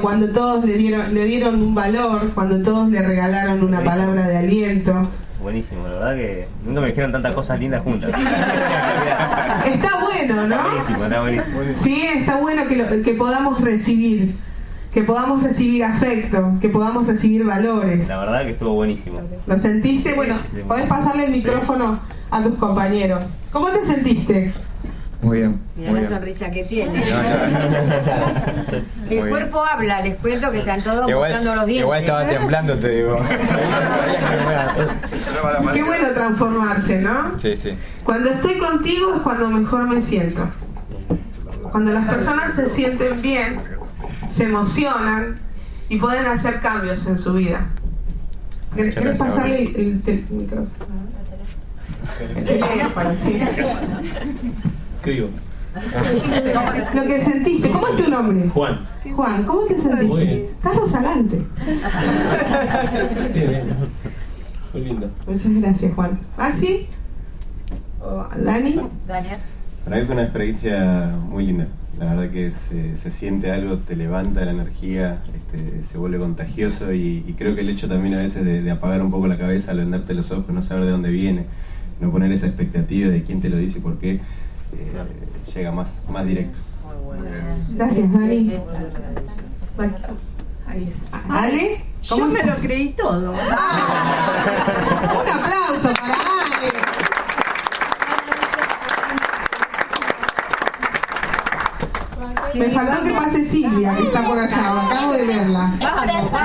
cuando 0.00 0.28
todos 0.28 0.64
le 0.64 0.74
dieron, 0.76 1.14
le 1.14 1.24
dieron 1.24 1.62
un 1.62 1.74
valor, 1.74 2.30
cuando 2.34 2.62
todos 2.62 2.88
le 2.90 3.00
regalaron 3.02 3.62
una 3.62 3.82
palabra 3.82 4.26
de 4.26 4.36
aliento? 4.36 4.94
Buenísimo, 5.42 5.84
la 5.88 5.94
verdad 5.98 6.16
que 6.16 6.48
nunca 6.66 6.80
me 6.82 6.86
dijeron 6.88 7.12
tantas 7.12 7.34
cosas 7.34 7.58
lindas 7.58 7.82
juntas. 7.82 8.10
Está 9.66 9.90
bueno, 10.00 10.46
¿no? 10.48 10.62
Buenísimo, 10.62 11.04
está 11.04 11.20
buenísimo. 11.22 11.60
Sí, 11.82 12.04
está 12.16 12.36
bueno 12.36 12.62
que, 12.68 12.76
lo- 12.76 13.02
que 13.02 13.14
podamos 13.14 13.60
recibir, 13.60 14.34
que 14.92 15.02
podamos 15.02 15.42
recibir 15.42 15.84
afecto, 15.84 16.52
que 16.60 16.68
podamos 16.68 17.06
recibir 17.06 17.44
valores. 17.44 18.06
La 18.08 18.18
verdad 18.18 18.42
que 18.42 18.50
estuvo 18.50 18.74
buenísimo. 18.74 19.20
¿Lo 19.46 19.58
sentiste? 19.58 20.12
Bueno, 20.14 20.34
podés 20.68 20.86
pasarle 20.86 21.24
el 21.26 21.32
micrófono 21.32 22.00
a 22.30 22.42
tus 22.42 22.56
compañeros. 22.56 23.20
¿Cómo 23.50 23.68
te 23.70 23.84
sentiste? 23.86 24.52
Muy 25.22 25.38
bien. 25.38 25.60
Mira 25.76 25.92
la 25.92 25.98
bien. 26.00 26.10
sonrisa 26.10 26.50
que 26.50 26.64
tiene. 26.64 26.92
Muy 29.10 29.18
El 29.18 29.24
bien. 29.24 29.28
cuerpo 29.30 29.64
habla, 29.64 30.00
les 30.02 30.16
cuento 30.18 30.52
que 30.52 30.58
están 30.60 30.82
todos 30.84 31.10
mostrando 31.10 31.54
los 31.56 31.66
dientes. 31.66 31.82
igual 31.84 32.00
estaba 32.00 32.28
temblando, 32.28 32.78
te 32.78 32.88
digo. 32.90 33.20
Qué 35.72 35.82
bueno 35.82 36.08
transformarse, 36.14 37.00
¿no? 37.00 37.38
Sí, 37.40 37.56
sí. 37.56 37.70
Cuando 38.04 38.30
estoy 38.30 38.58
contigo 38.58 39.14
es 39.16 39.20
cuando 39.22 39.48
mejor 39.50 39.88
me 39.88 40.00
siento. 40.02 40.48
Cuando 41.62 41.92
las 41.92 42.08
personas 42.08 42.54
se 42.54 42.68
sienten 42.70 43.20
bien, 43.20 43.60
se 44.30 44.44
emocionan 44.44 45.40
y 45.88 45.98
pueden 45.98 46.26
hacer 46.26 46.60
cambios 46.60 47.04
en 47.06 47.18
su 47.18 47.32
vida. 47.34 47.66
¿Querés 48.76 49.18
pasarle 49.18 49.64
el, 49.64 49.76
el 49.76 50.02
tel- 50.02 50.24
micrófono? 50.30 50.68
El 52.36 52.44
teléfono, 52.44 53.10
sí. 53.24 53.40
¿Qué 55.02 55.10
digo? 55.10 55.28
Lo 56.94 57.02
que 57.04 57.20
sentiste, 57.24 57.70
¿cómo 57.70 57.86
es 57.88 57.96
tu 58.04 58.10
nombre? 58.10 58.48
Juan. 58.48 58.80
Juan, 59.14 59.44
¿cómo 59.44 59.60
te 59.62 59.78
sentiste? 59.78 60.04
Muy 60.06 60.24
bien. 60.24 60.46
Estás 60.56 60.76
rozagante. 60.76 61.46
Bien, 63.34 63.48
bien. 63.48 63.62
Muy 64.72 64.84
lindo. 64.84 65.10
Muchas 65.26 65.54
gracias, 65.54 65.94
Juan. 65.94 66.18
¿Maxi? 66.36 66.88
¿O 68.00 68.26
Dani? 68.36 68.80
Daniel. 69.06 69.38
Para 69.84 69.96
mí 69.96 70.06
fue 70.06 70.14
una 70.14 70.22
experiencia 70.24 71.14
muy 71.28 71.46
linda. 71.46 71.68
La 71.98 72.14
verdad 72.14 72.30
que 72.30 72.50
se, 72.50 72.96
se 72.96 73.10
siente 73.10 73.52
algo, 73.52 73.76
te 73.76 73.94
levanta 73.94 74.44
la 74.44 74.52
energía, 74.52 75.22
este, 75.34 75.84
se 75.84 75.98
vuelve 75.98 76.18
contagioso 76.18 76.92
y, 76.94 77.24
y 77.26 77.34
creo 77.36 77.54
que 77.54 77.60
el 77.60 77.68
hecho 77.68 77.88
también 77.88 78.14
a 78.14 78.18
veces 78.18 78.44
de, 78.44 78.62
de 78.62 78.70
apagar 78.70 79.02
un 79.02 79.10
poco 79.10 79.28
la 79.28 79.36
cabeza 79.36 79.72
al 79.72 79.78
venderte 79.78 80.14
los 80.14 80.30
ojos, 80.30 80.48
no 80.48 80.62
saber 80.62 80.84
de 80.84 80.90
dónde 80.92 81.10
viene, 81.10 81.44
no 82.00 82.10
poner 82.10 82.32
esa 82.32 82.46
expectativa 82.46 83.10
de 83.10 83.22
quién 83.22 83.42
te 83.42 83.50
lo 83.50 83.58
dice 83.58 83.78
y 83.78 83.80
por 83.82 83.98
qué, 83.98 84.20
eh, 84.72 85.52
llega 85.54 85.72
más, 85.72 85.88
más 86.08 86.26
directo. 86.26 86.58
Gracias, 87.74 88.12
Dani. 88.12 88.58
Bueno, 89.76 89.94
ahí. 90.66 90.92
¿Ale? 91.28 91.84
Yo 92.02 92.26
me 92.26 92.42
lo 92.42 92.56
creí 92.56 92.90
todo. 92.90 93.32
Un 93.32 93.38
aplauso 95.28 95.92
para 95.94 96.14
Ale. 96.14 96.72
Me 102.54 102.70
faltó 102.70 103.04
que 103.04 103.12
pase 103.12 103.44
Silvia, 103.44 103.94
que 103.94 104.02
está 104.02 104.22
por 104.22 104.38
allá, 104.38 104.86
acabo 104.86 105.12
de 105.12 105.24
verla. 105.24 105.70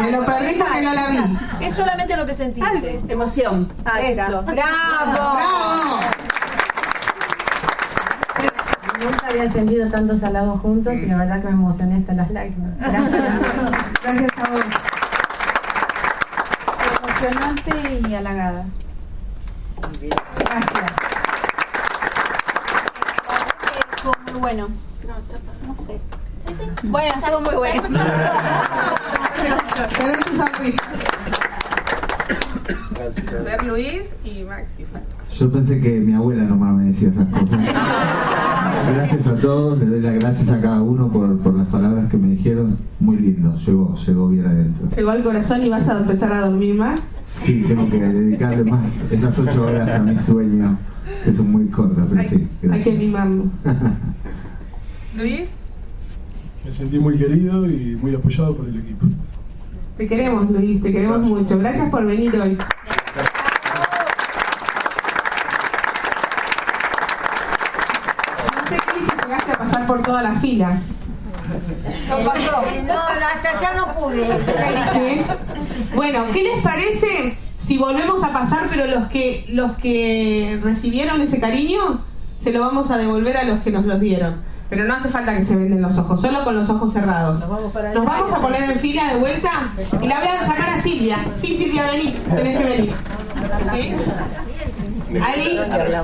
Me 0.02 0.12
lo 0.12 0.26
perdí 0.26 0.56
porque 0.60 0.82
no 0.82 0.94
la 0.94 1.08
vi. 1.08 1.38
Es 1.62 1.76
solamente 1.76 2.16
lo 2.16 2.26
que 2.26 2.34
sentiste. 2.34 3.02
Emoción. 3.08 3.74
Eso. 4.04 4.44
¡Bravo! 4.44 5.12
¡Bravo! 5.14 6.00
Nunca 9.00 9.28
había 9.28 9.52
sentido 9.52 9.90
tantos 9.90 10.24
halagos 10.24 10.62
juntos 10.62 10.94
y 10.94 11.06
la 11.06 11.18
verdad 11.18 11.42
que 11.42 11.48
me 11.48 11.54
emocioné 11.54 11.98
hasta 11.98 12.14
las 12.14 12.32
lágrimas. 12.32 12.72
Gracias 12.80 14.32
a 14.38 14.50
vos. 14.50 14.62
Emocionante 17.04 18.02
y 18.08 18.16
halagada. 18.16 18.66
Gracias. 20.38 20.92
Estuvo 23.96 24.14
muy 24.32 24.40
bueno. 24.40 24.68
No, 25.08 25.14
no 25.68 25.76
sé. 25.86 26.00
Sí, 26.46 26.56
sí. 26.60 26.70
Bueno, 26.84 27.16
estuvo 27.18 27.40
muy 27.42 27.56
bueno. 27.56 27.84
Te 29.98 30.04
ven 30.06 30.20
tu 30.24 30.38
sonrisa. 30.38 30.84
A 33.40 33.44
ver, 33.44 33.64
Luis 33.64 34.04
y 34.24 34.44
Maxi. 34.44 34.86
Yo 35.38 35.52
pensé 35.52 35.82
que 35.82 35.90
mi 36.00 36.14
abuela 36.14 36.44
nomás 36.44 36.74
me 36.76 36.86
decía 36.86 37.10
esas 37.10 37.28
cosas. 37.28 37.60
Gracias 38.94 39.28
a 39.28 39.36
todos, 39.36 39.80
les 39.80 39.90
doy 39.90 40.02
las 40.02 40.16
gracias 40.16 40.50
a 40.50 40.62
cada 40.62 40.82
uno 40.82 41.08
por, 41.12 41.38
por 41.40 41.54
las 41.56 41.68
palabras 41.68 42.10
que 42.10 42.18
me 42.18 42.30
dijeron. 42.30 42.78
Muy 43.00 43.18
lindo, 43.18 43.56
llegó, 43.66 43.96
llegó 43.96 44.30
bien 44.30 44.46
adentro. 44.46 44.88
Llegó 44.96 45.10
al 45.12 45.24
corazón 45.24 45.64
y 45.64 45.70
vas 45.70 45.88
a 45.90 46.00
empezar 46.00 46.32
a 46.34 46.48
dormir 46.48 46.76
más. 46.76 47.00
Sí, 47.44 47.64
tengo 47.68 47.90
que 47.90 48.00
dedicarle 48.00 48.64
más 48.64 48.82
esas 49.12 49.38
ocho 49.40 49.66
horas 49.66 49.90
a 49.90 50.00
mi 50.00 50.18
sueño, 50.20 50.78
que 51.24 51.34
son 51.34 51.52
muy 51.52 51.66
cortas, 51.68 52.06
pero 52.10 52.30
sí, 52.30 52.36
Hay 52.36 52.48
gracias. 52.70 52.84
que 52.84 52.92
mimarnos. 52.98 53.48
Luis, 55.18 55.50
Me 56.66 56.72
sentí 56.72 57.00
muy 57.00 57.18
querido 57.18 57.70
y 57.70 57.98
muy 58.02 58.16
apoyado 58.16 58.56
por 58.56 58.68
el 58.68 58.78
equipo. 58.78 59.06
te 59.98 60.08
queremos, 60.08 60.50
Luis, 60.52 60.82
te 60.82 60.92
queremos 60.92 61.28
mucho. 61.28 61.58
Gracias 61.60 61.90
por 61.90 62.06
venir 62.06 62.36
hoy. 62.40 62.58
No 68.54 68.70
sé 68.70 68.78
qué 68.78 69.00
hice, 69.00 69.16
llegaste 69.26 69.52
a 69.52 69.58
pasar 69.58 69.88
por 69.88 69.95
toda 70.06 70.22
la 70.22 70.36
fila. 70.40 70.78
Eh, 72.10 72.84
no, 72.88 72.94
hasta 72.94 73.50
allá 73.50 73.74
no 73.76 73.94
pude. 73.96 74.26
¿Sí? 74.94 75.22
Bueno, 75.94 76.26
¿qué 76.34 76.44
les 76.44 76.64
parece 76.64 77.38
si 77.60 77.78
volvemos 77.78 78.24
a 78.24 78.32
pasar, 78.32 78.68
pero 78.70 78.88
los 78.88 79.08
que 79.08 79.46
los 79.50 79.74
que 79.78 80.60
recibieron 80.64 81.22
ese 81.22 81.40
cariño 81.40 82.02
se 82.44 82.52
lo 82.52 82.60
vamos 82.62 82.92
a 82.92 82.98
devolver 82.98 83.38
a 83.38 83.44
los 83.44 83.60
que 83.62 83.72
nos 83.72 83.86
los 83.86 84.00
dieron? 84.00 84.42
Pero 84.70 84.86
no 84.86 84.96
hace 84.96 85.10
falta 85.10 85.38
que 85.38 85.46
se 85.46 85.56
venden 85.56 85.82
los 85.82 85.98
ojos, 86.00 86.20
solo 86.22 86.44
con 86.44 86.56
los 86.56 86.68
ojos 86.70 86.92
cerrados. 86.92 87.42
Nos 87.42 88.06
vamos 88.06 88.34
a 88.34 88.40
poner 88.40 88.64
en 88.64 88.80
fila 88.80 89.14
de 89.14 89.20
vuelta 89.20 89.70
y 90.02 90.08
la 90.08 90.20
voy 90.20 90.28
a 90.28 90.42
llamar 90.42 90.70
a 90.70 90.82
Silvia. 90.82 91.18
Sí, 91.40 91.56
Silvia, 91.56 91.86
vení, 91.92 92.12
tenés 92.36 92.58
que 92.58 92.64
venir. 92.64 92.94
¿Sí? 93.72 93.94
Ali, 95.22 95.60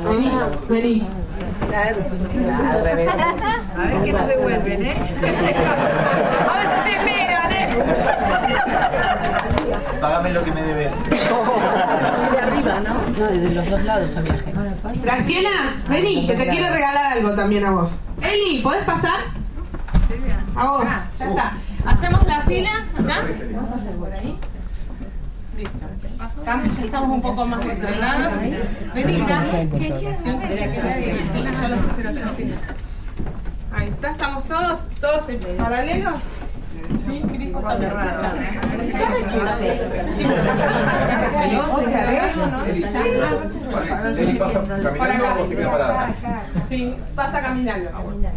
vení, 0.08 0.32
vení. 0.70 1.08
Al 1.62 2.84
revés. 2.84 3.10
A 3.10 3.82
ver 3.86 4.04
qué 4.04 4.14
nos 4.14 4.28
devuelven, 4.28 4.86
¿eh? 4.86 4.96
A 6.50 6.58
ver 6.58 6.68
si 6.74 6.92
se 6.92 6.98
miran, 7.04 7.52
¿eh? 7.52 7.68
Págame 10.02 10.30
lo 10.34 10.44
que 10.44 10.52
me 10.52 10.62
debes. 10.64 10.94
De 11.10 12.40
arriba, 12.40 12.80
¿no? 12.84 12.94
No, 13.20 13.28
desde 13.28 13.50
los 13.50 13.70
dos 13.70 13.84
lados 13.84 14.18
había 14.18 14.34
gente. 14.34 15.00
Graciela, 15.02 15.50
vení, 15.88 16.28
que 16.28 16.34
te 16.36 16.48
quiero 16.50 16.74
regalar 16.74 17.06
algo 17.18 17.32
también 17.36 17.66
a 17.66 17.72
vos. 17.72 17.90
Eli, 18.22 18.62
¿podés 18.62 18.84
pasar? 18.84 19.20
A 20.56 20.66
vos, 20.68 20.84
ya 21.20 21.30
está. 21.30 21.54
Hacemos 21.86 22.26
la 22.28 22.42
fila 22.42 22.70
acá. 23.00 23.24
Listo. 25.58 25.86
Estamos, 26.40 26.80
estamos 26.80 27.10
un 27.10 27.22
poco 27.22 27.46
más 27.46 27.66
desordenados. 27.66 28.34
Vení, 28.94 29.26
ya. 29.28 29.42
Ahí 33.74 33.88
está, 33.88 34.12
estamos 34.12 34.46
todos, 34.46 34.80
todos 35.00 35.30
en 35.30 35.40
paralelo. 35.58 36.12
Sí, 37.08 37.22
Crispo 37.34 37.60
está 37.60 37.78
cerrado. 37.78 38.28
Otra 41.72 42.06
vez. 42.06 42.38
Eri 44.18 44.34
pasa 44.34 44.62
caminando 44.62 45.42
o 45.42 45.48
se 45.48 45.56
queda 45.56 45.72
parada. 45.72 46.10
Sí, 46.68 46.96
pasa 47.16 47.42
caminando. 47.42 47.90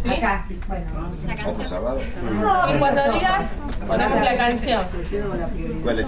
¿Sí? 0.03 0.09
Acá, 0.09 0.45
bueno. 0.67 0.85
Ojos 1.47 1.67
cerrados. 1.67 2.01
Y 2.73 2.77
cuando 2.79 3.01
digas, 3.11 3.45
ponemos 3.87 4.21
la 4.21 4.37
canción. 4.37 4.83
¿Cuál 5.83 5.99
es? 5.99 6.07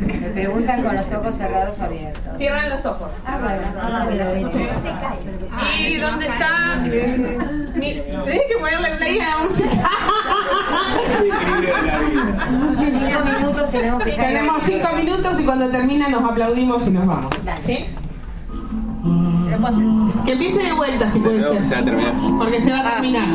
Me 0.00 0.28
preguntan 0.30 0.82
con 0.82 0.96
los 0.96 1.12
ojos 1.12 1.34
cerrados 1.36 1.78
o 1.78 1.84
abiertos. 1.84 2.36
Cierran 2.38 2.70
los 2.70 2.84
ojos. 2.86 3.10
Ah, 3.26 3.38
bueno. 3.42 3.62
Ah. 5.52 5.80
¿Y 5.80 5.96
dónde 5.96 6.26
está? 6.26 6.80
Tenés 6.84 8.42
que 8.48 8.56
ponerle 8.58 8.96
play 8.96 9.18
a 9.20 9.28
la 9.30 9.38
música. 9.44 9.90
Cinco 12.78 13.24
minutos 13.24 13.70
tenemos 13.70 14.04
que 14.04 14.10
Tenemos 14.12 14.56
cinco 14.64 14.88
minutos 14.96 15.40
y 15.40 15.44
cuando 15.44 15.68
termina 15.68 16.08
nos 16.08 16.24
aplaudimos 16.24 16.86
y 16.86 16.90
nos 16.90 17.06
vamos. 17.06 17.34
¿Sí? 17.66 17.86
Que 20.24 20.32
empiece 20.32 20.62
de 20.62 20.72
vuelta 20.72 21.10
si 21.12 21.18
puede 21.18 21.42
ser. 21.42 21.64
Se 21.64 21.74
va 21.74 21.80
a 21.80 21.84
terminar. 21.84 22.14
Porque 22.38 22.60
se 22.62 22.70
va 22.70 22.78
a 22.80 22.92
terminar. 22.92 23.28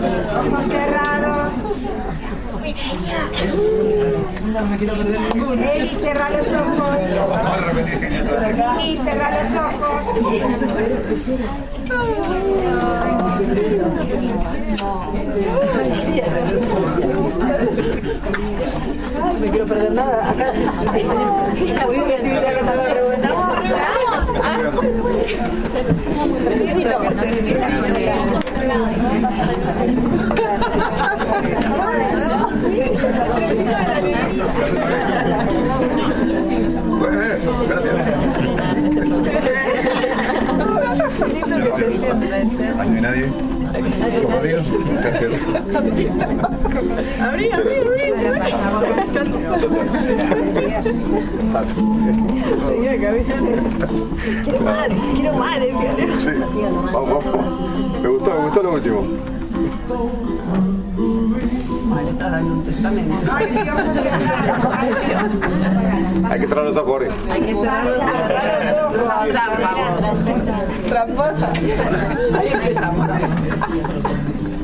Ojos 0.00 0.66
cerrados. 0.66 1.52
No 4.52 4.66
me 4.66 4.76
quiero 4.78 4.94
perder 4.94 5.20
ninguno. 5.34 5.62
Eli, 5.62 5.88
cerra 5.88 6.30
los 6.30 6.46
ojos. 6.48 6.96
Y 8.82 8.96
cerra 8.96 9.30
los 9.42 9.50
No 19.18 19.34
me 19.40 19.50
quiero 19.50 19.66
perder 19.66 19.92
nada. 19.92 20.30
Acá 20.30 20.52
está 24.70 24.82
la 24.82 24.90
revuelta. 24.90 25.50
No 42.76 42.82
hay 42.82 43.00
nadie. 43.00 43.59
Cocodrilos. 44.22 44.68
Gracias. 45.02 45.32
Abrí, 47.20 47.50
abrí, 47.50 47.50
abrí. 47.50 48.00
Quiero 54.44 54.60
más, 54.60 54.88
quiero 55.14 55.32
más, 55.34 55.60
decía 55.60 55.92
Leo. 55.94 56.20
Sí. 56.20 56.30
Vamos, 56.92 57.24
vamos. 57.24 58.02
Me 58.02 58.08
gustó, 58.08 58.34
me 58.34 58.44
gustó 58.44 58.62
lo 58.62 58.72
último. 58.74 59.04
Está 62.20 62.32
dando 62.32 62.52
un 62.52 62.64
testamento. 62.66 63.32
Hay 63.32 63.46
que 66.38 66.46
cerrar 66.46 66.66
los 66.66 66.76
ojos. 66.76 67.02
Hay 67.30 67.40
que 67.40 67.54
cerrar 67.54 67.84
los 67.86 67.96
ojos. 67.96 68.18
Tramposa. 70.86 71.48
Ahí 72.38 72.48
empezamos. 72.52 73.08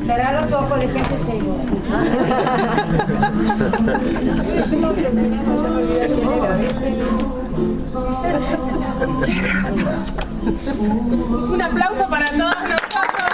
Cerrar 0.05 0.33
los 0.39 0.51
ojos, 0.51 0.79
déjense 0.79 1.17
seguir. 1.25 1.55
Un 11.51 11.61
aplauso 11.63 12.07
para 12.07 12.27
todos 12.27 12.55
nosotros. 12.69 13.27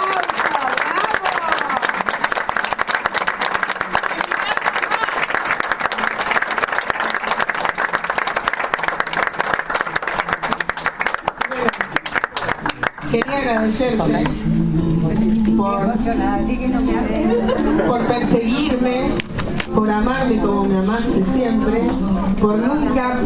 Quería 13.14 13.38
agradecerte 13.38 14.24
por, 17.86 18.06
perseguirme, 18.06 19.10
por 19.72 19.88
amarme 19.90 20.36
como 20.38 20.64
me 20.64 20.78
amaste 20.78 21.22
siempre, 21.32 21.80
por 22.40 22.58
nunca 22.58 23.20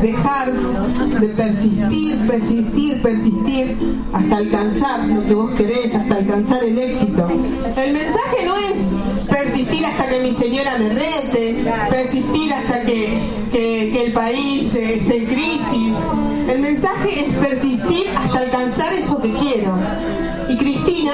dejar 0.00 0.52
de 0.52 1.28
persistir, 1.28 2.18
persistir, 2.28 3.02
persistir 3.02 3.76
hasta 4.12 4.36
alcanzar 4.36 5.00
lo 5.08 5.24
que 5.26 5.34
vos 5.34 5.50
querés, 5.56 5.94
hasta 5.96 6.14
alcanzar 6.14 6.62
el 6.62 6.78
éxito. 6.78 7.26
El 7.76 7.92
mensaje 7.94 8.46
no 8.46 8.56
es 8.56 8.86
persistir 9.28 9.86
hasta 9.86 10.06
que 10.08 10.20
mi 10.20 10.34
señora 10.34 10.78
me 10.78 10.90
rete, 10.90 11.64
persistir 11.90 12.52
hasta 12.52 12.82
que, 12.82 13.18
que- 13.50 13.90
que 13.92 14.06
el 14.06 14.12
país 14.12 14.72
esté 14.74 15.16
en 15.18 15.24
crisis. 15.26 15.94
El 16.48 16.60
mensaje 16.60 17.26
es 17.26 17.36
persistir 17.36 18.06
hasta 18.16 18.38
alcanzar 18.38 18.67
eso 18.86 19.20
que 19.20 19.30
quiero. 19.30 19.72
Y 20.48 20.56
Cristina, 20.56 21.12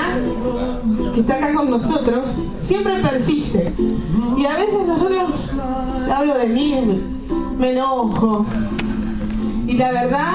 que 1.14 1.20
está 1.20 1.36
acá 1.36 1.54
con 1.54 1.70
nosotros, 1.70 2.36
siempre 2.62 3.00
persiste. 3.00 3.72
Y 4.36 4.46
a 4.46 4.56
veces 4.56 4.86
nosotros, 4.86 5.30
hablo 6.12 6.34
de 6.38 6.46
mí, 6.46 6.74
me, 6.86 7.58
me 7.58 7.72
enojo. 7.72 8.46
Y 9.66 9.76
la 9.76 9.92
verdad 9.92 10.32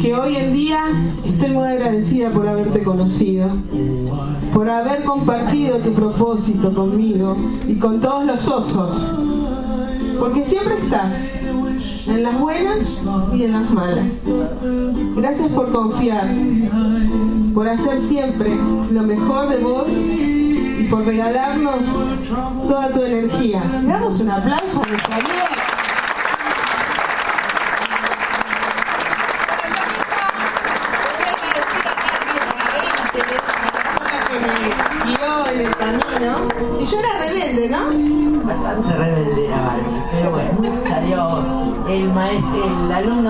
que 0.00 0.14
hoy 0.14 0.36
en 0.36 0.52
día 0.52 0.84
estoy 1.24 1.50
muy 1.50 1.68
agradecida 1.68 2.30
por 2.30 2.46
haberte 2.48 2.82
conocido, 2.82 3.48
por 4.54 4.68
haber 4.68 5.04
compartido 5.04 5.78
tu 5.78 5.92
propósito 5.92 6.72
conmigo 6.72 7.36
y 7.68 7.74
con 7.74 8.00
todos 8.00 8.24
los 8.24 8.48
osos. 8.48 9.12
Porque 10.18 10.44
siempre 10.44 10.74
estás, 10.82 11.12
en 12.06 12.22
las 12.22 12.38
buenas 12.38 13.00
y 13.34 13.44
en 13.44 13.52
las 13.52 13.70
malas. 13.70 14.06
Gracias 15.16 15.48
por 15.52 15.72
confiar, 15.72 16.28
por 17.54 17.66
hacer 17.68 18.00
siempre 18.02 18.54
lo 18.90 19.02
mejor 19.02 19.48
de 19.48 19.58
vos 19.58 19.86
y 19.88 20.86
por 20.90 21.04
regalarnos 21.04 21.76
toda 22.68 22.90
tu 22.92 23.02
energía. 23.02 23.62
Damos 23.86 24.20
un 24.20 24.30
aplauso 24.30 24.82
a 24.82 25.18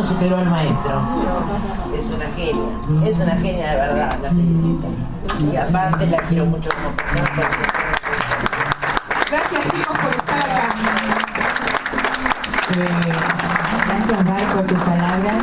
alumno 0.00 0.04
superó 0.04 0.36
al 0.36 0.50
maestro. 0.50 1.02
Es 1.96 2.10
una 2.10 2.26
genia, 2.34 3.08
es 3.08 3.20
una 3.20 3.36
genia 3.36 3.70
de 3.70 3.76
verdad, 3.76 4.18
la 4.22 4.30
felicito. 4.30 4.88
Y 5.52 5.56
aparte 5.56 6.06
la 6.06 6.18
quiero 6.22 6.46
mucho 6.46 6.70
como 6.70 6.96
persona 6.96 7.30
porque 7.34 7.56
Gracias 9.30 9.62
chicos 9.72 9.96
por 9.98 10.10
estar 10.10 10.38
acá. 10.38 10.74
Eh, 12.72 12.88
gracias, 13.86 14.24
Val, 14.24 14.56
por 14.56 14.66
tus 14.66 14.78
palabras. 14.78 15.42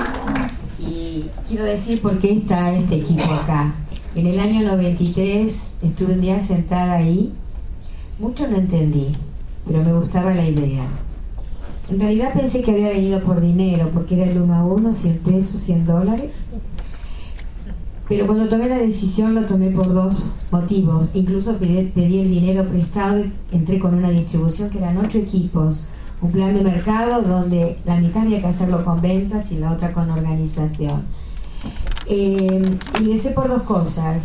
Y 0.79 1.29
quiero 1.47 1.63
decir 1.63 2.01
por 2.01 2.19
qué 2.19 2.33
está 2.37 2.73
este 2.73 2.97
equipo 2.97 3.33
acá. 3.33 3.73
En 4.15 4.27
el 4.27 4.39
año 4.39 4.65
93 4.65 5.75
estuve 5.83 6.13
un 6.13 6.21
día 6.21 6.39
sentada 6.39 6.93
ahí. 6.93 7.33
Mucho 8.19 8.47
no 8.47 8.57
entendí, 8.57 9.15
pero 9.65 9.83
me 9.83 9.93
gustaba 9.93 10.33
la 10.33 10.45
idea. 10.45 10.83
En 11.89 11.99
realidad 11.99 12.33
pensé 12.33 12.61
que 12.61 12.71
había 12.71 12.89
venido 12.89 13.19
por 13.21 13.39
dinero, 13.39 13.89
porque 13.93 14.15
era 14.21 14.29
el 14.29 14.41
uno 14.41 14.55
a 14.55 14.65
uno, 14.65 14.93
100 14.93 15.19
pesos, 15.19 15.61
100 15.61 15.85
dólares. 15.85 16.49
Pero 18.09 18.25
cuando 18.25 18.47
tomé 18.47 18.67
la 18.69 18.77
decisión 18.77 19.35
lo 19.35 19.45
tomé 19.45 19.69
por 19.71 19.93
dos 19.93 20.31
motivos. 20.51 21.09
Incluso 21.13 21.57
pedí, 21.57 21.91
el 21.95 22.29
dinero 22.29 22.65
prestado 22.65 23.19
y 23.25 23.31
entré 23.51 23.79
con 23.79 23.93
una 23.95 24.09
distribución 24.09 24.69
que 24.69 24.77
eran 24.77 24.97
ocho 24.97 25.17
equipos. 25.17 25.87
Un 26.21 26.31
plan 26.31 26.53
de 26.55 26.61
mercado 26.61 27.21
donde 27.21 27.77
la 27.85 27.97
mitad 27.99 28.23
había 28.23 28.41
que 28.41 28.47
hacerlo 28.47 28.83
con 28.83 29.01
ventas 29.01 29.51
y 29.51 29.59
la 29.59 29.73
otra 29.73 29.93
con 29.93 30.09
organización. 30.09 31.03
Eh, 32.07 32.77
ingresé 32.99 33.31
por 33.31 33.49
dos 33.49 33.63
cosas. 33.63 34.23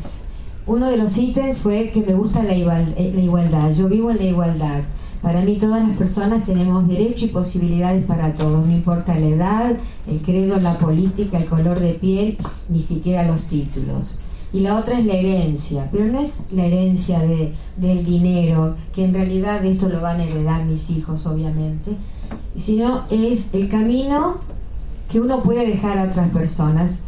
Uno 0.67 0.89
de 0.89 0.97
los 0.97 1.19
ítems 1.19 1.59
fue 1.59 1.91
que 1.93 2.01
me 2.03 2.15
gusta 2.15 2.45
la, 2.45 2.55
igual- 2.55 2.95
eh, 2.97 3.13
la 3.15 3.21
igualdad. 3.21 3.73
Yo 3.73 3.89
vivo 3.89 4.11
en 4.13 4.19
la 4.19 4.25
igualdad. 4.25 4.81
Para 5.23 5.43
mí 5.43 5.57
todas 5.57 5.87
las 5.87 5.97
personas 5.97 6.45
tenemos 6.45 6.89
derecho 6.89 7.27
y 7.27 7.29
posibilidades 7.29 8.05
para 8.07 8.33
todos, 8.35 8.67
no 8.67 8.73
importa 8.73 9.17
la 9.19 9.29
edad, 9.29 9.77
el 10.09 10.21
credo, 10.21 10.59
la 10.59 10.79
política, 10.79 11.39
el 11.39 11.47
color 11.47 11.79
de 11.79 11.95
piel, 11.95 12.39
ni 12.69 12.81
siquiera 12.81 13.25
los 13.25 13.47
títulos. 13.47 14.19
Y 14.53 14.61
la 14.61 14.77
otra 14.77 14.99
es 14.99 15.07
la 15.07 15.15
herencia, 15.15 15.89
pero 15.93 16.07
no 16.07 16.21
es 16.21 16.49
la 16.53 16.67
herencia 16.67 17.21
de, 17.21 17.55
del 17.77 18.05
dinero, 18.05 18.75
que 18.93 19.05
en 19.05 19.15
realidad 19.15 19.65
esto 19.65 19.89
lo 19.89 20.01
van 20.01 20.21
a 20.21 20.25
heredar 20.25 20.65
mis 20.67 20.91
hijos, 20.91 21.25
obviamente, 21.27 21.97
sino 22.59 23.05
es 23.09 23.55
el 23.55 23.69
camino 23.69 24.39
que 25.09 25.21
uno 25.21 25.43
puede 25.43 25.67
dejar 25.67 25.99
a 25.99 26.11
otras 26.11 26.31
personas. 26.31 27.05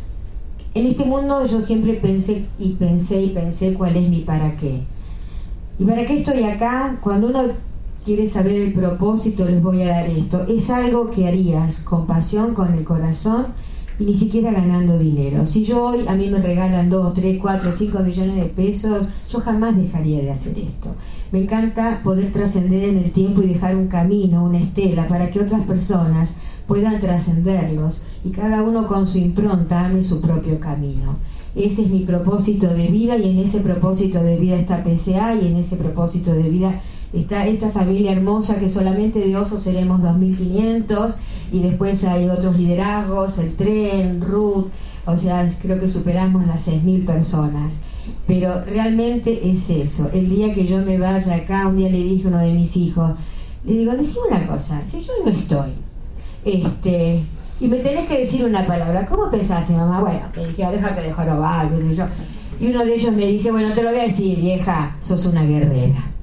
En 0.73 0.87
este 0.87 1.05
mundo 1.05 1.45
yo 1.47 1.61
siempre 1.61 1.95
pensé 1.95 2.47
y 2.61 2.71
pensé 2.75 3.23
y 3.23 3.31
pensé 3.31 3.75
cuál 3.75 3.97
es 3.97 4.09
mi 4.09 4.21
para 4.21 4.57
qué. 4.57 4.83
¿Y 5.79 5.85
para 5.85 6.07
qué 6.07 6.19
estoy 6.19 6.45
acá? 6.45 6.97
Cuando 7.03 7.27
uno 7.27 7.43
quiere 8.05 8.29
saber 8.29 8.61
el 8.61 8.73
propósito, 8.75 9.45
les 9.47 9.63
voy 9.63 9.83
a 9.83 9.89
dar 9.89 10.07
esto. 10.07 10.47
Es 10.47 10.71
algo 10.71 11.11
que 11.11 11.27
harías 11.27 11.85
con 11.85 12.07
pasión, 12.07 12.55
con 12.55 12.75
el 12.75 12.85
corazón 12.85 13.47
y 13.99 14.05
ni 14.05 14.15
siquiera 14.15 14.53
ganando 14.53 14.99
dinero. 14.99 15.47
Si 15.47 15.65
yo 15.65 15.87
hoy 15.87 16.07
a 16.07 16.15
mí 16.15 16.29
me 16.29 16.41
regalan 16.41 16.91
2, 16.91 17.15
3, 17.15 17.39
4, 17.41 17.73
5 17.73 17.99
millones 18.01 18.37
de 18.37 18.45
pesos, 18.45 19.15
yo 19.31 19.41
jamás 19.41 19.77
dejaría 19.77 20.21
de 20.21 20.31
hacer 20.31 20.59
esto. 20.59 20.95
Me 21.33 21.43
encanta 21.43 22.01
poder 22.05 22.31
trascender 22.33 22.91
en 22.91 22.99
el 22.99 23.11
tiempo 23.13 23.43
y 23.43 23.49
dejar 23.49 23.77
un 23.77 23.89
camino, 23.89 24.45
una 24.45 24.59
estela, 24.59 25.09
para 25.09 25.31
que 25.31 25.41
otras 25.41 25.67
personas 25.67 26.41
puedan 26.67 27.01
trascenderlos 27.01 28.05
y 28.25 28.31
cada 28.31 28.63
uno 28.63 28.87
con 28.87 29.07
su 29.07 29.19
impronta 29.19 29.87
ame 29.87 30.03
su 30.03 30.21
propio 30.21 30.59
camino. 30.59 31.17
Ese 31.55 31.83
es 31.83 31.89
mi 31.89 32.01
propósito 32.01 32.67
de 32.67 32.89
vida 32.89 33.17
y 33.17 33.31
en 33.31 33.39
ese 33.45 33.61
propósito 33.61 34.23
de 34.23 34.37
vida 34.37 34.57
está 34.57 34.83
PCA 34.83 35.37
y 35.37 35.47
en 35.47 35.57
ese 35.57 35.77
propósito 35.77 36.35
de 36.35 36.51
vida 36.51 36.81
está 37.15 37.47
esta 37.47 37.71
familia 37.71 38.13
hermosa 38.13 38.59
que 38.59 38.69
solamente 38.69 39.21
de 39.21 39.37
oso 39.37 39.61
seremos 39.61 40.01
2.500 40.01 41.15
y 41.53 41.61
después 41.61 42.05
hay 42.05 42.29
otros 42.29 42.59
liderazgos, 42.59 43.39
el 43.39 43.55
tren, 43.55 44.21
Ruth, 44.21 44.67
o 45.07 45.17
sea, 45.17 45.49
creo 45.63 45.79
que 45.79 45.89
superamos 45.89 46.47
las 46.47 46.67
6.000 46.67 47.07
personas. 47.07 47.83
Pero 48.27 48.65
realmente 48.65 49.51
es 49.51 49.71
eso. 49.71 50.11
El 50.13 50.29
día 50.29 50.53
que 50.53 50.67
yo 50.67 50.79
me 50.79 50.99
vaya 50.99 51.37
acá, 51.37 51.69
un 51.69 51.77
día 51.77 51.89
le 51.89 51.99
dije 51.99 52.27
a 52.27 52.29
uno 52.29 52.39
de 52.39 52.53
mis 52.53 52.77
hijos, 52.77 53.13
le 53.65 53.79
digo, 53.79 53.93
decime 53.93 54.27
una 54.31 54.47
cosa, 54.47 54.83
si 54.91 55.01
yo 55.01 55.13
no 55.25 55.31
estoy, 55.31 55.73
este, 56.45 57.23
y 57.61 57.69
me 57.69 57.79
tenés 57.79 58.09
que 58.09 58.19
decir 58.19 58.45
una 58.45 58.67
palabra, 58.67 59.07
¿cómo 59.07 59.31
pensás, 59.31 59.71
mamá? 59.71 60.01
Bueno, 60.01 60.21
me 60.37 60.47
dije, 60.49 60.67
déjate 60.71 61.03
de 61.03 61.13
jorobar, 61.13 61.71
qué 61.71 61.79
sé 61.79 61.97
yo. 61.97 62.05
Y 62.61 62.69
uno 62.69 62.85
de 62.85 62.95
ellos 62.95 63.13
me 63.13 63.27
dice, 63.27 63.51
bueno, 63.53 63.73
te 63.73 63.83
lo 63.83 63.91
voy 63.91 64.01
a 64.01 64.05
decir, 64.05 64.39
vieja, 64.39 64.97
sos 65.01 65.27
una 65.27 65.45
guerrera. 65.45 66.14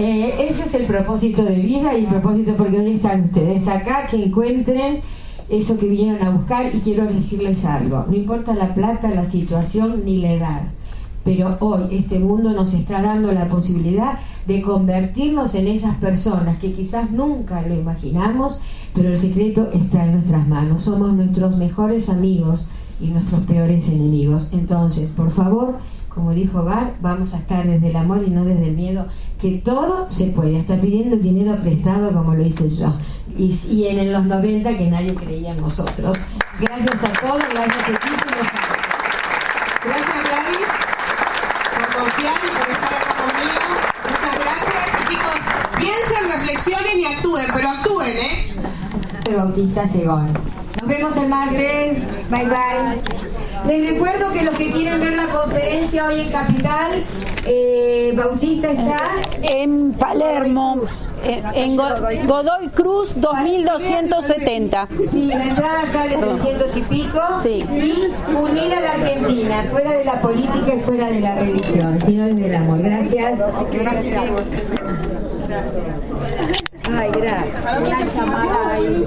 Eh, 0.00 0.46
ese 0.48 0.62
es 0.62 0.74
el 0.76 0.86
propósito 0.86 1.42
de 1.42 1.56
vida 1.56 1.92
y 1.98 2.04
el 2.04 2.06
propósito 2.06 2.54
porque 2.56 2.78
hoy 2.78 2.92
están 2.92 3.24
ustedes 3.24 3.66
acá, 3.66 4.06
que 4.08 4.26
encuentren 4.26 5.00
eso 5.48 5.76
que 5.76 5.88
vinieron 5.88 6.22
a 6.22 6.30
buscar 6.30 6.72
y 6.72 6.78
quiero 6.78 7.04
decirles 7.04 7.64
algo, 7.64 8.04
no 8.08 8.14
importa 8.14 8.54
la 8.54 8.74
plata, 8.74 9.10
la 9.10 9.24
situación 9.24 10.04
ni 10.04 10.18
la 10.18 10.34
edad, 10.34 10.62
pero 11.24 11.56
hoy 11.58 11.96
este 11.96 12.20
mundo 12.20 12.52
nos 12.52 12.74
está 12.74 13.02
dando 13.02 13.32
la 13.32 13.48
posibilidad 13.48 14.20
de 14.46 14.62
convertirnos 14.62 15.56
en 15.56 15.66
esas 15.66 15.96
personas 15.96 16.58
que 16.58 16.74
quizás 16.74 17.10
nunca 17.10 17.62
lo 17.62 17.74
imaginamos, 17.74 18.62
pero 18.94 19.08
el 19.08 19.18
secreto 19.18 19.68
está 19.74 20.06
en 20.06 20.12
nuestras 20.12 20.46
manos, 20.46 20.84
somos 20.84 21.12
nuestros 21.12 21.56
mejores 21.56 22.08
amigos 22.08 22.70
y 23.00 23.08
nuestros 23.08 23.40
peores 23.46 23.88
enemigos. 23.88 24.50
Entonces, 24.52 25.10
por 25.10 25.32
favor, 25.32 25.74
como 26.08 26.32
dijo 26.32 26.64
Bar, 26.64 26.94
vamos 27.00 27.34
a 27.34 27.38
estar 27.38 27.66
desde 27.66 27.90
el 27.90 27.96
amor 27.96 28.22
y 28.26 28.30
no 28.30 28.44
desde 28.44 28.68
el 28.68 28.76
miedo, 28.76 29.06
que 29.40 29.58
todo 29.58 30.08
se 30.10 30.26
puede, 30.26 30.58
hasta 30.58 30.76
pidiendo 30.76 31.16
el 31.16 31.22
dinero 31.22 31.56
prestado 31.56 32.12
como 32.12 32.34
lo 32.34 32.44
hice 32.44 32.68
yo. 32.68 32.92
Y, 33.36 33.56
y 33.70 33.86
en 33.86 34.12
los 34.12 34.24
90 34.24 34.76
que 34.76 34.90
nadie 34.90 35.14
creía 35.14 35.52
en 35.52 35.60
nosotros. 35.60 36.18
Gracias 36.60 37.04
a 37.04 37.12
todos, 37.20 37.42
gracias 37.50 37.88
equipo. 37.88 38.26
Gracias 39.84 40.22
Gladys 40.24 40.68
por 41.74 42.02
confiar 42.02 42.36
y 42.44 42.58
por 42.58 42.70
estar 42.70 42.94
acá 42.94 43.14
conmigo. 43.22 43.62
Muchas 44.04 44.38
gracias. 44.40 45.08
Chicos, 45.08 45.38
piensen, 45.78 46.30
reflexionen 46.30 47.00
y 47.00 47.04
actúen, 47.06 47.46
pero 47.54 47.68
actúen, 47.68 48.16
¿eh? 48.16 48.48
Bautista 49.36 49.86
Segón. 49.86 50.32
Nos 50.80 50.88
vemos 50.88 51.16
el 51.16 51.28
martes. 51.28 51.98
Bye 52.30 52.48
bye. 52.48 53.37
Les 53.66 53.90
recuerdo 53.90 54.32
que 54.32 54.42
los 54.42 54.54
que 54.56 54.70
quieren 54.72 55.00
ver 55.00 55.14
la 55.14 55.26
conferencia 55.26 56.06
hoy 56.06 56.20
en 56.20 56.30
Capital, 56.30 57.04
eh, 57.46 58.12
Bautista 58.16 58.70
está 58.70 58.98
en 59.42 59.92
Palermo, 59.92 60.82
en, 61.24 61.44
en 61.54 61.76
Godoy 61.76 62.68
Cruz 62.68 63.12
2270. 63.16 64.88
Sí, 65.06 65.26
la 65.26 65.44
entrada 65.44 65.82
sale 65.92 66.16
300 66.16 66.76
y 66.76 66.80
pico. 66.82 67.20
Sí. 67.42 67.64
Y 67.70 68.34
unir 68.34 68.74
a 68.74 68.80
la 68.80 68.92
Argentina, 68.92 69.64
fuera 69.70 69.92
de 69.92 70.04
la 70.04 70.20
política 70.20 70.74
y 70.74 70.80
fuera 70.80 71.10
de 71.10 71.20
la 71.20 71.34
religión, 71.36 71.98
sino 72.04 72.26
desde 72.26 72.46
el 72.46 72.54
amor. 72.54 72.78
Gracias. 72.80 73.40
Ay, 76.90 77.10
gracias. 77.12 77.80
Una 77.80 78.04
llamada 78.04 78.74
ahí. 78.74 79.04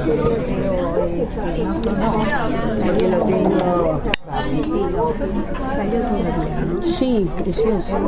Sí, 6.97 7.28
precioso. 7.38 7.99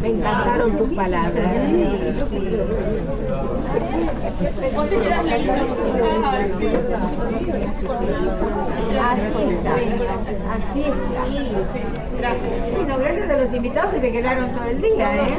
Me 0.00 0.08
encantaron 0.08 0.76
tus 0.76 0.92
palabras. 0.94 1.34
Así 9.00 9.42
está. 9.50 9.74
Así 10.54 10.80
está. 10.80 11.04
Gracias. 12.18 12.72
Bueno, 12.74 12.98
gracias 12.98 13.30
a 13.30 13.36
los 13.36 13.54
invitados 13.54 13.94
que 13.94 14.00
se 14.00 14.12
quedaron 14.12 14.52
todo 14.52 14.64
el 14.64 14.80
día, 14.80 15.16
¿eh? 15.16 15.38